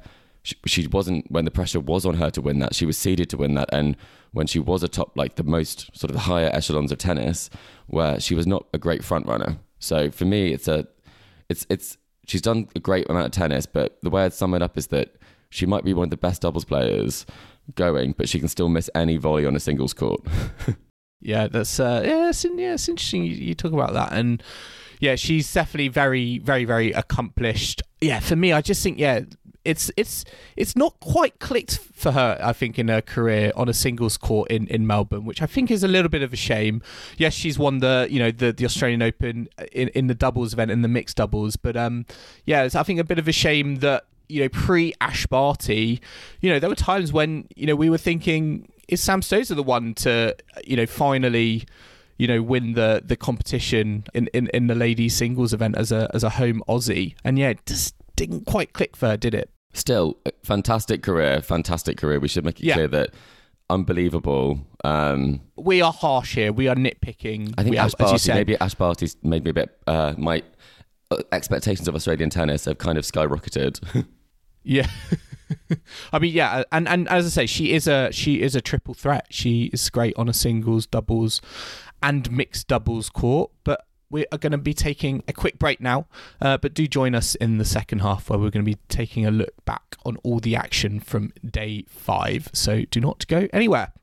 she, 0.66 0.88
wasn't, 0.88 1.30
when 1.32 1.46
the 1.46 1.52
pressure 1.52 1.80
was 1.80 2.06
on 2.06 2.16
her 2.16 2.30
to 2.32 2.42
win 2.42 2.60
that, 2.60 2.76
she 2.76 2.86
was 2.86 2.98
seeded 2.98 3.30
to 3.32 3.38
win 3.38 3.56
that. 3.56 3.70
And 3.72 3.96
when 4.32 4.48
she 4.48 4.60
was 4.60 4.84
atop 4.84 5.18
like 5.18 5.36
the 5.36 5.44
most 5.44 5.96
sort 5.98 6.10
of 6.10 6.16
the 6.16 6.22
higher 6.22 6.50
echelons 6.54 6.92
of 6.92 6.98
tennis, 6.98 7.50
where 7.88 8.20
she 8.20 8.36
was 8.36 8.48
not 8.48 8.66
a 8.74 8.78
great 8.78 9.04
front 9.04 9.26
runner. 9.28 9.58
So 9.80 10.12
for 10.12 10.26
me, 10.26 10.54
it's 10.54 10.68
a, 10.68 10.88
it's 11.50 11.66
it's 11.70 11.98
she's 12.28 12.42
done 12.42 12.68
a 12.76 12.80
great 12.80 13.10
amount 13.10 13.26
of 13.26 13.32
tennis, 13.32 13.66
but 13.66 13.98
the 14.02 14.10
way 14.10 14.24
I'd 14.24 14.34
sum 14.34 14.54
it 14.54 14.62
up 14.62 14.78
is 14.78 14.88
that 14.88 15.16
she 15.50 15.66
might 15.66 15.84
be 15.84 15.94
one 15.94 16.06
of 16.06 16.10
the 16.12 16.18
best 16.18 16.42
doubles 16.42 16.66
players 16.66 17.26
going, 17.76 18.14
but 18.18 18.30
she 18.30 18.40
can 18.40 18.48
still 18.48 18.70
miss 18.70 18.90
any 18.94 19.18
volley 19.18 19.46
on 19.46 19.56
a 19.56 19.60
singles 19.60 19.94
court. 19.94 20.22
Yeah, 21.22 21.48
that's 21.48 21.80
uh, 21.80 22.02
yeah, 22.06 22.30
it's, 22.30 22.46
yeah, 22.46 22.74
it's 22.74 22.88
interesting 22.88 23.24
you, 23.24 23.36
you 23.36 23.54
talk 23.54 23.74
about 23.74 23.94
that, 23.94 24.14
and 24.14 24.42
yeah, 25.00 25.16
she's 25.16 25.52
definitely 25.52 25.90
very, 25.90 26.40
very, 26.40 26.66
very 26.66 26.92
accomplished. 26.92 27.82
Yeah, 28.00 28.20
for 28.20 28.36
me, 28.36 28.54
I 28.54 28.62
just 28.62 28.82
think 28.82 29.00
yeah, 29.00 29.22
it's 29.66 29.92
it's 29.98 30.24
it's 30.56 30.76
not 30.76 31.00
quite 31.00 31.40
clicked 31.40 31.78
for 31.78 32.12
her. 32.12 32.40
I 32.42 32.54
think 32.54 32.80
in 32.80 32.88
her 32.88 33.02
career 33.02 33.52
on 33.56 33.68
a 33.68 33.74
singles 33.74 34.18
court 34.18 34.50
in, 34.50 34.68
in 34.68 34.88
Melbourne, 34.88 35.26
which 35.26 35.42
I 35.42 35.46
think 35.46 35.70
is 35.70 35.84
a 35.84 35.88
little 35.88 36.10
bit 36.10 36.22
of 36.22 36.34
a 36.34 36.38
shame. 36.38 36.82
Yes, 37.18 37.34
she's 37.34 37.60
won 37.60 37.80
the 37.80 38.08
you 38.10 38.20
know 38.20 38.32
the, 38.32 38.52
the 38.52 38.66
Australian 38.66 39.02
Open 39.02 39.50
in 39.72 39.90
in 39.90 40.08
the 40.08 40.16
doubles 40.16 40.54
event 40.54 40.72
in 40.72 40.82
the 40.82 40.88
mixed 40.88 41.18
doubles, 41.18 41.56
but 41.56 41.76
um 41.76 42.06
yeah, 42.46 42.64
it's 42.64 42.76
I 42.76 42.84
think 42.84 43.00
a 43.00 43.04
bit 43.04 43.20
of 43.20 43.28
a 43.28 43.34
shame 43.34 43.78
that 43.78 44.06
you 44.28 44.42
know 44.42 44.50
pre 44.50 44.94
Ash 45.02 45.28
Barty, 45.28 46.02
you 46.42 46.50
know 46.50 46.60
there 46.60 46.70
were 46.70 46.76
times 46.76 47.12
when 47.12 47.48
you 47.56 47.68
know 47.68 47.76
we 47.76 47.90
were 47.90 47.98
thinking 47.98 48.72
is 48.88 49.02
Sam 49.02 49.22
Stosur 49.22 49.56
the 49.56 49.64
one 49.64 49.94
to 49.96 50.36
you 50.66 50.78
know 50.78 50.86
finally 50.86 51.66
you 52.18 52.28
know 52.28 52.42
win 52.42 52.74
the 52.74 53.02
the 53.06 53.16
competition 53.16 54.06
in, 54.14 54.28
in, 54.28 54.48
in 54.48 54.68
the 54.68 54.76
ladies 54.76 55.16
singles 55.16 55.54
event 55.54 55.76
as 55.78 55.92
a 55.92 56.10
as 56.14 56.24
a 56.24 56.32
home 56.32 56.62
Aussie 56.68 57.16
and 57.24 57.40
yeah 57.40 57.50
it 57.50 57.66
just 57.66 57.96
didn't 58.20 58.46
quite 58.46 58.74
click 58.74 58.96
for 58.96 59.08
her 59.08 59.18
did 59.18 59.34
it 59.34 59.50
Still, 59.74 60.18
fantastic 60.44 61.04
career, 61.04 61.42
fantastic 61.42 61.96
career. 61.98 62.20
We 62.20 62.28
should 62.28 62.44
make 62.44 62.60
it 62.60 62.66
Yeah. 62.66 62.74
clear 62.74 62.88
that 62.88 63.10
unbelievable. 63.70 64.60
Um, 64.84 65.42
we 65.56 65.82
are 65.82 65.92
harsh 65.94 66.34
here 66.36 66.52
we 66.52 66.68
are 66.68 66.76
nitpicking 66.76 67.54
I 67.58 67.64
think 67.64 67.74
we, 67.74 67.78
Ash 67.78 67.86
as 67.88 67.94
you 68.00 68.06
Barty, 68.06 68.18
said 68.18 68.36
maybe 68.36 68.58
Ash 68.60 68.74
Barty's 68.74 69.16
made 69.22 69.44
me 69.44 69.52
a 69.52 69.54
bit. 69.54 69.78
Uh, 69.86 70.14
my 70.18 70.42
uh, 71.12 71.18
expectations 71.32 71.88
of 71.88 71.94
Australian 71.96 72.30
tennis 72.32 72.66
have 72.66 72.78
kind 72.78 72.98
of 72.98 73.04
skyrocketed. 73.06 74.06
Yeah. 74.62 74.88
I 76.14 76.20
mean, 76.20 76.34
yeah, 76.34 76.64
and, 76.72 76.88
and 76.88 77.08
as 77.08 77.26
I 77.26 77.30
say, 77.30 77.46
she 77.46 77.72
is 77.74 77.88
a 77.88 78.12
she 78.12 78.42
is 78.42 78.56
a 78.56 78.62
triple 78.62 78.94
threat. 78.94 79.26
She 79.30 79.66
is 79.74 79.90
great 79.90 80.14
on 80.18 80.28
a 80.28 80.34
singles, 80.34 80.86
doubles, 80.86 81.42
and 82.04 82.30
mixed 82.30 82.68
doubles 82.68 83.10
court. 83.10 83.52
But 83.64 83.86
we 84.10 84.26
are 84.32 84.38
going 84.38 84.52
to 84.52 84.58
be 84.58 84.74
taking 84.74 85.24
a 85.28 85.34
quick 85.34 85.60
break 85.60 85.80
now. 85.82 86.08
Uh, 86.42 86.58
but 86.58 86.74
do 86.74 86.88
join 86.88 87.16
us 87.16 87.36
in 87.36 87.58
the 87.58 87.66
second 87.66 88.00
half 88.00 88.30
where 88.30 88.40
we're 88.40 88.50
going 88.50 88.66
to 88.66 88.72
be 88.72 88.80
taking 88.88 89.26
a 89.26 89.32
look 89.32 89.54
back 89.66 89.96
on 90.06 90.18
all 90.18 90.40
the 90.40 90.56
action 90.56 91.00
from 91.00 91.32
day 91.46 91.86
five. 91.88 92.50
So 92.54 92.84
do 92.86 93.00
not 93.00 93.28
go 93.28 93.48
anywhere. 93.54 93.94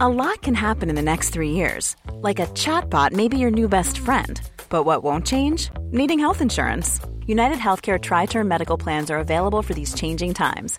A 0.00 0.08
lot 0.08 0.42
can 0.42 0.54
happen 0.54 0.90
in 0.90 0.96
the 0.96 1.02
next 1.02 1.30
three 1.30 1.50
years. 1.50 1.96
Like 2.12 2.38
a 2.38 2.46
chatbot 2.48 3.12
may 3.12 3.26
be 3.28 3.38
your 3.38 3.50
new 3.50 3.68
best 3.68 3.98
friend. 3.98 4.40
But 4.68 4.84
what 4.84 5.02
won't 5.02 5.26
change? 5.26 5.70
Needing 5.90 6.18
health 6.18 6.40
insurance. 6.40 7.00
United 7.26 7.58
Healthcare 7.58 8.00
Tri 8.00 8.26
Term 8.26 8.48
Medical 8.48 8.78
Plans 8.78 9.10
are 9.10 9.18
available 9.18 9.62
for 9.62 9.74
these 9.74 9.94
changing 9.94 10.34
times. 10.34 10.78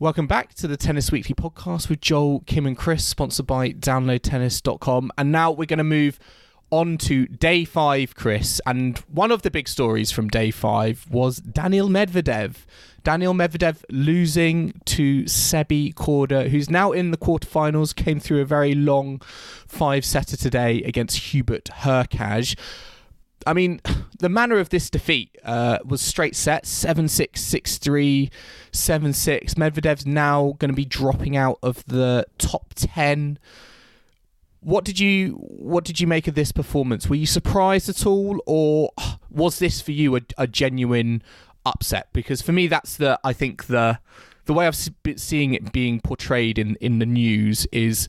Welcome 0.00 0.26
back 0.26 0.54
to 0.54 0.66
the 0.66 0.76
Tennis 0.76 1.12
Weekly 1.12 1.36
podcast 1.36 1.88
with 1.88 2.00
Joel, 2.00 2.40
Kim, 2.46 2.66
and 2.66 2.76
Chris, 2.76 3.04
sponsored 3.04 3.46
by 3.46 3.70
DownloadTennis.com. 3.70 5.12
And 5.16 5.30
now 5.30 5.52
we're 5.52 5.66
going 5.66 5.78
to 5.78 5.84
move 5.84 6.18
on 6.70 6.98
to 6.98 7.26
day 7.28 7.64
five, 7.64 8.16
Chris. 8.16 8.60
And 8.66 8.98
one 9.08 9.30
of 9.30 9.42
the 9.42 9.52
big 9.52 9.68
stories 9.68 10.10
from 10.10 10.26
day 10.28 10.50
five 10.50 11.06
was 11.08 11.36
Daniil 11.36 11.88
Medvedev. 11.88 12.56
Daniil 13.04 13.34
Medvedev 13.34 13.84
losing 13.88 14.80
to 14.86 15.22
Sebi 15.24 15.94
Korda, 15.94 16.48
who's 16.48 16.68
now 16.68 16.90
in 16.90 17.12
the 17.12 17.16
quarterfinals, 17.16 17.94
came 17.94 18.18
through 18.18 18.40
a 18.40 18.44
very 18.44 18.74
long 18.74 19.20
five 19.68 20.04
setter 20.04 20.36
today 20.36 20.82
against 20.82 21.18
Hubert 21.18 21.66
Hurkacz. 21.66 22.56
I 23.46 23.52
mean, 23.52 23.80
the 24.18 24.28
manner 24.28 24.58
of 24.58 24.70
this 24.70 24.90
defeat 24.90 25.36
uh, 25.44 25.78
was 25.84 26.00
straight 26.00 26.36
set 26.36 26.66
7 26.66 27.08
6, 27.08 27.40
6 27.40 27.78
3, 27.78 28.30
7 28.72 29.12
6. 29.12 29.54
Medvedev's 29.54 30.06
now 30.06 30.54
going 30.58 30.70
to 30.70 30.76
be 30.76 30.84
dropping 30.84 31.36
out 31.36 31.58
of 31.62 31.84
the 31.86 32.26
top 32.38 32.74
10. 32.76 33.38
What 34.60 34.84
did 34.84 34.98
you 34.98 35.32
what 35.32 35.84
did 35.84 36.00
you 36.00 36.06
make 36.06 36.26
of 36.26 36.34
this 36.34 36.52
performance? 36.52 37.08
Were 37.08 37.16
you 37.16 37.26
surprised 37.26 37.88
at 37.88 38.06
all, 38.06 38.40
or 38.46 38.90
was 39.30 39.58
this 39.58 39.80
for 39.80 39.92
you 39.92 40.16
a, 40.16 40.20
a 40.38 40.46
genuine 40.46 41.22
upset? 41.66 42.08
Because 42.12 42.40
for 42.40 42.52
me, 42.52 42.66
that's 42.66 42.96
the 42.96 43.18
I 43.22 43.32
think 43.32 43.66
the 43.66 43.98
the 44.46 44.54
way 44.54 44.66
I've 44.66 44.88
been 45.02 45.18
seeing 45.18 45.54
it 45.54 45.72
being 45.72 46.00
portrayed 46.00 46.58
in 46.58 46.76
in 46.76 46.98
the 46.98 47.06
news 47.06 47.66
is 47.72 48.08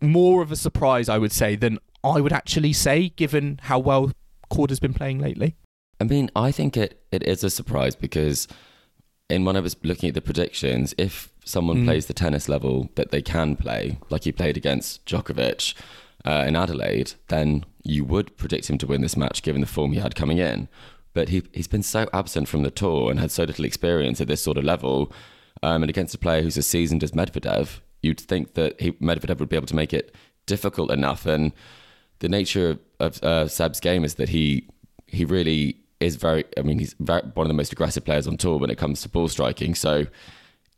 more 0.00 0.42
of 0.42 0.52
a 0.52 0.56
surprise, 0.56 1.08
I 1.08 1.18
would 1.18 1.32
say, 1.32 1.56
than 1.56 1.78
I 2.04 2.20
would 2.20 2.32
actually 2.32 2.72
say, 2.72 3.10
given 3.10 3.60
how 3.64 3.78
well 3.78 4.12
Korda's 4.50 4.80
been 4.80 4.94
playing 4.94 5.18
lately. 5.18 5.56
I 6.00 6.04
mean, 6.04 6.30
I 6.36 6.52
think 6.52 6.76
it, 6.76 7.02
it 7.10 7.22
is 7.22 7.42
a 7.42 7.50
surprise 7.50 7.96
because 7.96 8.46
in 9.28 9.44
when 9.44 9.56
I 9.56 9.60
was 9.60 9.76
looking 9.82 10.08
at 10.08 10.14
the 10.14 10.20
predictions, 10.20 10.94
if 10.98 11.32
someone 11.44 11.78
Mm. 11.78 11.84
plays 11.86 12.06
the 12.06 12.14
tennis 12.14 12.48
level 12.48 12.90
that 12.96 13.10
they 13.10 13.22
can 13.22 13.56
play, 13.56 13.98
like 14.10 14.24
he 14.24 14.32
played 14.32 14.56
against 14.56 15.04
Djokovic 15.06 15.74
uh, 16.24 16.44
in 16.46 16.54
Adelaide, 16.56 17.14
then 17.28 17.64
you 17.82 18.04
would 18.04 18.36
predict 18.36 18.68
him 18.68 18.78
to 18.78 18.86
win 18.86 19.00
this 19.00 19.16
match 19.16 19.42
given 19.42 19.60
the 19.60 19.66
form 19.66 19.92
he 19.92 20.00
had 20.00 20.14
coming 20.14 20.38
in. 20.38 20.68
But 21.14 21.30
he, 21.30 21.42
he's 21.52 21.68
been 21.68 21.82
so 21.82 22.08
absent 22.12 22.46
from 22.46 22.62
the 22.62 22.70
tour 22.70 23.10
and 23.10 23.18
had 23.18 23.30
so 23.30 23.44
little 23.44 23.64
experience 23.64 24.20
at 24.20 24.28
this 24.28 24.42
sort 24.42 24.58
of 24.58 24.64
level. 24.64 25.12
Um, 25.62 25.82
and 25.82 25.88
against 25.90 26.14
a 26.14 26.18
player 26.18 26.42
who's 26.42 26.58
as 26.58 26.66
seasoned 26.66 27.02
as 27.02 27.12
Medvedev, 27.12 27.80
you'd 28.02 28.20
think 28.20 28.52
that 28.54 28.78
he, 28.80 28.92
Medvedev 28.92 29.38
would 29.40 29.48
be 29.48 29.56
able 29.56 29.66
to 29.68 29.74
make 29.76 29.94
it 29.94 30.14
difficult 30.44 30.90
enough. 30.90 31.24
And 31.24 31.52
the 32.18 32.28
nature 32.28 32.70
of 32.70 32.78
uh, 33.00 33.48
Seb's 33.48 33.80
game 33.80 34.04
is 34.04 34.14
that 34.14 34.28
he 34.28 34.68
he 35.06 35.24
really 35.24 35.76
is 36.00 36.16
very. 36.16 36.44
I 36.56 36.62
mean, 36.62 36.78
he's 36.78 36.94
very, 37.00 37.22
one 37.34 37.46
of 37.46 37.48
the 37.48 37.54
most 37.54 37.72
aggressive 37.72 38.04
players 38.04 38.26
on 38.26 38.36
tour 38.36 38.58
when 38.58 38.70
it 38.70 38.78
comes 38.78 39.02
to 39.02 39.08
ball 39.08 39.28
striking. 39.28 39.74
So 39.74 40.06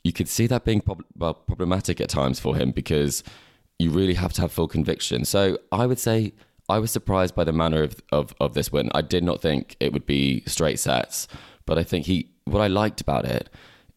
you 0.05 0.13
could 0.13 0.29
see 0.29 0.47
that 0.47 0.65
being 0.65 0.81
prob- 0.81 1.05
well, 1.17 1.35
problematic 1.35 2.01
at 2.01 2.09
times 2.09 2.41
for 2.41 2.57
him 2.57 2.71
because 2.71 3.23
you 3.79 3.91
really 3.91 4.15
have 4.15 4.33
to 4.35 4.41
have 4.43 4.53
full 4.53 4.69
conviction. 4.69 5.25
So 5.25 5.59
I 5.73 5.87
would 5.87 5.99
say 5.99 6.33
I 6.69 6.79
was 6.79 6.91
surprised 6.91 7.35
by 7.35 7.45
the 7.45 7.53
manner 7.53 7.83
of, 7.83 8.01
of, 8.13 8.35
of 8.41 8.55
this 8.55 8.73
win. 8.73 8.91
I 8.95 9.03
did 9.03 9.25
not 9.25 9.41
think 9.41 9.77
it 9.81 9.93
would 9.93 10.07
be 10.07 10.43
straight 10.47 10.79
sets, 10.79 11.29
but 11.67 11.79
I 11.79 11.85
think 11.85 12.07
he. 12.07 12.31
What 12.45 12.61
I 12.61 12.67
liked 12.67 13.01
about 13.01 13.27
it 13.27 13.51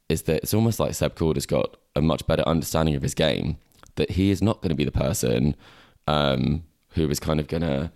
is 0.09 0.23
that 0.23 0.43
it's 0.43 0.53
almost 0.53 0.79
like 0.79 0.93
Seb 0.93 1.15
Cord 1.15 1.37
has 1.37 1.45
got 1.45 1.77
a 1.95 2.01
much 2.01 2.27
better 2.27 2.43
understanding 2.43 2.95
of 2.95 3.01
his 3.01 3.13
game. 3.13 3.57
That 3.95 4.11
he 4.11 4.29
is 4.31 4.41
not 4.41 4.61
going 4.61 4.69
to 4.69 4.75
be 4.75 4.83
the 4.83 4.91
person 4.91 5.55
um, 6.07 6.63
who 6.89 7.09
is 7.09 7.19
kind 7.19 7.39
of 7.39 7.47
going 7.47 7.63
to 7.63 7.91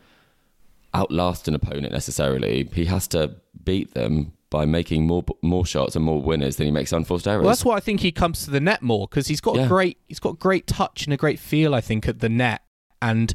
outlast 0.95 1.47
an 1.47 1.53
opponent 1.55 1.91
necessarily. 1.93 2.69
He 2.73 2.85
has 2.85 3.07
to 3.09 3.35
beat 3.63 3.93
them 3.93 4.33
by 4.49 4.65
making 4.65 5.05
more 5.05 5.23
more 5.41 5.65
shots 5.65 5.95
and 5.95 6.05
more 6.05 6.21
winners 6.21 6.55
than 6.55 6.65
he 6.65 6.71
makes 6.71 6.93
unforced 6.93 7.27
errors. 7.27 7.43
Well, 7.43 7.49
that's 7.51 7.65
why 7.65 7.75
I 7.75 7.79
think 7.81 7.99
he 7.99 8.11
comes 8.11 8.45
to 8.45 8.51
the 8.51 8.59
net 8.61 8.81
more 8.81 9.07
because 9.07 9.27
he's 9.27 9.41
got 9.41 9.55
Yeah. 9.57 9.67
great 9.67 9.97
he's 10.07 10.19
got 10.19 10.39
great 10.39 10.65
touch 10.67 11.05
and 11.05 11.13
a 11.13 11.17
great 11.17 11.39
feel. 11.39 11.75
I 11.75 11.81
think 11.81 12.07
at 12.07 12.19
the 12.19 12.29
net, 12.29 12.61
and 13.01 13.33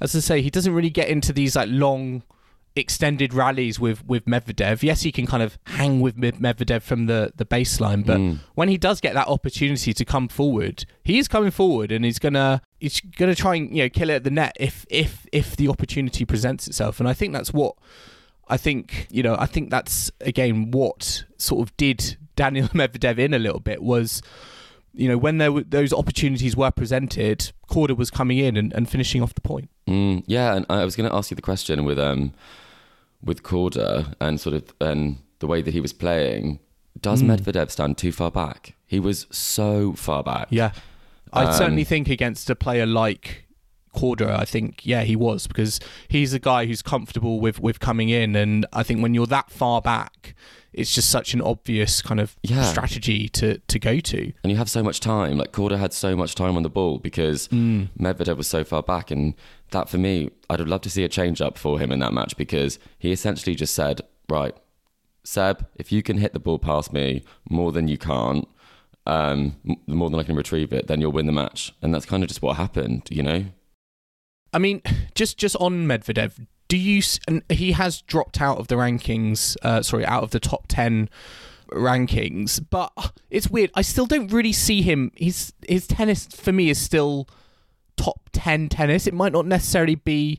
as 0.00 0.16
I 0.16 0.20
say, 0.20 0.42
he 0.42 0.50
doesn't 0.50 0.72
really 0.72 0.90
get 0.90 1.08
into 1.08 1.32
these 1.32 1.54
like 1.56 1.68
long 1.70 2.22
extended 2.76 3.32
rallies 3.34 3.80
with 3.80 4.06
with 4.06 4.26
Medvedev. 4.26 4.82
Yes, 4.82 5.02
he 5.02 5.10
can 5.10 5.26
kind 5.26 5.42
of 5.42 5.58
hang 5.64 6.00
with 6.00 6.16
Medvedev 6.16 6.82
from 6.82 7.06
the 7.06 7.32
the 7.36 7.44
baseline, 7.46 8.04
but 8.04 8.18
Mm. 8.18 8.38
when 8.54 8.68
he 8.68 8.76
does 8.76 9.00
get 9.00 9.14
that 9.14 9.26
opportunity 9.28 9.92
to 9.94 10.04
come 10.04 10.28
forward, 10.28 10.84
he 11.02 11.18
is 11.18 11.26
coming 11.28 11.50
forward 11.50 11.90
and 11.90 12.04
he's 12.04 12.18
gonna 12.18 12.60
he's 12.78 13.00
gonna 13.00 13.34
try 13.34 13.54
and 13.56 13.74
you 13.74 13.82
know 13.84 13.88
kill 13.88 14.10
it 14.10 14.14
at 14.14 14.24
the 14.24 14.30
net 14.30 14.56
if 14.60 14.84
if 14.90 15.26
if 15.32 15.56
the 15.56 15.68
opportunity 15.68 16.24
presents 16.24 16.66
itself. 16.68 17.00
And 17.00 17.08
I 17.08 17.14
think 17.14 17.32
that's 17.32 17.52
what 17.52 17.74
I 18.48 18.56
think 18.56 19.08
you 19.10 19.22
know 19.22 19.36
I 19.38 19.46
think 19.46 19.70
that's 19.70 20.10
again 20.20 20.70
what 20.70 21.24
sort 21.38 21.66
of 21.68 21.76
did 21.76 22.16
Daniil 22.36 22.68
Medvedev 22.74 23.18
in 23.18 23.32
a 23.34 23.38
little 23.38 23.60
bit 23.60 23.82
was 23.82 24.22
you 24.92 25.08
know 25.08 25.18
when 25.18 25.38
there 25.38 25.52
were, 25.52 25.62
those 25.62 25.92
opportunities 25.92 26.56
were 26.56 26.70
presented, 26.70 27.52
Korda 27.70 27.96
was 27.96 28.10
coming 28.10 28.38
in 28.38 28.56
and, 28.56 28.72
and 28.72 28.88
finishing 28.88 29.22
off 29.22 29.34
the 29.34 29.40
point. 29.42 29.68
Mm, 29.86 30.24
yeah, 30.26 30.54
and 30.54 30.64
I 30.70 30.84
was 30.84 30.96
going 30.96 31.08
to 31.08 31.14
ask 31.14 31.30
you 31.30 31.34
the 31.36 31.42
question 31.42 31.84
with 31.84 31.98
um 31.98 32.32
with 33.22 33.42
Korda 33.42 34.14
and 34.20 34.40
sort 34.40 34.54
of 34.54 34.64
and 34.80 35.18
the 35.40 35.46
way 35.46 35.62
that 35.62 35.72
he 35.74 35.80
was 35.80 35.92
playing. 35.92 36.60
Does 37.00 37.22
Mm. 37.22 37.36
Medvedev 37.38 37.70
stand 37.70 37.98
too 37.98 38.12
far 38.12 38.30
back? 38.30 38.74
He 38.86 38.98
was 39.00 39.26
so 39.30 39.92
far 39.92 40.22
back. 40.22 40.48
Yeah, 40.50 40.72
I 41.32 41.44
Um, 41.44 41.52
certainly 41.52 41.84
think 41.84 42.08
against 42.08 42.48
a 42.48 42.54
player 42.56 42.86
like 42.86 43.44
Korda, 43.94 44.28
I 44.38 44.44
think 44.44 44.84
yeah 44.84 45.02
he 45.02 45.16
was 45.16 45.46
because 45.46 45.80
he's 46.08 46.32
a 46.34 46.38
guy 46.38 46.66
who's 46.66 46.82
comfortable 46.82 47.40
with 47.40 47.60
with 47.60 47.80
coming 47.80 48.08
in, 48.10 48.36
and 48.36 48.66
I 48.72 48.82
think 48.82 49.02
when 49.02 49.14
you're 49.14 49.26
that 49.28 49.50
far 49.50 49.80
back, 49.80 50.34
it's 50.74 50.94
just 50.94 51.08
such 51.08 51.32
an 51.32 51.40
obvious 51.40 52.02
kind 52.02 52.20
of 52.20 52.36
Yeah. 52.42 52.62
strategy 52.64 53.28
to 53.30 53.58
to 53.58 53.78
go 53.78 53.98
to. 54.00 54.32
and 54.42 54.50
you 54.52 54.56
have 54.58 54.68
so 54.70 54.82
much 54.82 55.00
time. 55.00 55.38
Like 55.38 55.52
Korda 55.52 55.78
had 55.78 55.92
so 55.94 56.14
much 56.14 56.34
time 56.34 56.56
on 56.58 56.62
the 56.62 56.68
ball 56.70 56.98
because 56.98 57.48
Mm. 57.48 57.88
Medvedev 57.98 58.36
was 58.36 58.46
so 58.46 58.64
far 58.64 58.82
back, 58.82 59.10
and 59.10 59.32
that 59.70 59.88
for 59.88 59.98
me, 59.98 60.30
I'd 60.48 60.60
have 60.60 60.68
loved 60.68 60.84
to 60.84 60.90
see 60.90 61.04
a 61.04 61.08
change 61.08 61.40
up 61.40 61.58
for 61.58 61.78
him 61.78 61.92
in 61.92 61.98
that 62.00 62.12
match 62.12 62.36
because 62.36 62.78
he 62.98 63.12
essentially 63.12 63.54
just 63.54 63.74
said, 63.74 64.02
"Right, 64.28 64.54
Seb, 65.24 65.66
if 65.76 65.92
you 65.92 66.02
can 66.02 66.18
hit 66.18 66.32
the 66.32 66.40
ball 66.40 66.58
past 66.58 66.92
me 66.92 67.22
more 67.48 67.72
than 67.72 67.88
you 67.88 67.98
can't, 67.98 68.46
um, 69.06 69.56
more 69.86 70.10
than 70.10 70.18
I 70.18 70.24
can 70.24 70.36
retrieve 70.36 70.72
it, 70.72 70.86
then 70.86 71.00
you'll 71.00 71.12
win 71.12 71.26
the 71.26 71.32
match." 71.32 71.72
And 71.82 71.94
that's 71.94 72.06
kind 72.06 72.22
of 72.22 72.28
just 72.28 72.42
what 72.42 72.56
happened, 72.56 73.08
you 73.10 73.22
know. 73.22 73.46
I 74.52 74.58
mean, 74.58 74.82
just 75.14 75.38
just 75.38 75.56
on 75.56 75.86
Medvedev, 75.86 76.46
do 76.68 76.76
you? 76.76 77.02
And 77.28 77.42
he 77.48 77.72
has 77.72 78.02
dropped 78.02 78.40
out 78.40 78.58
of 78.58 78.68
the 78.68 78.76
rankings. 78.76 79.56
Uh, 79.62 79.82
sorry, 79.82 80.06
out 80.06 80.22
of 80.22 80.30
the 80.30 80.40
top 80.40 80.66
ten 80.68 81.08
rankings. 81.70 82.64
But 82.70 82.92
it's 83.30 83.48
weird. 83.48 83.70
I 83.74 83.82
still 83.82 84.06
don't 84.06 84.32
really 84.32 84.52
see 84.52 84.82
him. 84.82 85.12
His 85.16 85.52
his 85.68 85.86
tennis 85.86 86.26
for 86.26 86.52
me 86.52 86.70
is 86.70 86.78
still 86.80 87.28
top 87.96 88.30
ten 88.32 88.68
tennis. 88.68 89.06
It 89.06 89.14
might 89.14 89.32
not 89.32 89.46
necessarily 89.46 89.96
be 89.96 90.38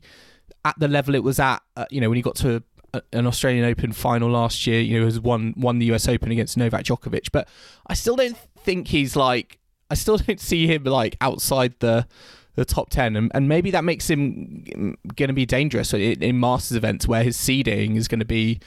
at 0.64 0.78
the 0.78 0.88
level 0.88 1.14
it 1.14 1.22
was 1.22 1.38
at. 1.38 1.62
Uh, 1.76 1.86
you 1.90 2.00
know, 2.00 2.08
when 2.08 2.16
he 2.16 2.22
got 2.22 2.36
to 2.36 2.62
a, 2.94 3.02
an 3.12 3.26
Australian 3.26 3.64
Open 3.64 3.92
final 3.92 4.30
last 4.30 4.66
year. 4.66 4.80
You 4.80 5.00
know, 5.00 5.04
has 5.04 5.20
won 5.20 5.54
won 5.56 5.78
the 5.78 5.92
US 5.92 6.08
Open 6.08 6.30
against 6.30 6.56
Novak 6.56 6.84
Djokovic. 6.84 7.30
But 7.32 7.48
I 7.86 7.94
still 7.94 8.16
don't 8.16 8.36
think 8.58 8.88
he's 8.88 9.16
like. 9.16 9.58
I 9.90 9.94
still 9.94 10.16
don't 10.26 10.40
see 10.40 10.66
him 10.66 10.84
like 10.84 11.16
outside 11.20 11.74
the 11.80 12.06
the 12.54 12.64
top 12.64 12.90
10 12.90 13.14
and, 13.14 13.30
and 13.36 13.48
maybe 13.48 13.70
that 13.70 13.84
makes 13.84 14.10
him 14.10 14.96
going 15.14 15.28
to 15.28 15.32
be 15.32 15.46
dangerous 15.46 15.94
in, 15.94 16.20
in 16.20 16.40
masters 16.40 16.76
events 16.76 17.06
where 17.06 17.22
his 17.22 17.36
seeding 17.36 17.94
is 17.94 18.08
going 18.08 18.18
to 18.18 18.24
be 18.24 18.58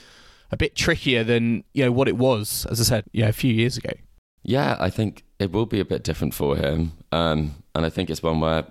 a 0.49 0.55
bit 0.55 0.77
trickier 0.77 1.25
than 1.25 1.65
you 1.73 1.83
know 1.83 1.91
what 1.91 2.07
it 2.07 2.15
was 2.15 2.65
as 2.71 2.79
i 2.79 2.83
said 2.85 3.03
yeah 3.11 3.27
a 3.27 3.33
few 3.33 3.53
years 3.53 3.75
ago 3.75 3.91
Yeah, 4.43 4.75
I 4.79 4.89
think 4.89 5.23
it 5.39 5.51
will 5.51 5.65
be 5.65 5.79
a 5.79 5.85
bit 5.85 6.03
different 6.03 6.33
for 6.33 6.55
him, 6.55 6.93
um, 7.11 7.63
and 7.75 7.85
I 7.85 7.89
think 7.89 8.09
it's 8.09 8.23
one 8.23 8.39
where 8.39 8.65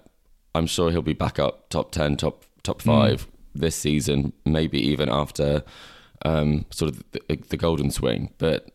I'm 0.54 0.66
sure 0.66 0.90
he'll 0.90 1.02
be 1.02 1.12
back 1.12 1.38
up 1.38 1.68
top 1.68 1.92
ten, 1.92 2.16
top 2.16 2.44
top 2.62 2.82
five 2.82 3.26
this 3.54 3.76
season, 3.76 4.32
maybe 4.44 4.80
even 4.80 5.08
after 5.08 5.62
um, 6.24 6.66
sort 6.70 6.92
of 6.92 7.04
the, 7.12 7.36
the 7.48 7.56
golden 7.56 7.90
swing. 7.90 8.30
But 8.38 8.70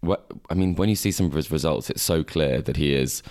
what 0.00 0.30
I 0.50 0.54
mean, 0.54 0.74
when 0.76 0.88
you 0.88 0.96
see 0.96 1.10
some 1.10 1.26
of 1.26 1.32
his 1.32 1.50
results, 1.50 1.90
it's 1.90 2.02
so 2.02 2.22
clear 2.22 2.62
that 2.62 2.76
he 2.76 2.94
is 2.94 3.22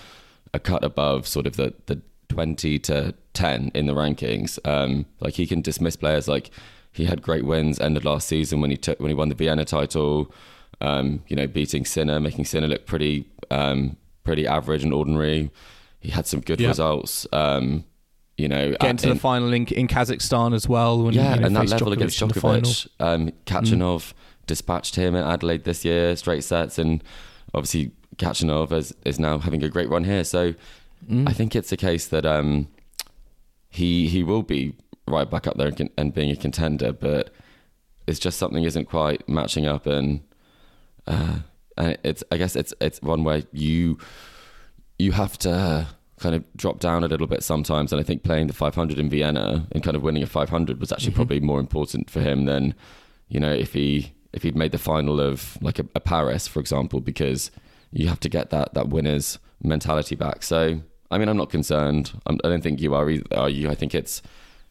a 0.54 0.60
cut 0.60 0.84
above 0.84 1.28
sort 1.28 1.48
of 1.48 1.56
the 1.56 1.74
the 1.86 2.02
twenty 2.30 2.80
to 2.80 3.14
ten 3.34 3.72
in 3.74 3.86
the 3.86 3.94
rankings. 3.94 4.60
Um, 4.66 5.06
like 5.20 5.36
he 5.36 5.48
can 5.48 5.62
dismiss 5.62 5.96
players 5.96 6.28
like 6.28 6.52
he 6.92 7.06
had 7.06 7.22
great 7.22 7.46
wins 7.46 7.80
ended 7.80 8.04
last 8.06 8.28
season 8.28 8.60
when 8.60 8.72
he 8.72 8.78
took 8.78 9.00
when 9.00 9.10
he 9.10 9.16
won 9.16 9.30
the 9.30 9.36
Vienna 9.36 9.66
title. 9.66 10.34
Um, 10.80 11.24
you 11.28 11.36
know, 11.36 11.48
beating 11.48 11.86
Sinner, 11.86 12.20
making 12.20 12.46
Sinner 12.46 12.68
look 12.68 12.86
pretty 12.86 13.30
um, 13.50 13.98
pretty 14.24 14.46
average 14.46 14.84
and 14.84 14.94
ordinary. 14.94 15.52
He 16.08 16.12
had 16.14 16.26
some 16.26 16.40
good 16.40 16.62
Yeah. 16.62 16.70
results. 16.70 17.28
Um, 17.34 17.84
you 18.38 18.48
know, 18.48 18.72
getting 18.72 18.90
at- 18.92 18.98
to 19.00 19.06
the 19.08 19.12
in- 19.12 19.20
final 19.20 19.52
in, 19.52 19.66
in 19.68 19.88
kazakhstan 19.90 20.54
as 20.56 20.70
well 20.70 21.04
when, 21.04 21.14
yeah, 21.14 21.34
you 21.36 21.42
know, 21.42 21.48
and 21.48 21.56
that 21.58 21.68
level 21.70 21.88
Djokovic 21.90 21.94
against 21.94 22.22
in. 22.22 22.30
Djokovic, 22.30 22.88
um, 23.00 23.32
Khachanov 23.46 24.14
dispatched 24.46 24.96
him 24.96 25.16
at 25.16 25.26
Adelaide 25.26 25.64
this 25.66 25.84
year, 25.84 26.16
straight 26.16 26.44
sets, 26.46 26.78
and 26.80 27.04
obviously 27.54 27.92
Khachanov 28.18 28.72
is, 28.72 28.94
is 29.06 29.20
now 29.20 29.38
having 29.40 29.64
a 29.64 29.70
great 29.70 29.90
run 29.90 30.06
here. 30.06 30.24
So 30.24 30.54
Mm. 31.10 31.30
I 31.30 31.34
think 31.34 31.56
it's 31.56 31.72
a 31.72 31.78
case 31.78 32.08
that 32.08 32.26
um, 32.26 32.70
he 33.70 34.08
he 34.08 34.24
will 34.24 34.42
be 34.44 34.74
right 35.08 35.30
back 35.30 35.46
up 35.46 35.56
there 35.58 35.68
and, 35.68 35.90
and 35.98 36.14
being 36.14 36.32
a 36.32 36.36
contender, 36.36 36.92
but 36.94 37.30
it's 38.08 38.18
just 38.20 38.38
something 38.40 38.64
isn't 38.64 38.86
quite 38.86 39.28
matching 39.30 39.66
up, 39.68 39.86
and 39.86 40.22
uh, 41.06 41.40
and 41.78 41.98
it's 42.04 42.24
I 42.32 42.38
guess 42.38 42.56
it's 42.56 42.74
it's 42.82 43.00
one 43.02 43.24
where 43.24 43.44
you 43.52 44.00
you 44.98 45.12
have 45.12 45.38
to 45.40 45.88
kind 46.20 46.36
of 46.36 46.44
drop 46.56 46.80
down 46.80 47.04
a 47.04 47.08
little 47.08 47.28
bit 47.28 47.44
sometimes. 47.44 47.92
And 47.92 48.00
I 48.00 48.04
think 48.04 48.24
playing 48.24 48.48
the 48.48 48.54
500 48.54 48.98
in 48.98 49.10
Vienna 49.10 49.68
and 49.72 49.84
kind 49.84 49.96
of 49.96 50.04
winning 50.04 50.24
a 50.24 50.28
500 50.28 50.80
was 50.80 50.92
actually 50.92 51.10
mm-hmm. 51.10 51.16
probably 51.16 51.40
more 51.40 51.60
important 51.60 52.10
for 52.10 52.22
him 52.22 52.46
than, 52.46 52.74
you 53.28 53.40
know, 53.40 53.52
if 53.52 53.74
he 53.74 54.14
if 54.34 54.44
he'd 54.44 54.56
made 54.56 54.72
the 54.72 54.78
final 54.78 55.20
of 55.20 55.58
like 55.62 55.80
a, 55.80 55.86
a 55.96 56.00
Paris, 56.00 56.48
for 56.48 56.60
example, 56.60 57.00
because 57.00 57.50
you 57.92 58.08
have 58.08 58.20
to 58.20 58.30
get 58.30 58.50
that 58.50 58.74
that 58.74 58.90
winner's 58.90 59.40
mentality 59.62 60.16
back. 60.16 60.44
So 60.44 60.82
I 61.10 61.18
mean, 61.18 61.30
I'm 61.30 61.38
not 61.38 61.50
concerned. 61.50 62.20
I'm, 62.26 62.40
I 62.44 62.50
don't 62.50 62.62
think 62.62 62.82
you 62.82 62.94
are 62.94 63.10
either. 63.10 63.26
Are 63.36 63.50
you? 63.50 63.70
I 63.70 63.76
think 63.76 63.96
it's 63.96 64.22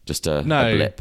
just 0.05 0.27
a, 0.27 0.43
No. 0.43 0.69
a 0.69 0.77
blip. 0.77 1.01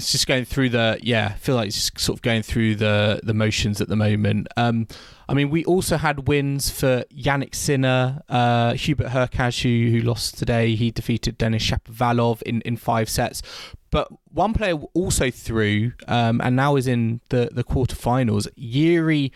It's 0.00 0.12
just 0.12 0.26
going 0.26 0.46
through 0.46 0.70
the 0.70 0.98
yeah. 1.02 1.32
I 1.34 1.36
feel 1.36 1.56
like 1.56 1.68
it's 1.68 1.90
sort 2.02 2.18
of 2.18 2.22
going 2.22 2.40
through 2.40 2.76
the 2.76 3.20
the 3.22 3.34
motions 3.34 3.82
at 3.82 3.88
the 3.88 3.96
moment. 3.96 4.48
Um, 4.56 4.88
I 5.28 5.34
mean, 5.34 5.50
we 5.50 5.62
also 5.66 5.98
had 5.98 6.26
wins 6.26 6.70
for 6.70 7.04
Jannik 7.14 7.54
Sinner, 7.54 8.22
uh, 8.30 8.72
Hubert 8.72 9.08
Hurkacz, 9.08 9.60
who 9.60 9.90
who 9.90 10.00
lost 10.00 10.38
today. 10.38 10.74
He 10.74 10.90
defeated 10.90 11.36
Denis 11.36 11.62
Shapovalov 11.62 12.40
in 12.42 12.62
in 12.62 12.78
five 12.78 13.10
sets. 13.10 13.42
But 13.90 14.08
one 14.32 14.54
player 14.54 14.76
also 14.94 15.30
through, 15.30 15.92
um, 16.08 16.40
and 16.40 16.56
now 16.56 16.76
is 16.76 16.86
in 16.86 17.20
the 17.28 17.50
the 17.52 17.62
quarterfinals. 17.62 18.48
Jiří 18.58 19.32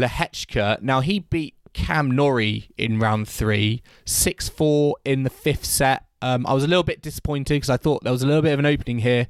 Lehečka. 0.00 0.82
Now 0.82 0.98
he 0.98 1.20
beat 1.20 1.54
Cam 1.74 2.10
Norrie 2.10 2.70
in 2.76 2.98
round 2.98 3.28
three, 3.28 3.84
six 4.04 4.48
four 4.48 4.96
in 5.04 5.22
the 5.22 5.30
fifth 5.30 5.64
set. 5.64 6.06
Um, 6.20 6.44
I 6.44 6.54
was 6.54 6.64
a 6.64 6.66
little 6.66 6.82
bit 6.82 7.02
disappointed 7.02 7.54
because 7.54 7.70
I 7.70 7.76
thought 7.76 8.02
there 8.02 8.12
was 8.12 8.24
a 8.24 8.26
little 8.26 8.42
bit 8.42 8.52
of 8.52 8.58
an 8.58 8.66
opening 8.66 8.98
here 8.98 9.28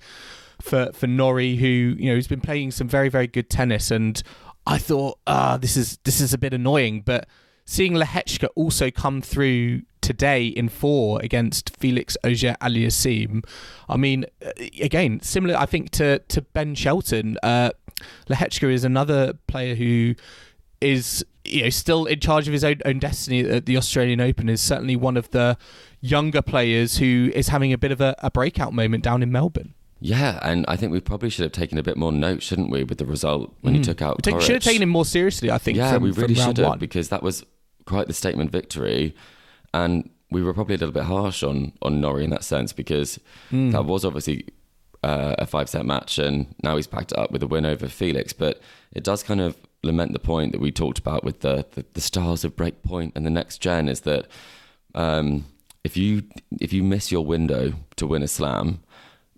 for 0.60 0.92
for 0.92 1.06
Norrie, 1.06 1.56
who 1.56 1.66
you 1.98 2.10
know 2.10 2.16
has 2.16 2.28
been 2.28 2.40
playing 2.40 2.70
some 2.70 2.88
very 2.88 3.08
very 3.08 3.26
good 3.26 3.50
tennis, 3.50 3.90
and 3.90 4.22
I 4.66 4.78
thought, 4.78 5.18
ah, 5.26 5.56
this 5.56 5.76
is 5.76 5.98
this 6.04 6.20
is 6.20 6.34
a 6.34 6.38
bit 6.38 6.52
annoying. 6.52 7.02
But 7.02 7.26
seeing 7.64 7.94
Lehečka 7.94 8.48
also 8.54 8.90
come 8.90 9.22
through 9.22 9.82
today 10.00 10.46
in 10.46 10.68
four 10.68 11.20
against 11.22 11.76
Felix 11.76 12.16
Auger 12.24 12.54
Aliassime, 12.60 13.44
I 13.88 13.96
mean, 13.96 14.26
uh, 14.44 14.50
again, 14.80 15.20
similar 15.20 15.56
I 15.56 15.66
think 15.66 15.90
to 15.92 16.18
to 16.18 16.42
Ben 16.42 16.74
Shelton. 16.74 17.38
Uh, 17.42 17.70
Lehečka 18.28 18.70
is 18.72 18.84
another 18.84 19.34
player 19.46 19.74
who 19.74 20.14
is 20.80 21.24
you 21.44 21.62
know 21.62 21.70
still 21.70 22.04
in 22.04 22.20
charge 22.20 22.46
of 22.46 22.52
his 22.52 22.62
own, 22.62 22.80
own 22.84 22.98
destiny 22.98 23.40
at 23.40 23.66
the 23.66 23.76
Australian 23.76 24.20
Open. 24.20 24.48
Is 24.48 24.60
certainly 24.60 24.96
one 24.96 25.16
of 25.16 25.30
the 25.30 25.56
younger 26.00 26.42
players 26.42 26.98
who 26.98 27.30
is 27.34 27.48
having 27.48 27.72
a 27.72 27.78
bit 27.78 27.90
of 27.90 28.00
a, 28.00 28.14
a 28.18 28.30
breakout 28.30 28.72
moment 28.72 29.02
down 29.02 29.22
in 29.22 29.32
Melbourne. 29.32 29.74
Yeah, 30.00 30.38
and 30.42 30.64
I 30.68 30.76
think 30.76 30.92
we 30.92 31.00
probably 31.00 31.28
should 31.30 31.42
have 31.42 31.52
taken 31.52 31.76
a 31.78 31.82
bit 31.82 31.96
more 31.96 32.12
note, 32.12 32.42
shouldn't 32.42 32.70
we, 32.70 32.84
with 32.84 32.98
the 32.98 33.06
result 33.06 33.52
when 33.62 33.74
he 33.74 33.80
took 33.80 34.00
out. 34.00 34.16
We 34.24 34.32
take- 34.32 34.40
should 34.40 34.54
have 34.54 34.62
taken 34.62 34.82
him 34.82 34.88
more 34.90 35.04
seriously, 35.04 35.50
I 35.50 35.58
think. 35.58 35.76
Yeah, 35.76 35.94
from, 35.94 36.02
we 36.04 36.10
really 36.12 36.34
should 36.34 36.58
have 36.58 36.78
because 36.78 37.08
that 37.08 37.22
was 37.22 37.44
quite 37.84 38.06
the 38.06 38.12
statement 38.14 38.50
victory, 38.52 39.14
and 39.74 40.08
we 40.30 40.42
were 40.42 40.52
probably 40.54 40.74
a 40.76 40.78
little 40.78 40.92
bit 40.92 41.04
harsh 41.04 41.42
on 41.42 41.72
on 41.82 42.00
Norrie 42.00 42.24
in 42.24 42.30
that 42.30 42.44
sense 42.44 42.72
because 42.72 43.18
Hmm. 43.50 43.70
that 43.70 43.84
was 43.86 44.04
obviously 44.04 44.44
uh, 45.02 45.34
a 45.38 45.46
five 45.46 45.68
set 45.68 45.84
match, 45.84 46.18
and 46.18 46.54
now 46.62 46.76
he's 46.76 46.86
backed 46.86 47.12
it 47.12 47.18
up 47.18 47.30
with 47.32 47.42
a 47.42 47.46
win 47.48 47.64
over 47.66 47.88
Felix. 47.88 48.32
But 48.32 48.60
it 48.92 49.02
does 49.04 49.22
kind 49.22 49.40
of 49.40 49.56
lament 49.82 50.12
the 50.12 50.18
point 50.18 50.52
that 50.52 50.60
we 50.60 50.70
talked 50.70 50.98
about 50.98 51.24
with 51.24 51.40
the 51.40 51.66
the, 51.74 51.84
the 51.94 52.00
stars 52.00 52.44
of 52.44 52.54
Breakpoint 52.56 53.12
and 53.16 53.24
the 53.26 53.30
next 53.30 53.58
gen 53.58 53.88
is 53.88 54.00
that 54.02 54.26
um, 54.94 55.44
if 55.82 55.96
you 55.96 56.22
if 56.60 56.72
you 56.72 56.82
miss 56.84 57.10
your 57.10 57.24
window 57.24 57.72
to 57.96 58.06
win 58.06 58.22
a 58.22 58.28
slam, 58.28 58.80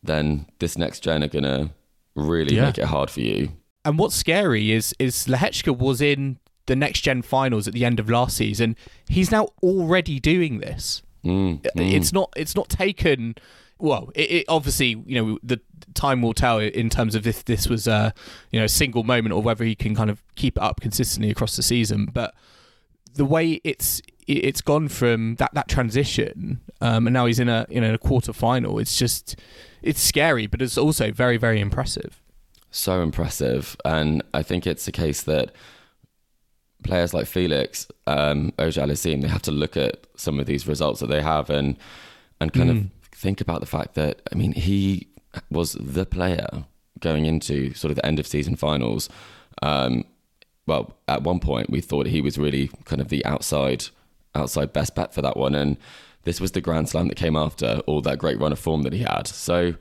then 0.03 0.47
this 0.59 0.77
next 0.79 1.01
gen 1.01 1.23
are 1.23 1.29
gonna 1.29 1.71
really 2.15 2.57
Yeah. 2.57 2.67
make 2.67 2.79
it 2.79 2.87
hard 2.87 3.11
for 3.11 3.21
you. 3.21 3.53
And 3.85 3.99
what's 3.99 4.15
scary 4.17 4.73
is 4.73 4.95
is 4.99 5.27
Lehečka 5.27 5.77
was 5.77 6.01
in 6.01 6.39
the 6.67 6.77
next 6.77 7.01
gen 7.01 7.23
finals 7.23 7.67
at 7.67 7.75
the 7.75 7.85
end 7.85 7.99
of 7.99 8.09
last 8.11 8.37
season. 8.37 8.77
He's 9.09 9.31
now 9.31 9.49
already 9.63 10.21
doing 10.21 10.61
this. 10.61 11.03
Mm, 11.25 11.61
mm. 11.63 11.93
It's 11.93 12.13
not 12.13 12.33
it's 12.37 12.55
not 12.55 12.69
taken. 12.69 13.35
Well, 13.79 14.11
it, 14.15 14.31
it 14.31 14.45
obviously 14.49 15.03
you 15.07 15.15
know 15.23 15.39
the 15.43 15.61
time 15.95 16.23
will 16.23 16.35
tell 16.35 16.59
in 16.59 16.89
terms 16.91 17.15
of 17.15 17.27
if 17.27 17.45
this 17.45 17.67
was 17.69 17.87
a 17.87 18.13
you 18.51 18.61
know 18.61 18.67
single 18.67 19.03
moment 19.05 19.33
or 19.35 19.43
whether 19.43 19.65
he 19.65 19.75
can 19.75 19.95
kind 19.95 20.11
of 20.11 20.23
keep 20.37 20.57
it 20.57 20.63
up 20.63 20.81
consistently 20.81 21.31
across 21.31 21.57
the 21.57 21.63
season. 21.63 22.07
But 22.13 22.35
the 23.15 23.25
way 23.25 23.61
it's 23.65 24.01
it's 24.39 24.61
gone 24.61 24.89
from 24.89 25.37
that 25.37 25.53
that 25.55 25.69
transition, 25.69 26.61
um, 26.81 27.07
and 27.07 27.15
now 27.15 27.27
he's 27.27 27.39
in 27.39 27.49
a 27.49 27.67
in 27.69 27.85
a 27.85 27.99
quarter 27.99 28.33
final. 28.33 28.79
It's 28.79 28.97
just 28.97 29.37
it's 29.83 30.01
scary, 30.01 30.47
but 30.47 30.63
it's 30.63 30.79
also 30.79 31.11
very 31.13 31.37
very 31.37 31.61
impressive. 31.61 32.21
so 32.71 33.03
impressive. 33.03 33.77
And 33.85 34.23
I 34.33 34.43
think 34.43 34.67
it's 34.67 34.87
a 34.89 34.93
case 34.93 35.23
that 35.25 35.51
players 36.85 37.13
like 37.13 37.27
Felix, 37.27 37.87
um, 38.07 38.53
Auger-Aliassime, 38.59 39.23
they 39.23 39.29
have 39.29 39.43
to 39.43 39.51
look 39.51 39.77
at 39.77 40.07
some 40.17 40.39
of 40.41 40.47
these 40.47 40.67
results 40.69 41.01
that 41.01 41.09
they 41.09 41.21
have 41.23 41.51
and 41.51 41.77
and 42.41 42.53
kind 42.53 42.71
of 42.71 42.87
think 43.13 43.41
about 43.41 43.61
the 43.61 43.67
fact 43.67 43.95
that 43.95 44.23
I 44.33 44.35
mean 44.37 44.53
he 44.53 45.09
was 45.51 45.73
the 45.73 46.07
player 46.07 46.49
going 47.01 47.27
into 47.27 47.75
sort 47.75 47.91
of 47.91 47.97
the 47.97 48.07
end 48.07 48.19
of 48.19 48.27
season 48.27 48.57
finals. 48.57 49.09
Um, 49.63 50.05
well, 50.67 50.97
at 51.09 51.23
one 51.23 51.41
point 51.41 51.71
we 51.71 51.81
thought 51.81 52.07
he 52.07 52.21
was 52.21 52.39
really 52.39 52.71
kind 52.85 53.01
of 53.01 53.09
the 53.09 53.25
outside 53.27 53.87
outside 54.35 54.73
best 54.73 54.95
bet 54.95 55.15
for 55.15 55.23
that 55.23 55.37
one, 55.37 55.55
and 55.55 55.77
this 56.25 56.41
was 56.41 56.53
the 56.53 56.61
Grand 56.61 56.89
Slam 56.89 57.09
that 57.09 57.17
came 57.17 57.37
after 57.37 57.81
all 57.87 58.01
that 58.03 58.19
great 58.19 58.39
run 58.39 58.53
of 58.53 58.59
form 58.59 58.83
that 58.83 58.93
he 58.93 59.01
had. 59.01 59.27
So 59.27 59.75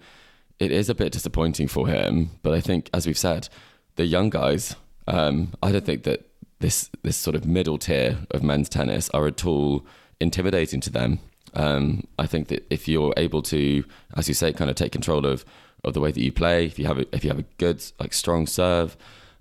it 0.60 0.72
is 0.72 0.90
a 0.90 0.96
bit 0.96 1.12
disappointing 1.12 1.68
for 1.68 1.88
him, 1.88 2.32
but 2.44 2.54
I 2.54 2.62
think, 2.62 2.90
as 2.94 3.06
we've 3.06 3.18
said, 3.18 3.50
the 3.96 4.06
young 4.06 4.30
guys. 4.30 4.76
Um, 5.08 5.54
I 5.64 5.72
don't 5.72 5.86
think 5.86 6.04
that 6.04 6.30
this 6.60 6.90
this 7.04 7.18
sort 7.18 7.36
of 7.36 7.46
middle 7.46 7.78
tier 7.78 8.20
of 8.32 8.44
men's 8.44 8.70
tennis 8.70 9.10
are 9.10 9.28
at 9.28 9.46
all 9.46 9.86
intimidating 10.20 10.82
to 10.82 10.90
them. 10.90 11.20
Um, 11.54 12.04
I 12.18 12.28
think 12.28 12.50
that 12.50 12.66
if 12.70 12.88
you're 12.88 13.14
able 13.18 13.42
to, 13.44 13.84
as 14.16 14.28
you 14.28 14.34
say, 14.34 14.54
kind 14.54 14.70
of 14.70 14.76
take 14.76 14.92
control 14.92 15.26
of, 15.26 15.46
of 15.84 15.94
the 15.94 16.00
way 16.00 16.12
that 16.12 16.22
you 16.22 16.32
play, 16.32 16.66
if 16.66 16.78
you 16.78 16.86
have 16.86 17.00
a, 17.00 17.06
if 17.16 17.24
you 17.24 17.30
have 17.30 17.40
a 17.40 17.46
good 17.58 17.84
like 18.00 18.14
strong 18.14 18.46
serve, 18.46 18.96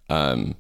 um, 0.09 0.55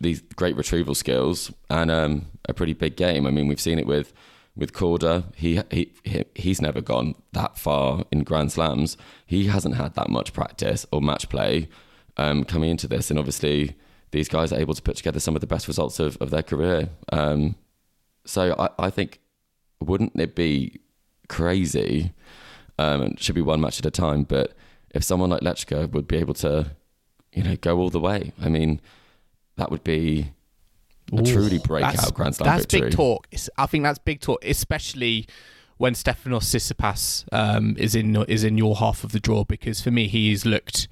These 0.00 0.22
great 0.36 0.56
retrieval 0.56 0.94
skills 0.94 1.52
and 1.68 1.90
um, 1.90 2.26
a 2.48 2.54
pretty 2.54 2.74
big 2.74 2.96
game. 2.96 3.26
I 3.26 3.30
mean, 3.30 3.48
we've 3.48 3.60
seen 3.60 3.78
it 3.78 3.86
with 3.86 4.12
with 4.56 4.72
Korda. 4.72 5.24
He, 5.34 5.60
he 5.70 5.92
he 6.04 6.24
he's 6.34 6.60
never 6.60 6.80
gone 6.80 7.14
that 7.32 7.58
far 7.58 8.04
in 8.10 8.24
Grand 8.24 8.52
Slams. 8.52 8.96
He 9.26 9.46
hasn't 9.46 9.76
had 9.76 9.94
that 9.94 10.10
much 10.10 10.32
practice 10.32 10.86
or 10.92 11.00
match 11.00 11.28
play 11.28 11.68
um, 12.16 12.44
coming 12.44 12.70
into 12.70 12.88
this, 12.88 13.10
and 13.10 13.18
obviously 13.18 13.76
these 14.10 14.28
guys 14.28 14.52
are 14.52 14.58
able 14.58 14.74
to 14.74 14.82
put 14.82 14.96
together 14.96 15.20
some 15.20 15.36
of 15.36 15.40
the 15.40 15.46
best 15.46 15.68
results 15.68 16.00
of, 16.00 16.16
of 16.20 16.30
their 16.30 16.42
career. 16.42 16.88
Um, 17.12 17.54
so 18.24 18.54
I, 18.58 18.86
I 18.86 18.90
think 18.90 19.20
wouldn't 19.80 20.18
it 20.20 20.34
be 20.34 20.80
crazy? 21.28 22.12
Um, 22.78 23.02
it 23.02 23.20
should 23.20 23.34
be 23.34 23.42
one 23.42 23.60
match 23.60 23.78
at 23.78 23.86
a 23.86 23.90
time, 23.90 24.24
but 24.24 24.54
if 24.90 25.04
someone 25.04 25.30
like 25.30 25.42
Lehečka 25.42 25.90
would 25.92 26.08
be 26.08 26.16
able 26.16 26.34
to, 26.34 26.72
you 27.32 27.42
know, 27.42 27.56
go 27.56 27.78
all 27.78 27.90
the 27.90 28.00
way, 28.00 28.32
I 28.40 28.48
mean, 28.48 28.80
that 29.56 29.70
would 29.70 29.84
be 29.84 30.32
a 31.12 31.22
truly 31.22 31.58
breakout 31.58 32.14
Grand 32.14 32.36
Slam 32.36 32.46
That's 32.46 32.66
victory. 32.66 32.90
big 32.90 32.96
talk. 32.96 33.26
It's, 33.30 33.50
I 33.58 33.66
think 33.66 33.84
that's 33.84 33.98
big 33.98 34.20
talk, 34.20 34.44
especially 34.44 35.26
when 35.76 35.94
Stefanos 35.94 36.44
Tsitsipas 36.44 37.24
um, 37.32 37.76
is 37.78 37.94
in 37.94 38.14
is 38.24 38.44
in 38.44 38.58
your 38.58 38.76
half 38.76 39.02
of 39.04 39.12
the 39.12 39.20
draw. 39.20 39.44
Because 39.44 39.80
for 39.80 39.90
me, 39.90 40.08
he's 40.08 40.44
looked. 40.44 40.88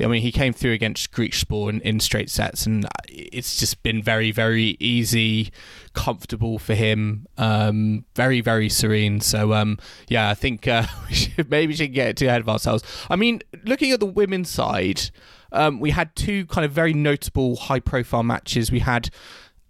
I 0.00 0.06
mean, 0.06 0.22
he 0.22 0.30
came 0.30 0.52
through 0.52 0.74
against 0.74 1.10
Griekspoor 1.10 1.70
in, 1.70 1.80
in 1.80 1.98
straight 1.98 2.30
sets, 2.30 2.66
and 2.66 2.86
it's 3.08 3.56
just 3.56 3.82
been 3.82 4.00
very, 4.00 4.30
very 4.30 4.76
easy, 4.78 5.50
comfortable 5.92 6.60
for 6.60 6.74
him. 6.74 7.26
Um, 7.36 8.04
very, 8.14 8.40
very 8.40 8.68
serene. 8.68 9.20
So, 9.20 9.54
um, 9.54 9.76
yeah, 10.06 10.30
I 10.30 10.34
think 10.34 10.68
uh, 10.68 10.86
we 11.08 11.14
should, 11.14 11.50
maybe 11.50 11.72
we 11.72 11.74
should 11.74 11.92
get 11.92 12.16
too 12.16 12.28
ahead 12.28 12.42
of 12.42 12.48
ourselves. 12.48 12.84
I 13.10 13.16
mean, 13.16 13.40
looking 13.64 13.90
at 13.90 13.98
the 13.98 14.06
women's 14.06 14.50
side, 14.50 15.10
um, 15.52 15.80
we 15.80 15.90
had 15.90 16.14
two 16.16 16.46
kind 16.46 16.64
of 16.64 16.72
very 16.72 16.92
notable 16.92 17.56
high-profile 17.56 18.22
matches. 18.22 18.70
We 18.70 18.80
had 18.80 19.10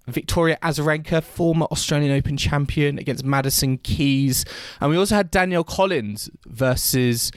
Victoria 0.06 0.58
Azarenka, 0.62 1.22
former 1.22 1.66
Australian 1.66 2.12
Open 2.12 2.36
champion, 2.36 2.98
against 2.98 3.24
Madison 3.24 3.78
Keys. 3.78 4.44
And 4.80 4.90
we 4.90 4.96
also 4.96 5.14
had 5.14 5.30
Danielle 5.30 5.64
Collins 5.64 6.30
versus 6.46 7.30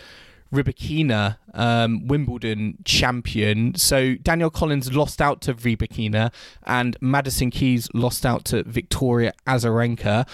Rybakina, 0.53 1.37
um, 1.53 2.07
Wimbledon 2.07 2.77
champion. 2.83 3.75
So 3.75 4.15
Danielle 4.15 4.49
Collins 4.49 4.93
lost 4.93 5.21
out 5.21 5.41
to 5.41 5.53
Rybakina, 5.53 6.33
and 6.63 6.97
Madison 7.01 7.51
Keys 7.51 7.89
lost 7.93 8.25
out 8.25 8.45
to 8.45 8.63
Victoria 8.63 9.33
Azarenka. 9.47 10.27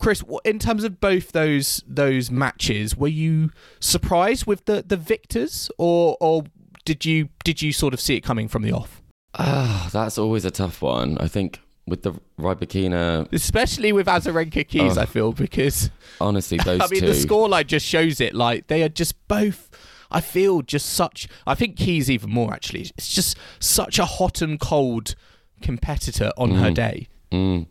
Chris, 0.00 0.24
in 0.44 0.58
terms 0.58 0.82
of 0.82 1.00
both 1.00 1.30
those 1.30 1.84
those 1.86 2.28
matches, 2.30 2.96
were 2.96 3.06
you 3.06 3.50
surprised 3.78 4.44
with 4.44 4.64
the, 4.64 4.84
the 4.84 4.96
victors, 4.96 5.70
or 5.78 6.16
or 6.20 6.44
did 6.84 7.04
you 7.04 7.28
did 7.44 7.62
you 7.62 7.72
sort 7.72 7.94
of 7.94 8.00
see 8.00 8.16
it 8.16 8.20
coming 8.20 8.48
from 8.48 8.62
the 8.62 8.72
off? 8.72 9.02
Ah, 9.36 9.88
that's 9.92 10.18
always 10.18 10.44
a 10.44 10.50
tough 10.50 10.80
one. 10.82 11.18
I 11.18 11.28
think 11.28 11.60
with 11.86 12.02
the 12.02 12.12
Rybakina, 12.38 13.30
especially 13.32 13.92
with 13.92 14.06
Azarenka 14.06 14.66
Keys, 14.66 14.96
Oh. 14.96 15.02
I 15.02 15.06
feel 15.06 15.32
because 15.32 15.90
honestly, 16.20 16.58
those 16.64 16.80
I 16.80 16.86
mean 16.88 17.00
two. 17.00 17.06
the 17.06 17.12
scoreline 17.12 17.66
just 17.66 17.84
shows 17.86 18.20
it. 18.20 18.34
Like 18.34 18.68
they 18.68 18.82
are 18.82 18.88
just 18.88 19.26
both. 19.28 19.70
I 20.10 20.20
feel 20.20 20.62
just 20.62 20.86
such. 20.90 21.26
I 21.46 21.54
think 21.54 21.76
Keys 21.76 22.08
even 22.10 22.30
more 22.30 22.52
actually. 22.54 22.82
It's 22.96 23.08
just 23.12 23.36
such 23.58 23.98
a 23.98 24.04
hot 24.04 24.40
and 24.42 24.60
cold 24.60 25.14
competitor 25.62 26.30
on 26.36 26.52
her 26.52 26.70
day. 26.70 27.08
Mm. 27.32 27.66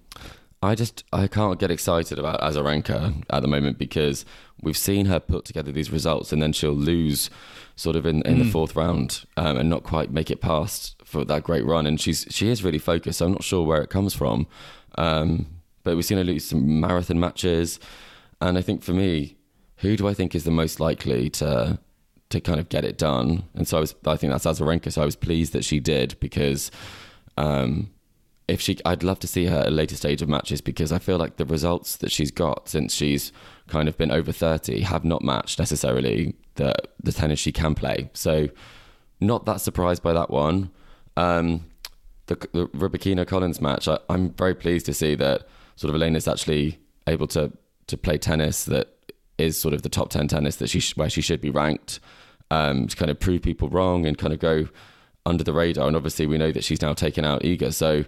I 0.64 0.76
just 0.76 1.04
I 1.12 1.28
can't 1.28 1.60
get 1.60 1.70
excited 1.70 2.18
about 2.18 2.40
Azarenka 2.40 3.24
at 3.30 3.42
the 3.42 3.50
moment 3.50 3.78
because 3.78 4.24
we've 4.62 4.78
seen 4.78 5.08
her 5.08 5.20
put 5.20 5.44
together 5.44 5.74
these 5.74 5.92
results 5.92 6.32
and 6.32 6.42
then 6.42 6.54
she'll 6.54 6.72
lose 6.72 7.30
sort 7.76 7.98
of 7.98 8.06
in, 8.06 8.22
in 8.22 8.40
the 8.40 8.50
fourth 8.50 8.76
round 8.76 9.26
um, 9.36 9.58
and 9.58 9.70
not 9.70 9.84
quite 9.84 10.12
make 10.12 10.32
it 10.32 10.40
past 10.40 10.96
for 11.04 11.26
that 11.26 11.44
great 11.44 11.66
run. 11.66 11.86
And 11.86 12.00
she's 12.00 12.26
she 12.30 12.50
is 12.50 12.64
really 12.64 12.80
focused. 12.80 13.20
So 13.20 13.26
I'm 13.26 13.34
not 13.34 13.44
sure 13.44 13.66
where 13.66 13.82
it 13.82 13.90
comes 13.90 14.14
from, 14.14 14.48
um, 14.98 15.48
but 15.84 15.96
we've 15.96 16.06
seen 16.06 16.18
her 16.18 16.24
lose 16.24 16.46
some 16.46 16.80
marathon 16.80 17.20
matches. 17.20 17.78
And 18.40 18.58
I 18.58 18.62
think 18.62 18.84
for 18.84 18.94
me, 18.94 19.36
who 19.78 19.98
do 19.98 20.08
I 20.08 20.14
think 20.14 20.34
is 20.34 20.46
the 20.46 20.52
most 20.52 20.80
likely 20.80 21.30
to 21.32 21.78
to 22.30 22.40
kind 22.40 22.62
of 22.62 22.70
get 22.70 22.86
it 22.86 22.98
done? 22.98 23.44
And 23.54 23.68
so 23.68 23.78
I 23.78 23.80
was 23.82 23.96
I 24.06 24.16
think 24.16 24.32
that's 24.32 24.46
Azarenka. 24.46 24.94
So 24.94 25.02
I 25.02 25.06
was 25.06 25.18
pleased 25.18 25.52
that 25.52 25.66
she 25.66 25.82
did 25.82 26.18
because. 26.22 26.72
Um, 27.36 27.90
if 28.48 28.60
she 28.62 28.78
I'd 28.86 29.04
love 29.04 29.20
to 29.20 29.28
see 29.28 29.46
her 29.46 29.60
at 29.60 29.68
a 29.68 29.72
later 29.72 29.96
stage 29.96 30.22
of 30.22 30.30
matches 30.30 30.62
because 30.62 30.92
I 30.92 31.00
feel 31.00 31.18
like 31.18 31.38
the 31.38 31.46
results 31.46 31.98
that 31.98 32.12
she's 32.12 32.32
got 32.32 32.70
since 32.70 32.94
she's 32.94 33.32
kind 33.68 33.88
of 33.88 33.98
been 33.98 34.12
over 34.12 34.32
30 34.32 34.82
have 34.82 35.06
not 35.06 35.22
matched 35.22 35.60
necessarily 35.60 36.36
the 36.56 36.74
the 37.02 37.12
tennis 37.12 37.40
she 37.40 37.52
can 37.52 37.76
play. 37.76 38.10
So 38.14 38.50
not 39.20 39.46
that 39.46 39.62
surprised 39.62 40.04
by 40.04 40.14
that 40.14 40.30
one. 40.30 40.72
Um, 41.16 41.66
the, 42.28 42.36
the 42.54 42.68
Rybakina 42.68 43.28
Collins 43.28 43.62
match, 43.62 43.88
I, 43.88 44.00
I'm 44.10 44.32
very 44.32 44.56
pleased 44.56 44.86
to 44.88 44.94
see 44.94 45.16
that 45.16 45.48
sort 45.76 45.94
of 45.94 46.02
Elena's 46.02 46.28
actually 46.28 46.80
able 47.08 47.28
to 47.28 47.52
to 47.88 47.98
play 47.98 48.18
tennis 48.18 48.66
that 48.66 48.90
is 49.38 49.58
sort 49.58 49.74
of 49.74 49.82
the 49.82 49.90
top 49.90 50.10
10 50.10 50.28
tennis 50.28 50.58
that 50.58 50.70
she 50.70 50.80
sh- 50.80 50.96
where 50.96 51.10
she 51.10 51.22
should 51.22 51.42
be 51.42 51.50
ranked 51.50 52.00
um, 52.52 52.88
to 52.88 52.96
kind 52.96 53.12
of 53.12 53.20
prove 53.20 53.42
people 53.42 53.68
wrong 53.68 54.06
and 54.06 54.18
kind 54.18 54.34
of 54.34 54.40
go 54.40 54.68
under 55.26 55.44
the 55.44 55.54
radar. 55.54 55.88
And 55.88 55.96
obviously, 55.96 56.26
we 56.26 56.38
know 56.38 56.52
that 56.52 56.64
she's 56.64 56.82
now 56.82 56.94
taken 56.94 57.26
out 57.26 57.42
Iga. 57.42 57.74
So, 57.74 58.06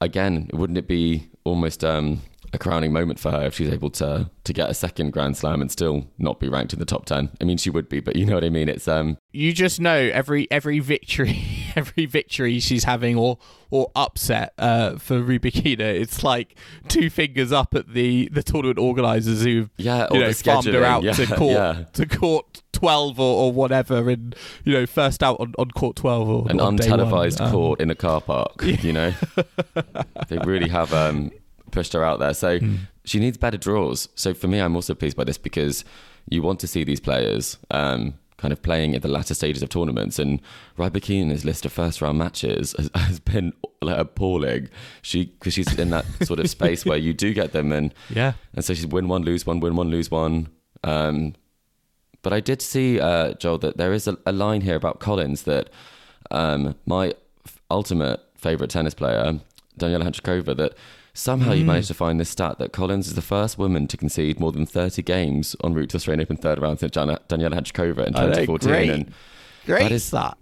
again, 0.00 0.50
wouldn't 0.52 0.78
it 0.78 0.88
be 0.88 1.28
almost 1.44 1.84
um, 1.84 2.22
a 2.54 2.58
crowning 2.58 2.92
moment 2.92 3.18
for 3.18 3.30
her 3.30 3.42
if 3.42 3.54
she's 3.54 3.70
able 3.70 3.90
to 3.90 4.30
to 4.44 4.52
get 4.52 4.68
a 4.68 4.74
second 4.74 5.12
Grand 5.12 5.36
Slam 5.36 5.62
and 5.62 5.70
still 5.70 6.06
not 6.18 6.38
be 6.38 6.48
ranked 6.48 6.72
in 6.72 6.78
the 6.78 6.84
top 6.84 7.06
ten? 7.06 7.30
I 7.40 7.44
mean, 7.44 7.56
she 7.56 7.70
would 7.70 7.88
be, 7.88 8.00
but 8.00 8.16
you 8.16 8.24
know 8.26 8.34
what 8.34 8.44
I 8.44 8.50
mean. 8.50 8.68
It's 8.68 8.86
um, 8.88 9.18
You 9.32 9.52
just 9.52 9.80
know 9.80 9.96
every 9.96 10.50
every 10.50 10.78
victory, 10.80 11.44
every 11.76 12.06
victory 12.06 12.60
she's 12.60 12.84
having 12.84 13.16
or 13.16 13.38
or 13.70 13.90
upset 13.96 14.52
uh, 14.58 14.96
for 14.98 15.20
Rybakina, 15.20 15.80
it's 15.80 16.22
like 16.22 16.56
two 16.88 17.10
fingers 17.10 17.50
up 17.50 17.74
at 17.74 17.92
the 17.92 18.28
the 18.32 18.42
tournament 18.42 18.78
organisers 18.78 19.42
who 19.42 19.68
Yeah, 19.76 20.06
you 20.12 20.20
know 20.20 20.32
farmed 20.32 20.66
her 20.66 20.84
out 20.84 21.02
yeah, 21.02 21.12
to 21.12 21.26
court 21.26 21.52
yeah. 21.52 21.84
to 21.94 22.06
court 22.06 22.62
twelve 22.72 23.18
or, 23.18 23.44
or 23.44 23.52
whatever, 23.52 24.10
and 24.10 24.36
you 24.64 24.72
know 24.74 24.86
first 24.86 25.22
out 25.22 25.40
on, 25.40 25.54
on 25.58 25.70
court 25.70 25.96
twelve 25.96 26.28
or 26.28 26.50
an 26.50 26.60
on 26.60 26.76
day 26.76 26.88
one. 26.88 27.00
untelevised 27.00 27.40
Um, 27.40 27.50
court 27.50 27.80
in 27.80 27.90
a 27.90 27.94
car 27.94 28.20
park. 28.20 28.62
You 28.84 28.92
know, 28.92 29.14
they 30.28 30.36
really 30.38 30.68
have 30.68 30.92
um, 30.92 31.30
pushed 31.74 31.92
her 31.92 32.04
out 32.04 32.18
there. 32.20 32.32
So 32.34 32.58
Hmm. 32.58 32.76
she 33.04 33.18
needs 33.18 33.36
better 33.36 33.58
draws. 33.58 34.08
So 34.14 34.32
for 34.32 34.48
me, 34.48 34.58
I'm 34.60 34.74
also 34.76 34.94
pleased 34.94 35.16
by 35.16 35.24
this 35.24 35.36
because 35.38 35.84
you 36.30 36.40
want 36.40 36.58
to 36.60 36.66
see 36.66 36.84
these 36.84 37.00
players 37.00 37.58
um, 37.70 38.14
kind 38.38 38.52
of 38.52 38.62
playing 38.62 38.94
at 38.94 39.02
the 39.02 39.08
latter 39.08 39.34
stages 39.34 39.62
of 39.62 39.68
tournaments. 39.68 40.18
And 40.18 40.40
Rybakina's 40.78 41.44
list 41.44 41.66
of 41.66 41.72
first 41.72 42.00
round 42.00 42.16
matches 42.18 42.74
has, 42.78 42.90
has 43.08 43.20
been 43.20 43.52
like 43.82 43.98
appalling. 43.98 44.68
She 45.02 45.26
because 45.26 45.52
she's 45.54 45.78
in 45.78 45.90
that 45.90 46.06
sort 46.22 46.40
of 46.40 46.48
space 46.48 46.84
where 46.86 46.96
you 46.98 47.12
do 47.12 47.34
get 47.34 47.52
them, 47.52 47.72
and 47.72 47.92
Yeah. 48.10 48.32
and 48.54 48.64
so 48.64 48.72
she's 48.74 48.86
win 48.86 49.08
one, 49.08 49.22
lose 49.24 49.44
one, 49.46 49.60
win 49.60 49.76
one, 49.76 49.90
lose 49.90 50.10
one. 50.10 50.48
Um, 50.82 51.34
but 52.22 52.32
I 52.32 52.40
did 52.40 52.62
see 52.62 52.98
uh, 53.00 53.34
Joel 53.34 53.58
that 53.58 53.76
there 53.76 53.92
is 53.92 54.08
a, 54.08 54.16
a 54.24 54.32
line 54.32 54.62
here 54.62 54.76
about 54.76 54.98
Collins 55.00 55.42
that 55.42 55.68
um, 56.30 56.74
my 56.86 57.12
f- 57.46 57.60
ultimate 57.70 58.20
favorite 58.36 58.70
tennis 58.70 58.94
player, 58.94 59.40
Daniela 59.78 60.04
Hantuchova, 60.04 60.56
that 60.56 60.72
somehow 61.14 61.52
Mm. 61.52 61.58
you 61.58 61.64
managed 61.64 61.88
to 61.88 61.94
find 61.94 62.18
this 62.20 62.28
stat 62.28 62.58
that 62.58 62.72
Collins 62.72 63.06
is 63.06 63.14
the 63.14 63.22
first 63.22 63.56
woman 63.56 63.86
to 63.86 63.96
concede 63.96 64.38
more 64.40 64.52
than 64.52 64.66
30 64.66 65.00
games 65.02 65.54
en 65.64 65.72
route 65.72 65.88
to 65.90 65.96
Australian 65.96 66.20
Open 66.22 66.36
third 66.36 66.58
round 66.60 66.80
since 66.80 66.92
Jana- 66.92 67.20
Daniela 67.28 67.56
in 68.06 68.12
2014. 68.14 68.68
great. 68.68 68.90
And 68.90 69.12
Great 69.64 69.82
That 69.84 69.92
is- 69.92 70.10
that. 70.10 70.36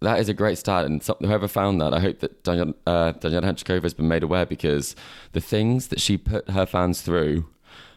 that 0.00 0.18
is 0.18 0.28
a 0.28 0.34
great 0.34 0.58
stat, 0.58 0.84
and 0.86 1.02
some, 1.02 1.16
whoever 1.20 1.46
found 1.46 1.80
that, 1.80 1.94
I 1.94 2.00
hope 2.00 2.18
that 2.20 2.42
Daniela, 2.42 2.74
uh, 2.86 3.12
Daniela 3.12 3.44
has 3.84 3.94
been 3.94 4.08
made 4.08 4.22
aware 4.22 4.44
because 4.46 4.96
the 5.32 5.40
things 5.40 5.88
that 5.88 6.00
she 6.00 6.16
put 6.16 6.50
her 6.50 6.66
fans 6.66 7.00
through, 7.02 7.46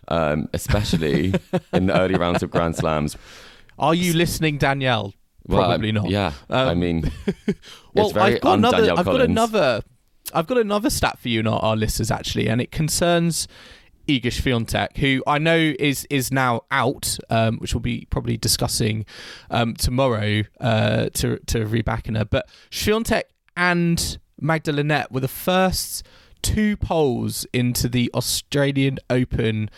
um, 0.09 0.47
especially 0.53 1.33
in 1.73 1.87
the 1.87 1.99
early 1.99 2.15
rounds 2.15 2.43
of 2.43 2.51
Grand 2.51 2.75
Slams, 2.75 3.17
Are 3.79 3.95
you 3.95 4.13
listening, 4.13 4.57
Danielle? 4.57 5.13
Probably 5.49 5.89
um, 5.89 5.95
not. 5.95 6.09
Yeah, 6.09 6.33
I 6.49 6.63
Um, 6.71 6.79
mean, 6.79 7.11
Well, 7.93 8.05
it's 8.07 8.13
very 8.13 8.35
I've 8.35 8.41
got 8.41 8.57
another. 8.59 8.77
I've 8.91 8.95
got 8.97 9.05
Collins. 9.05 9.23
another. 9.29 9.81
I've 10.33 10.47
got 10.47 10.57
another 10.57 10.89
stat 10.89 11.19
for 11.19 11.29
you 11.29 11.39
and 11.39 11.47
our, 11.47 11.75
listeners 11.75 12.11
actually, 12.11 12.47
and 12.47 12.61
it 12.61 12.71
concerns 12.71 13.47
Iga 14.07 14.27
Swiatek, 14.27 14.97
who 14.97 15.23
I 15.27 15.37
know 15.37 15.73
is 15.79 16.07
is 16.09 16.31
now 16.31 16.61
out, 16.71 17.17
um, 17.29 17.57
which 17.57 17.73
we'll 17.73 17.81
be 17.81 18.07
probably 18.09 18.37
discussing 18.37 19.05
um, 19.49 19.75
tomorrow 19.75 20.43
uh, 20.59 21.09
to 21.13 21.39
to 21.39 21.65
Rybakina 21.65 22.29
But 22.29 22.49
Swiatek 22.71 23.23
and 23.55 24.17
Magda 24.39 24.71
Linette 24.71 25.11
were 25.11 25.19
the 25.19 25.27
first 25.27 26.05
two 26.41 26.77
poles 26.77 27.45
into 27.51 27.89
the 27.89 28.09
Australian 28.13 28.99
Open 29.09 29.69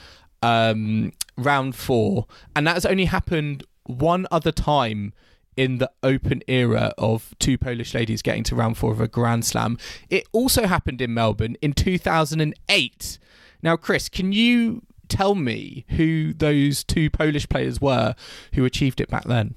um, 0.43 1.13
round 1.37 1.75
four, 1.75 2.27
and 2.55 2.67
that 2.67 2.75
has 2.75 2.85
only 2.85 3.05
happened 3.05 3.63
one 3.85 4.27
other 4.31 4.51
time 4.51 5.13
in 5.59 5.77
the 5.77 5.91
open 6.03 6.41
era 6.47 6.93
of 6.97 7.35
two 7.37 7.57
Polish 7.57 7.93
ladies 7.93 8.21
getting 8.21 8.45
to 8.45 8.55
round 8.55 8.77
four 8.77 8.93
of 8.93 9.01
a 9.01 9.09
Grand 9.09 9.43
Slam. 9.43 9.77
It 10.09 10.25
also 10.31 10.67
happened 10.67 11.01
in 11.01 11.13
Melbourne 11.13 11.57
in 11.61 11.73
2008. 11.73 13.19
Now, 13.61 13.75
Chris, 13.75 14.07
can 14.07 14.31
you 14.31 14.83
tell 15.09 15.35
me 15.35 15.85
who 15.89 16.31
those 16.31 16.85
two 16.85 17.09
Polish 17.09 17.49
players 17.49 17.81
were 17.81 18.15
who 18.53 18.63
achieved 18.63 19.01
it 19.01 19.09
back 19.09 19.25
then? 19.25 19.55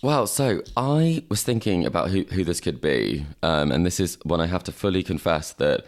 Well, 0.00 0.28
so 0.28 0.62
I 0.76 1.24
was 1.28 1.42
thinking 1.42 1.84
about 1.84 2.10
who, 2.10 2.22
who 2.22 2.44
this 2.44 2.60
could 2.60 2.80
be, 2.80 3.26
um, 3.42 3.72
and 3.72 3.84
this 3.84 3.98
is 3.98 4.16
when 4.22 4.40
I 4.40 4.46
have 4.46 4.62
to 4.64 4.72
fully 4.72 5.02
confess 5.02 5.54
that 5.54 5.86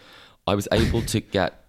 I 0.49 0.57
was 0.57 0.67
able 0.73 1.03
to 1.03 1.21
get 1.21 1.62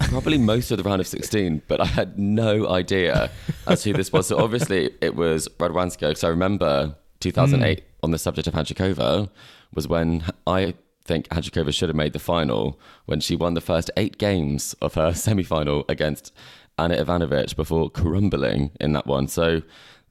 probably 0.00 0.38
most 0.38 0.70
of 0.70 0.78
the 0.78 0.84
round 0.84 1.00
of 1.00 1.06
16, 1.06 1.62
but 1.68 1.80
I 1.80 1.86
had 1.86 2.18
no 2.18 2.68
idea 2.68 3.30
as 3.66 3.82
to 3.82 3.90
who 3.90 3.96
this 3.96 4.12
was. 4.12 4.28
So 4.28 4.38
obviously 4.38 4.90
it 5.00 5.14
was 5.14 5.48
Radwanska, 5.58 6.08
because 6.08 6.24
I 6.24 6.28
remember 6.28 6.96
2008 7.20 7.80
hmm. 7.80 7.84
on 8.02 8.10
the 8.10 8.18
subject 8.18 8.46
of 8.46 8.54
Hantuchova 8.54 9.28
was 9.74 9.88
when 9.88 10.24
I 10.46 10.74
think 11.04 11.28
Hantuchova 11.28 11.74
should 11.74 11.88
have 11.88 11.96
made 11.96 12.12
the 12.12 12.18
final 12.18 12.78
when 13.06 13.20
she 13.20 13.36
won 13.36 13.54
the 13.54 13.60
first 13.60 13.90
eight 13.96 14.18
games 14.18 14.74
of 14.80 14.94
her 14.94 15.12
semi-final 15.14 15.84
against 15.88 16.32
Ana 16.78 16.96
Ivanovic 16.96 17.54
before 17.56 17.90
crumbling 17.90 18.72
in 18.80 18.92
that 18.94 19.06
one. 19.06 19.28
So 19.28 19.62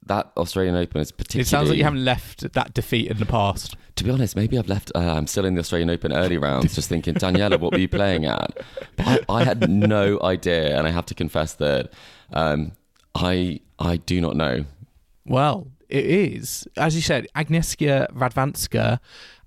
that 0.07 0.31
Australian 0.37 0.75
Open 0.75 1.01
is 1.01 1.11
particularly. 1.11 1.41
It 1.41 1.47
sounds 1.47 1.69
like 1.69 1.77
you 1.77 1.83
haven't 1.83 2.03
left 2.05 2.53
that 2.53 2.73
defeat 2.73 3.09
in 3.09 3.17
the 3.17 3.25
past. 3.25 3.75
To 3.95 4.03
be 4.03 4.09
honest, 4.09 4.35
maybe 4.35 4.57
I've 4.57 4.67
left. 4.67 4.91
Uh, 4.95 4.99
I'm 4.99 5.27
still 5.27 5.45
in 5.45 5.55
the 5.55 5.59
Australian 5.59 5.89
Open 5.89 6.11
early 6.13 6.37
rounds, 6.37 6.75
just 6.75 6.89
thinking, 6.89 7.13
Daniela, 7.13 7.59
what 7.59 7.73
were 7.73 7.79
you 7.79 7.87
playing 7.87 8.25
at? 8.25 8.57
But 8.97 9.07
I, 9.07 9.19
I 9.29 9.43
had 9.43 9.69
no 9.69 10.19
idea, 10.21 10.77
and 10.77 10.87
I 10.87 10.91
have 10.91 11.05
to 11.07 11.15
confess 11.15 11.53
that 11.55 11.91
um, 12.31 12.71
I 13.15 13.59
I 13.79 13.97
do 13.97 14.19
not 14.21 14.35
know. 14.35 14.65
Well, 15.25 15.67
it 15.89 16.05
is, 16.05 16.67
as 16.75 16.95
you 16.95 17.01
said, 17.01 17.27
Agnieszka 17.35 18.11
Radwanska 18.13 18.99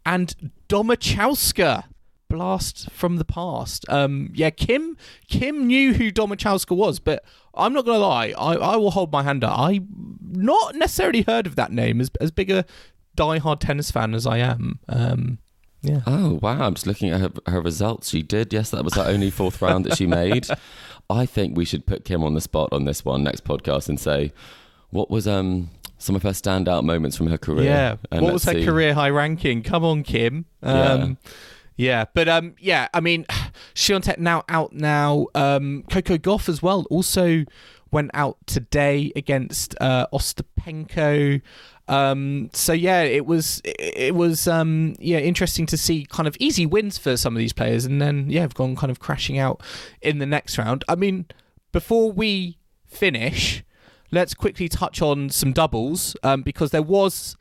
and 0.04 0.34
Domachowska. 0.68 1.84
Blast 2.28 2.90
from 2.90 3.16
the 3.16 3.24
past. 3.24 3.88
Um, 3.88 4.30
yeah, 4.34 4.50
Kim 4.50 4.96
Kim 5.28 5.66
knew 5.66 5.94
who 5.94 6.10
Domachowska 6.10 6.76
was, 6.76 6.98
but 6.98 7.24
I'm 7.54 7.72
not 7.72 7.84
gonna 7.84 7.98
lie. 7.98 8.34
I, 8.36 8.54
I 8.54 8.76
will 8.76 8.90
hold 8.90 9.12
my 9.12 9.22
hand 9.22 9.44
up. 9.44 9.58
I 9.58 9.82
not 10.20 10.74
necessarily 10.74 11.22
heard 11.22 11.46
of 11.46 11.56
that 11.56 11.72
name 11.72 12.00
as 12.00 12.10
as 12.20 12.30
big 12.30 12.50
a 12.50 12.64
diehard 13.16 13.60
tennis 13.60 13.90
fan 13.90 14.14
as 14.14 14.26
I 14.26 14.38
am. 14.38 14.80
Um, 14.88 15.38
yeah. 15.82 16.00
Oh 16.06 16.38
wow! 16.42 16.66
I'm 16.66 16.74
just 16.74 16.86
looking 16.86 17.10
at 17.10 17.20
her, 17.20 17.30
her 17.46 17.60
results. 17.60 18.10
She 18.10 18.22
did. 18.22 18.52
Yes, 18.52 18.70
that 18.70 18.84
was 18.84 18.94
her 18.94 19.04
only 19.04 19.30
fourth 19.30 19.62
round 19.62 19.84
that 19.84 19.96
she 19.96 20.06
made. 20.06 20.46
I 21.08 21.26
think 21.26 21.56
we 21.56 21.64
should 21.64 21.86
put 21.86 22.04
Kim 22.04 22.24
on 22.24 22.34
the 22.34 22.40
spot 22.40 22.70
on 22.72 22.84
this 22.84 23.04
one 23.04 23.22
next 23.22 23.44
podcast 23.44 23.88
and 23.88 24.00
say 24.00 24.32
what 24.90 25.10
was 25.10 25.28
um 25.28 25.70
some 25.98 26.16
of 26.16 26.22
her 26.22 26.30
standout 26.30 26.84
moments 26.84 27.16
from 27.16 27.28
her 27.28 27.38
career. 27.38 27.64
Yeah. 27.64 27.96
And 28.10 28.22
what 28.22 28.32
was 28.32 28.44
her 28.44 28.52
see. 28.52 28.64
career 28.64 28.94
high 28.94 29.10
ranking? 29.10 29.62
Come 29.62 29.84
on, 29.84 30.02
Kim. 30.02 30.44
Um, 30.62 30.74
yeah. 30.74 31.30
Yeah, 31.76 32.06
but 32.14 32.28
um, 32.28 32.54
yeah. 32.58 32.88
I 32.94 33.00
mean, 33.00 33.26
Swiatek 33.74 34.18
now 34.18 34.44
out 34.48 34.72
now. 34.72 35.26
Um, 35.34 35.84
Coco 35.90 36.16
Gauff 36.16 36.48
as 36.48 36.62
well 36.62 36.86
also 36.90 37.44
went 37.90 38.10
out 38.14 38.38
today 38.46 39.12
against 39.14 39.74
uh, 39.80 40.06
Ostapenko. 40.12 41.40
Um, 41.88 42.50
so 42.52 42.72
yeah, 42.72 43.02
it 43.02 43.26
was 43.26 43.62
it, 43.64 44.14
was 44.14 44.48
um, 44.48 44.96
yeah 44.98 45.18
interesting 45.18 45.66
to 45.66 45.76
see 45.76 46.04
kind 46.04 46.26
of 46.26 46.36
easy 46.40 46.66
wins 46.66 46.98
for 46.98 47.16
some 47.16 47.34
of 47.34 47.38
these 47.38 47.52
players, 47.52 47.84
and 47.84 48.00
then 48.02 48.28
yeah, 48.30 48.40
have 48.40 48.54
gone 48.54 48.74
kind 48.74 48.90
of 48.90 48.98
crashing 48.98 49.38
out 49.38 49.62
in 50.02 50.18
the 50.18 50.26
next 50.26 50.58
round. 50.58 50.84
I 50.88 50.96
mean, 50.96 51.26
before 51.72 52.10
we 52.10 52.58
finish, 52.86 53.62
let's 54.10 54.34
quickly 54.34 54.68
touch 54.68 55.00
on 55.00 55.30
some 55.30 55.52
doubles 55.52 56.16
um, 56.22 56.42
because 56.42 56.70
there 56.70 56.82
was 56.82 57.36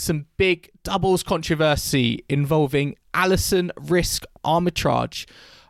some 0.00 0.26
big 0.36 0.70
doubles 0.82 1.22
controversy 1.22 2.24
involving 2.28 2.96
Alison 3.12 3.70
Risk 3.76 4.24
Armitage. 4.42 5.26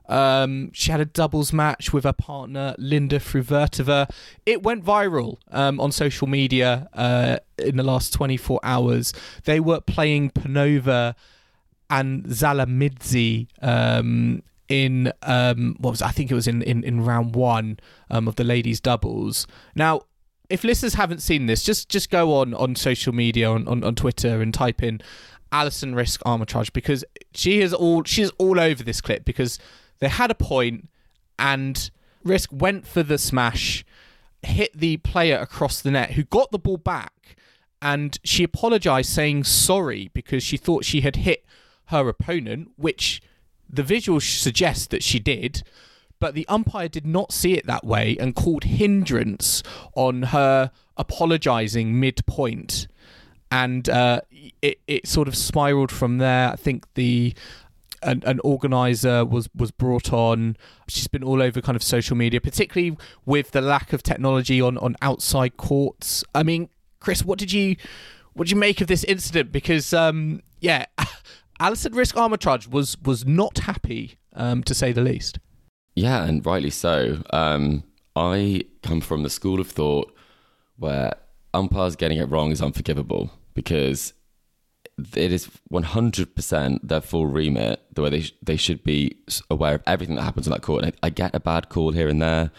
Um, 0.09 0.71
she 0.73 0.91
had 0.91 1.01
a 1.01 1.05
doubles 1.05 1.53
match 1.53 1.93
with 1.93 2.05
her 2.05 2.13
partner 2.13 2.75
Linda 2.79 3.19
Fruhvirtova. 3.19 4.11
It 4.47 4.63
went 4.63 4.85
viral 4.85 5.39
um, 5.51 5.81
on 5.81 5.93
social 5.93 6.27
media 6.27 6.89
uh, 6.95 7.39
in 7.59 7.77
the 7.77 7.83
last 7.83 8.13
24 8.13 8.61
hours. 8.63 9.13
They 9.45 9.61
were 9.61 9.81
playing 9.81 10.31
Panova 10.31 11.15
and 11.89 12.25
Dzalamidze 12.25 13.49
um, 13.63 14.43
in 14.69 15.13
um, 15.23 15.77
what 15.81 15.91
was? 15.91 16.03
I 16.03 16.13
think 16.13 16.31
it 16.31 16.35
was 16.35 16.47
in 16.47 16.63
in, 16.63 16.85
in 16.85 17.05
round 17.05 17.35
one 17.35 17.81
um, 18.11 18.29
of 18.29 18.37
the 18.37 18.45
ladies 18.45 18.81
doubles. 18.81 19.49
Now, 19.75 20.03
if 20.51 20.65
listeners 20.65 20.95
haven't 20.95 21.21
seen 21.21 21.47
this, 21.47 21.63
just 21.63 21.89
just 21.89 22.11
go 22.11 22.35
on 22.35 22.53
on 22.55 22.75
social 22.75 23.15
media 23.15 23.49
on, 23.51 23.67
on, 23.69 23.83
on 23.85 23.95
Twitter 23.95 24.43
and 24.43 24.53
type 24.53 24.83
in 24.83 25.01
Alison 25.53 25.95
Riske-Amritraj 25.95 26.73
because 26.73 27.05
she 27.33 27.61
is 27.61 27.73
all 27.73 28.05
she's 28.05 28.31
all 28.39 28.61
over 28.61 28.83
this 28.83 29.01
clip 29.01 29.25
because 29.25 29.59
they 30.01 30.09
had 30.09 30.31
a 30.31 30.35
point 30.35 30.89
and 31.39 31.91
Riske 32.25 32.53
went 32.53 32.87
for 32.87 33.03
the 33.03 33.17
smash, 33.17 33.85
hit 34.43 34.73
the 34.75 34.99
player 34.99 35.39
across 35.39 35.81
the 35.81 35.91
net 35.91 36.13
who 36.13 36.25
got 36.25 36.51
the 36.51 36.59
ball 36.59 36.77
back 36.77 37.37
and 37.81 38.19
she 38.23 38.45
apologized 38.45 39.11
saying 39.11 39.45
sorry 39.45 40.11
because 40.13 40.43
she 40.43 40.57
thought 40.57 40.85
she 40.85 41.01
had 41.01 41.17
hit 41.17 41.45
her 41.87 42.09
opponent, 42.09 42.71
which 42.77 43.23
the 43.69 43.83
visual 43.83 44.21
suggests 44.21 44.87
that 44.89 45.03
she 45.03 45.19
did, 45.19 45.63
but 46.21 46.35
the 46.35 46.47
umpire 46.49 46.89
did 46.89 47.07
not 47.07 47.33
see 47.33 47.55
it 47.55 47.67
that 47.67 47.85
way 47.85 48.17
and 48.21 48.37
called 48.37 48.65
hindrance 48.65 49.63
on 49.95 50.23
her 50.25 50.71
apologizing 50.97 51.99
mid-point. 51.99 52.87
And 53.51 53.89
uh, 53.89 54.21
it, 54.63 54.79
it 54.87 55.09
sort 55.09 55.27
of 55.27 55.35
spiraled 55.35 55.91
from 55.91 56.19
there. 56.19 56.53
I 56.53 56.57
think 56.57 56.87
the 56.95 57.35
an, 58.03 58.23
an 58.25 58.41
organizer 58.45 59.25
was 59.25 59.49
was 59.55 59.71
brought 59.71 60.13
on. 60.13 60.57
She's 60.89 61.09
been 61.09 61.25
all 61.25 61.43
over 61.43 61.61
kind 61.61 61.75
of 61.75 61.83
social 61.83 62.17
media, 62.17 62.41
particularly 62.41 62.97
with 63.27 63.51
the 63.51 63.61
lack 63.61 63.93
of 63.93 64.03
technology 64.03 64.61
on 64.61 64.79
on 64.79 64.97
outside 65.03 65.57
courts. 65.57 66.23
I 66.35 66.43
mean, 66.43 66.69
Chris, 67.01 67.25
what 67.25 67.39
did 67.39 67.53
you 67.53 67.77
what 68.35 68.47
did 68.47 68.53
you 68.53 68.61
make 68.61 68.81
of 68.81 68.87
this 68.87 69.05
incident? 69.05 69.53
Because 69.53 69.93
um, 69.93 70.43
yeah, 70.61 70.87
Alison 71.61 71.93
Riske-Amritraj 71.93 72.69
was 72.69 72.97
was 73.03 73.27
not 73.27 73.59
happy, 73.59 74.19
um, 74.35 74.63
to 74.63 74.75
say 74.75 74.93
the 74.93 75.03
least. 75.03 75.39
Yeah, 75.95 76.25
and 76.25 76.45
rightly 76.45 76.71
so. 76.71 77.23
Um, 77.31 77.85
I 78.17 78.65
come 78.83 79.01
from 79.01 79.23
the 79.23 79.31
school 79.31 79.61
of 79.61 79.69
thought 79.69 80.15
where 80.77 81.15
umpires 81.53 81.97
getting 81.97 82.19
it 82.19 82.29
wrong 82.31 82.53
is 82.53 82.63
unforgivable 82.63 83.31
because 83.55 84.15
it 85.17 85.33
is 85.33 85.49
100% 85.73 86.81
their 86.83 87.01
full 87.01 87.27
remit, 87.27 87.83
the 87.95 88.03
way 88.03 88.11
they, 88.11 88.21
sh- 88.23 88.35
they 88.43 88.57
should 88.57 88.85
be 88.85 89.17
aware 89.51 89.75
of 89.75 89.83
everything 89.87 90.17
that 90.17 90.23
happens 90.23 90.47
on 90.47 90.53
that 90.53 90.63
court. 90.63 90.85
And 90.85 90.95
I, 91.03 91.07
I 91.07 91.11
get 91.11 91.35
a 91.35 91.41
bad 91.41 91.69
call 91.69 91.93
here 91.93 92.09
and 92.09 92.21
there. 92.21 92.51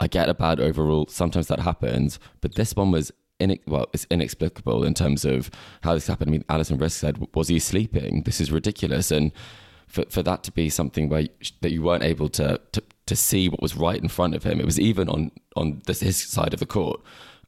I 0.00 0.06
get 0.06 0.28
a 0.28 0.34
bad 0.34 0.60
overrule. 0.60 1.06
Sometimes 1.08 1.48
that 1.48 1.60
happens. 1.60 2.18
But 2.40 2.54
this 2.54 2.74
one 2.74 2.90
was 2.90 3.12
in, 3.40 3.58
well, 3.66 3.86
it's 3.92 4.06
inexplicable 4.10 4.84
in 4.84 4.94
terms 4.94 5.24
of 5.24 5.50
how 5.82 5.94
this 5.94 6.06
happened. 6.06 6.30
I 6.30 6.32
mean, 6.32 6.44
Alison 6.48 6.78
Riske 6.78 6.92
said, 6.92 7.26
"Was 7.34 7.48
he 7.48 7.58
sleeping? 7.58 8.22
This 8.22 8.40
is 8.40 8.50
ridiculous." 8.50 9.10
And 9.10 9.32
for 9.88 10.04
for 10.08 10.22
that 10.22 10.42
to 10.44 10.52
be 10.52 10.68
something 10.70 11.08
where 11.08 11.20
you, 11.22 11.28
that 11.62 11.70
you 11.72 11.82
weren't 11.82 12.04
able 12.04 12.28
to, 12.30 12.60
to 12.72 12.82
to 13.06 13.16
see 13.16 13.48
what 13.48 13.62
was 13.62 13.74
right 13.76 14.00
in 14.00 14.08
front 14.08 14.34
of 14.34 14.44
him, 14.44 14.60
it 14.60 14.66
was 14.66 14.78
even 14.78 15.08
on 15.08 15.30
on 15.56 15.82
this, 15.86 16.00
his 16.00 16.16
side 16.22 16.52
of 16.54 16.60
the 16.60 16.66
court. 16.66 17.00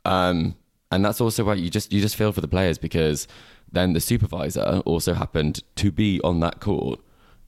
Um, 0.04 0.56
and 0.90 1.04
that's 1.04 1.20
also 1.20 1.44
why 1.44 1.54
you 1.54 1.70
just 1.70 1.92
you 1.92 2.00
just 2.00 2.16
feel 2.16 2.32
for 2.32 2.40
the 2.40 2.48
players 2.48 2.78
because 2.78 3.28
then 3.70 3.92
the 3.92 4.00
supervisor 4.00 4.82
also 4.84 5.14
happened 5.14 5.62
to 5.76 5.92
be 5.92 6.20
on 6.24 6.40
that 6.40 6.60
court, 6.60 6.98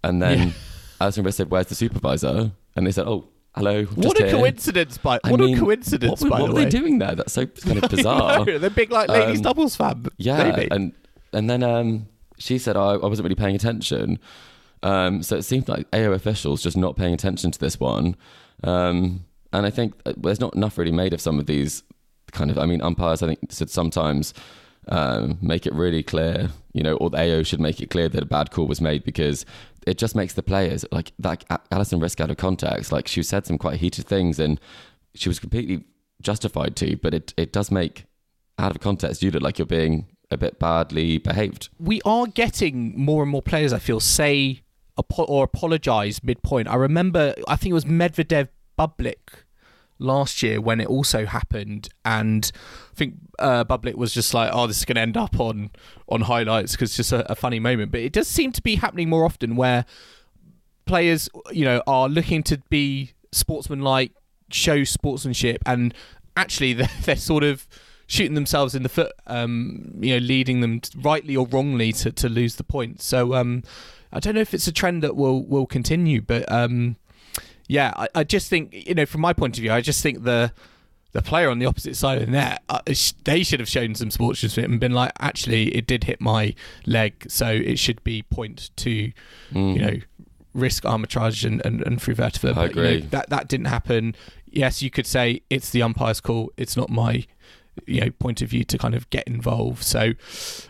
and 0.04 0.22
then 0.22 0.38
Yeah. 0.48 0.52
Alison 1.00 1.24
Riske 1.24 1.34
said, 1.34 1.50
"Where's 1.50 1.66
the 1.66 1.74
supervisor?" 1.74 2.52
And 2.76 2.86
they 2.86 2.92
said, 2.92 3.08
"Oh, 3.08 3.24
hello." 3.56 3.84
What 3.84 4.20
a 4.20 4.26
here." 4.26 4.36
coincidence! 4.36 4.98
By 4.98 5.18
I 5.24 5.30
what 5.32 5.40
mean, 5.40 5.56
a 5.56 5.60
coincidence! 5.60 6.20
What, 6.20 6.30
by 6.30 6.40
what 6.40 6.46
the 6.46 6.52
were 6.52 6.58
way, 6.58 6.64
they 6.64 6.70
doing 6.70 6.98
there? 6.98 7.14
That's 7.16 7.32
so 7.32 7.46
kind 7.46 7.82
of 7.82 7.90
bizarre. 7.96 8.44
They're 8.44 8.70
big 8.70 8.92
like 8.92 9.08
ladies 9.08 9.38
Um, 9.38 9.42
doubles 9.42 9.74
fan. 9.74 10.06
Yeah, 10.18 10.50
maybe. 10.52 10.68
and 10.70 10.92
and 11.32 11.50
then 11.50 11.64
um, 11.64 12.06
she 12.38 12.58
said 12.58 12.76
I, 12.76 12.92
I 12.92 13.06
wasn't 13.06 13.24
really 13.24 13.34
paying 13.34 13.56
attention. 13.56 14.20
Um, 14.82 15.22
so 15.22 15.36
it 15.36 15.42
seemed 15.42 15.68
like 15.68 15.86
AO 15.92 16.12
officials 16.12 16.62
just 16.62 16.76
not 16.76 16.96
paying 16.96 17.14
attention 17.14 17.50
to 17.50 17.58
this 17.58 17.78
one. 17.78 18.16
Um, 18.64 19.24
and 19.52 19.66
I 19.66 19.70
think 19.70 19.94
uh, 20.06 20.14
there's 20.16 20.40
not 20.40 20.54
enough 20.54 20.78
really 20.78 20.92
made 20.92 21.12
of 21.12 21.20
some 21.20 21.38
of 21.38 21.46
these 21.46 21.82
kind 22.32 22.50
of. 22.50 22.58
I 22.58 22.66
mean, 22.66 22.82
umpires 22.82 23.22
I 23.22 23.28
think 23.28 23.52
should 23.52 23.70
sometimes 23.70 24.34
um, 24.88 25.38
make 25.40 25.66
it 25.66 25.74
really 25.74 26.02
clear, 26.02 26.50
you 26.72 26.82
know, 26.82 26.94
or 26.96 27.10
the 27.10 27.18
AO 27.18 27.42
should 27.42 27.60
make 27.60 27.80
it 27.80 27.90
clear 27.90 28.08
that 28.08 28.22
a 28.22 28.26
bad 28.26 28.50
call 28.50 28.66
was 28.66 28.80
made 28.80 29.04
because 29.04 29.44
it 29.86 29.98
just 29.98 30.14
makes 30.14 30.34
the 30.34 30.42
players 30.42 30.84
like 30.90 31.12
that. 31.18 31.44
Alison 31.70 32.00
Riske 32.00 32.20
out 32.20 32.30
of 32.30 32.36
context, 32.36 32.92
like 32.92 33.08
she 33.08 33.22
said 33.22 33.46
some 33.46 33.58
quite 33.58 33.80
heated 33.80 34.06
things 34.06 34.38
and 34.38 34.60
she 35.14 35.28
was 35.28 35.38
completely 35.38 35.84
justified 36.20 36.76
to, 36.76 36.96
but 36.96 37.14
it 37.14 37.34
it 37.36 37.52
does 37.52 37.70
make 37.70 38.06
out 38.58 38.70
of 38.70 38.80
context 38.80 39.22
you 39.22 39.30
look 39.30 39.42
like 39.42 39.58
you're 39.58 39.66
being 39.66 40.06
a 40.30 40.36
bit 40.36 40.58
badly 40.58 41.18
behaved. 41.18 41.68
we 41.78 42.00
are 42.04 42.26
getting 42.26 42.98
more 42.98 43.22
and 43.22 43.30
more 43.30 43.42
players. 43.42 43.72
I 43.72 43.78
feel 43.78 44.00
say 44.00 44.61
apo- 44.98 45.24
or 45.24 45.44
apologize 45.44 46.22
midpoint. 46.22 46.68
I 46.68 46.74
remember, 46.76 47.34
I 47.48 47.56
think 47.56 47.70
it 47.70 47.74
was 47.74 47.84
Medvedev 47.84 48.48
Bublik 48.78 49.44
last 49.98 50.42
year 50.42 50.60
when 50.60 50.80
it 50.80 50.86
also 50.86 51.26
happened, 51.26 51.88
and 52.04 52.50
I 52.90 52.94
think 52.94 53.14
uh, 53.38 53.64
Bublik 53.64 53.94
was 53.94 54.12
just 54.12 54.34
like, 54.34 54.50
"Oh, 54.52 54.66
this 54.66 54.78
is 54.78 54.84
going 54.84 54.96
to 54.96 55.02
end 55.02 55.16
up 55.16 55.38
on 55.38 55.70
on 56.08 56.22
highlights 56.22 56.72
because 56.72 56.90
it's 56.90 56.96
just 56.96 57.12
a, 57.12 57.30
a 57.30 57.34
funny 57.34 57.60
moment." 57.60 57.92
But 57.92 58.00
it 58.00 58.12
does 58.12 58.28
seem 58.28 58.52
to 58.52 58.62
be 58.62 58.76
happening 58.76 59.08
more 59.08 59.24
often 59.24 59.56
where 59.56 59.84
players, 60.84 61.28
you 61.50 61.64
know, 61.64 61.82
are 61.86 62.08
looking 62.08 62.42
to 62.44 62.58
be 62.68 63.12
sportsmanlike, 63.32 64.12
show 64.50 64.84
sportsmanship, 64.84 65.62
and 65.66 65.94
actually 66.36 66.72
they're, 66.74 66.90
they're 67.04 67.16
sort 67.16 67.44
of 67.44 67.66
shooting 68.06 68.34
themselves 68.34 68.74
in 68.74 68.82
the 68.82 68.88
foot, 68.88 69.12
um, 69.26 69.94
you 70.00 70.12
know, 70.12 70.26
leading 70.26 70.60
them 70.60 70.80
t- 70.80 70.98
rightly 71.00 71.34
or 71.34 71.46
wrongly 71.46 71.92
to, 71.92 72.12
to 72.12 72.28
lose 72.28 72.56
the 72.56 72.64
point. 72.64 73.00
So 73.00 73.34
um, 73.34 73.62
I 74.12 74.20
don't 74.20 74.34
know 74.34 74.40
if 74.40 74.52
it's 74.54 74.66
a 74.66 74.72
trend 74.72 75.02
that 75.02 75.16
will 75.16 75.42
will 75.44 75.66
continue, 75.66 76.20
but 76.20 76.50
um, 76.50 76.96
yeah, 77.68 77.92
I, 77.96 78.08
I 78.14 78.24
just 78.24 78.48
think 78.50 78.86
you 78.86 78.94
know, 78.94 79.06
from 79.06 79.20
my 79.20 79.32
point 79.32 79.56
of 79.56 79.62
view, 79.62 79.72
I 79.72 79.80
just 79.80 80.02
think 80.02 80.24
the 80.24 80.52
the 81.12 81.22
player 81.22 81.50
on 81.50 81.58
the 81.58 81.66
opposite 81.66 81.94
side 81.94 82.20
of 82.22 82.26
the 82.26 82.32
net, 82.32 82.62
uh, 82.70 82.80
they 83.24 83.42
should 83.42 83.60
have 83.60 83.68
shown 83.68 83.94
some 83.94 84.10
sportsmanship 84.10 84.64
and 84.64 84.80
been 84.80 84.92
like, 84.92 85.12
actually, 85.20 85.74
it 85.74 85.86
did 85.86 86.04
hit 86.04 86.22
my 86.22 86.54
leg, 86.86 87.26
so 87.28 87.48
it 87.48 87.78
should 87.78 88.02
be 88.02 88.22
point 88.22 88.70
to, 88.76 88.90
you 88.90 89.12
know, 89.52 89.96
Riske-Amritraj 90.56 91.44
and, 91.44 91.64
and, 91.66 91.82
and 91.82 91.98
Fruhvirtova. 91.98 92.50
I 92.50 92.54
But, 92.54 92.74
you 92.76 92.82
know, 92.82 92.88
agree. 92.88 93.00
that 93.10 93.28
that 93.30 93.48
didn't 93.48 93.66
happen. 93.66 94.14
Yes, 94.50 94.82
you 94.82 94.90
could 94.90 95.06
say 95.06 95.42
it's 95.50 95.70
the 95.70 95.82
umpire's 95.82 96.20
call. 96.20 96.50
It's 96.56 96.76
not 96.76 96.90
my 96.90 97.26
you 97.86 98.00
know 98.00 98.10
point 98.10 98.42
of 98.42 98.48
view 98.48 98.64
to 98.64 98.78
kind 98.78 98.94
of 98.94 99.08
get 99.10 99.26
involved. 99.26 99.82
So 99.82 100.12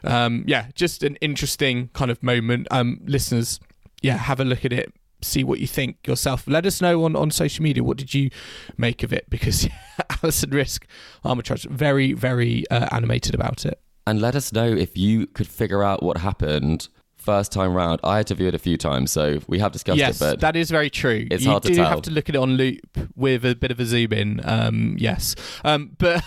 um, 0.05 0.45
yeah, 0.47 0.67
just 0.75 1.03
an 1.03 1.17
interesting 1.17 1.91
kind 1.93 2.11
of 2.11 2.23
moment. 2.23 2.69
Um, 2.71 3.01
listeners, 3.05 3.61
yeah, 4.03 4.17
have 4.17 4.41
a 4.41 4.45
look 4.45 4.65
at 4.65 4.73
it. 4.73 4.93
See 5.21 5.45
what 5.45 5.61
you 5.61 5.69
think 5.69 6.07
yourself. 6.07 6.49
Let 6.49 6.67
us 6.67 6.81
know 6.81 7.05
on, 7.05 7.15
on 7.15 7.31
social 7.31 7.63
media. 7.63 7.85
What 7.85 7.97
did 7.97 8.13
you 8.13 8.31
make 8.77 9.03
of 9.05 9.13
it? 9.13 9.31
Because 9.31 9.69
Alison 10.23 10.51
Risk 10.51 10.87
arbitrage 11.25 11.69
very 11.69 12.13
very 12.13 12.69
uh, 12.71 12.89
animated 12.91 13.35
about 13.35 13.65
it. 13.65 13.81
And 14.07 14.21
let 14.21 14.35
us 14.35 14.53
know 14.53 14.67
if 14.67 14.97
you 14.97 15.29
could 15.29 15.47
figure 15.47 15.85
out 15.85 16.03
what 16.03 16.19
happened 16.19 16.89
first 17.23 17.53
time 17.53 17.75
round. 17.75 18.01
I 18.05 18.19
had 18.19 18.27
to 18.29 18.35
view 18.35 18.49
it 18.49 18.55
a 18.55 18.59
few 18.59 18.77
times, 18.77 19.13
so 19.13 19.41
we 19.47 19.59
have 19.59 19.73
discussed 19.73 19.99
yes, 19.99 20.17
it, 20.17 20.19
but 20.21 20.41
that 20.41 20.57
is 20.57 20.71
very 20.71 20.91
true. 20.91 21.27
it's 21.31 21.45
you 21.45 21.51
hard 21.51 21.63
to 21.65 21.69
tell. 21.69 21.79
You 21.79 21.85
do 21.85 21.89
have 21.89 22.03
to 22.03 22.11
look 22.11 22.29
at 22.29 22.35
it 22.35 22.39
on 22.39 22.53
loop 22.53 22.99
with 23.17 23.45
a 23.45 23.55
bit 23.55 23.71
of 23.71 23.81
a 23.81 23.87
zoom 23.87 24.13
in. 24.13 24.41
Um, 24.45 24.97
yes, 24.99 25.35
um, 25.65 25.93
but 25.99 26.25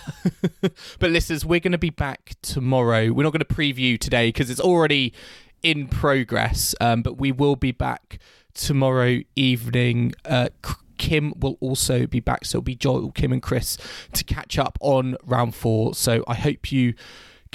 but 1.00 1.12
listeners, 1.12 1.46
we're 1.46 1.60
going 1.60 1.74
to 1.74 1.78
be 1.78 1.90
back 1.90 2.36
tomorrow. 2.42 3.12
We're 3.12 3.24
not 3.24 3.34
going 3.34 3.46
to 3.46 3.46
preview 3.46 4.00
today 4.00 4.30
because 4.30 4.50
it's 4.50 4.62
already 4.62 5.14
in 5.62 5.88
progress. 5.88 6.76
Um, 6.80 7.02
but 7.02 7.18
we 7.18 7.32
will 7.32 7.56
be 7.56 7.72
back 7.72 8.20
tomorrow 8.54 9.20
evening. 9.36 10.14
Uh, 10.24 10.50
Kim 10.98 11.34
will 11.38 11.58
also 11.60 12.08
be 12.08 12.20
back, 12.20 12.46
so 12.46 12.58
it'll 12.58 12.64
be 12.64 12.76
Joel, 12.76 13.12
Kim, 13.12 13.34
and 13.34 13.42
Chris 13.42 13.78
to 14.14 14.24
catch 14.24 14.58
up 14.58 14.78
on 14.80 15.18
round 15.26 15.56
four. 15.56 15.94
So 15.94 16.24
I 16.28 16.36
hope 16.36 16.72
you 16.72 16.94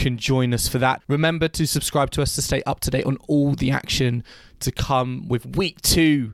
can 0.01 0.17
join 0.17 0.55
us 0.55 0.67
for 0.67 0.79
that. 0.79 1.03
Remember 1.09 1.47
to 1.47 1.67
subscribe 1.67 2.11
to 2.13 2.23
us 2.23 2.35
to 2.35 2.43
stay 2.43 2.63
up 2.63 2.81
to 2.81 2.91
date 2.91 3.05
on 3.05 3.19
all 3.29 3.55
the 3.55 3.71
action 3.71 4.25
to 4.61 4.73
come 4.73 5.29
with 5.29 5.57
week 5.57 5.81
two 5.83 6.33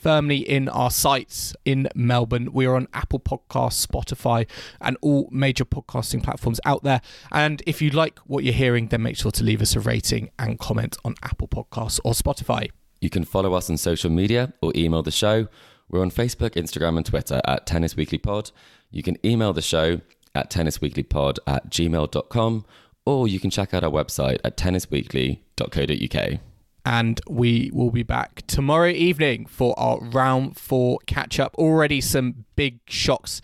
firmly 0.00 0.36
in 0.36 0.68
our 0.68 0.90
sights 0.90 1.52
in 1.64 1.88
Melbourne. 1.96 2.52
We 2.52 2.64
are 2.66 2.76
on 2.76 2.86
Apple 2.94 3.18
Podcasts, 3.18 3.84
Spotify, 3.84 4.46
and 4.80 4.96
all 5.02 5.28
major 5.32 5.64
podcasting 5.64 6.22
platforms 6.22 6.60
out 6.64 6.84
there. 6.84 7.00
And 7.32 7.60
if 7.66 7.82
you 7.82 7.90
like 7.90 8.20
what 8.20 8.44
you're 8.44 8.54
hearing, 8.54 8.86
then 8.86 9.02
make 9.02 9.16
sure 9.16 9.32
to 9.32 9.42
leave 9.42 9.60
us 9.60 9.74
a 9.74 9.80
rating 9.80 10.30
and 10.38 10.56
comment 10.60 10.96
on 11.04 11.16
Apple 11.24 11.48
Podcasts 11.48 11.98
or 12.04 12.12
Spotify. 12.12 12.70
you 13.00 13.10
can 13.10 13.24
follow 13.24 13.54
us 13.54 13.68
on 13.68 13.76
social 13.76 14.10
media 14.10 14.52
or 14.62 14.72
email 14.76 15.02
the 15.02 15.10
show. 15.10 15.48
We're 15.88 16.02
on 16.02 16.12
Facebook, 16.12 16.50
Instagram, 16.50 16.96
and 16.96 17.06
Twitter 17.06 17.40
at 17.44 17.66
Tennis 17.66 17.96
Weekly 17.96 18.18
Pod. 18.18 18.52
You 18.92 19.02
can 19.02 19.16
email 19.26 19.52
the 19.52 19.62
show 19.62 20.00
at 20.34 20.50
tennisweeklypod 20.50 21.38
at 21.46 21.70
gmail.com 21.70 22.64
or 23.08 23.26
you 23.26 23.40
can 23.40 23.48
check 23.50 23.72
out 23.72 23.82
our 23.82 23.90
website 23.90 24.38
at 24.44 24.56
tennisweekly.co.uk. 24.58 26.40
and 26.84 27.20
we 27.28 27.70
will 27.72 27.90
be 27.90 28.02
back 28.02 28.42
tomorrow 28.46 28.90
evening 28.90 29.46
for 29.46 29.78
our 29.78 29.98
round 30.00 30.56
four 30.58 30.98
catch 31.06 31.40
up. 31.40 31.54
Already 31.56 32.00
some 32.00 32.44
big 32.56 32.80
shocks 32.86 33.40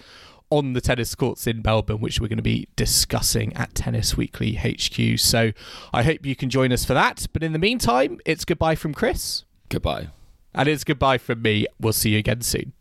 on 0.51 0.75
the 0.75 0.81
tennis 0.81 1.15
courts 1.15 1.47
in 1.47 1.63
Melbourne, 1.65 2.01
which 2.01 2.21
we're 2.21 2.29
going 2.29 2.37
to 2.37 2.43
be 2.43 2.69
discussing 2.77 3.53
at 3.57 3.75
Tennis 3.75 4.17
Weekly 4.17 4.55
HQ. 4.57 5.19
So 5.19 5.53
I 5.93 6.03
hope 6.03 6.25
you 6.27 6.37
can 6.37 6.51
join 6.51 6.71
us 6.73 6.85
for 6.85 6.95
that. 6.95 7.27
But 7.33 7.43
in 7.43 7.53
the 7.53 7.59
meantime, 7.59 8.19
it's 8.25 8.45
goodbye 8.45 8.75
from 8.77 8.93
Chris, 8.95 9.45
Goodbye. 9.71 10.09
and 10.55 10.69
it's 10.69 10.85
goodbye 10.85 11.19
from 11.19 11.43
me. 11.43 11.67
We'll 11.81 11.93
see 11.95 12.11
you 12.11 12.19
again 12.19 12.43
soon. 12.43 12.73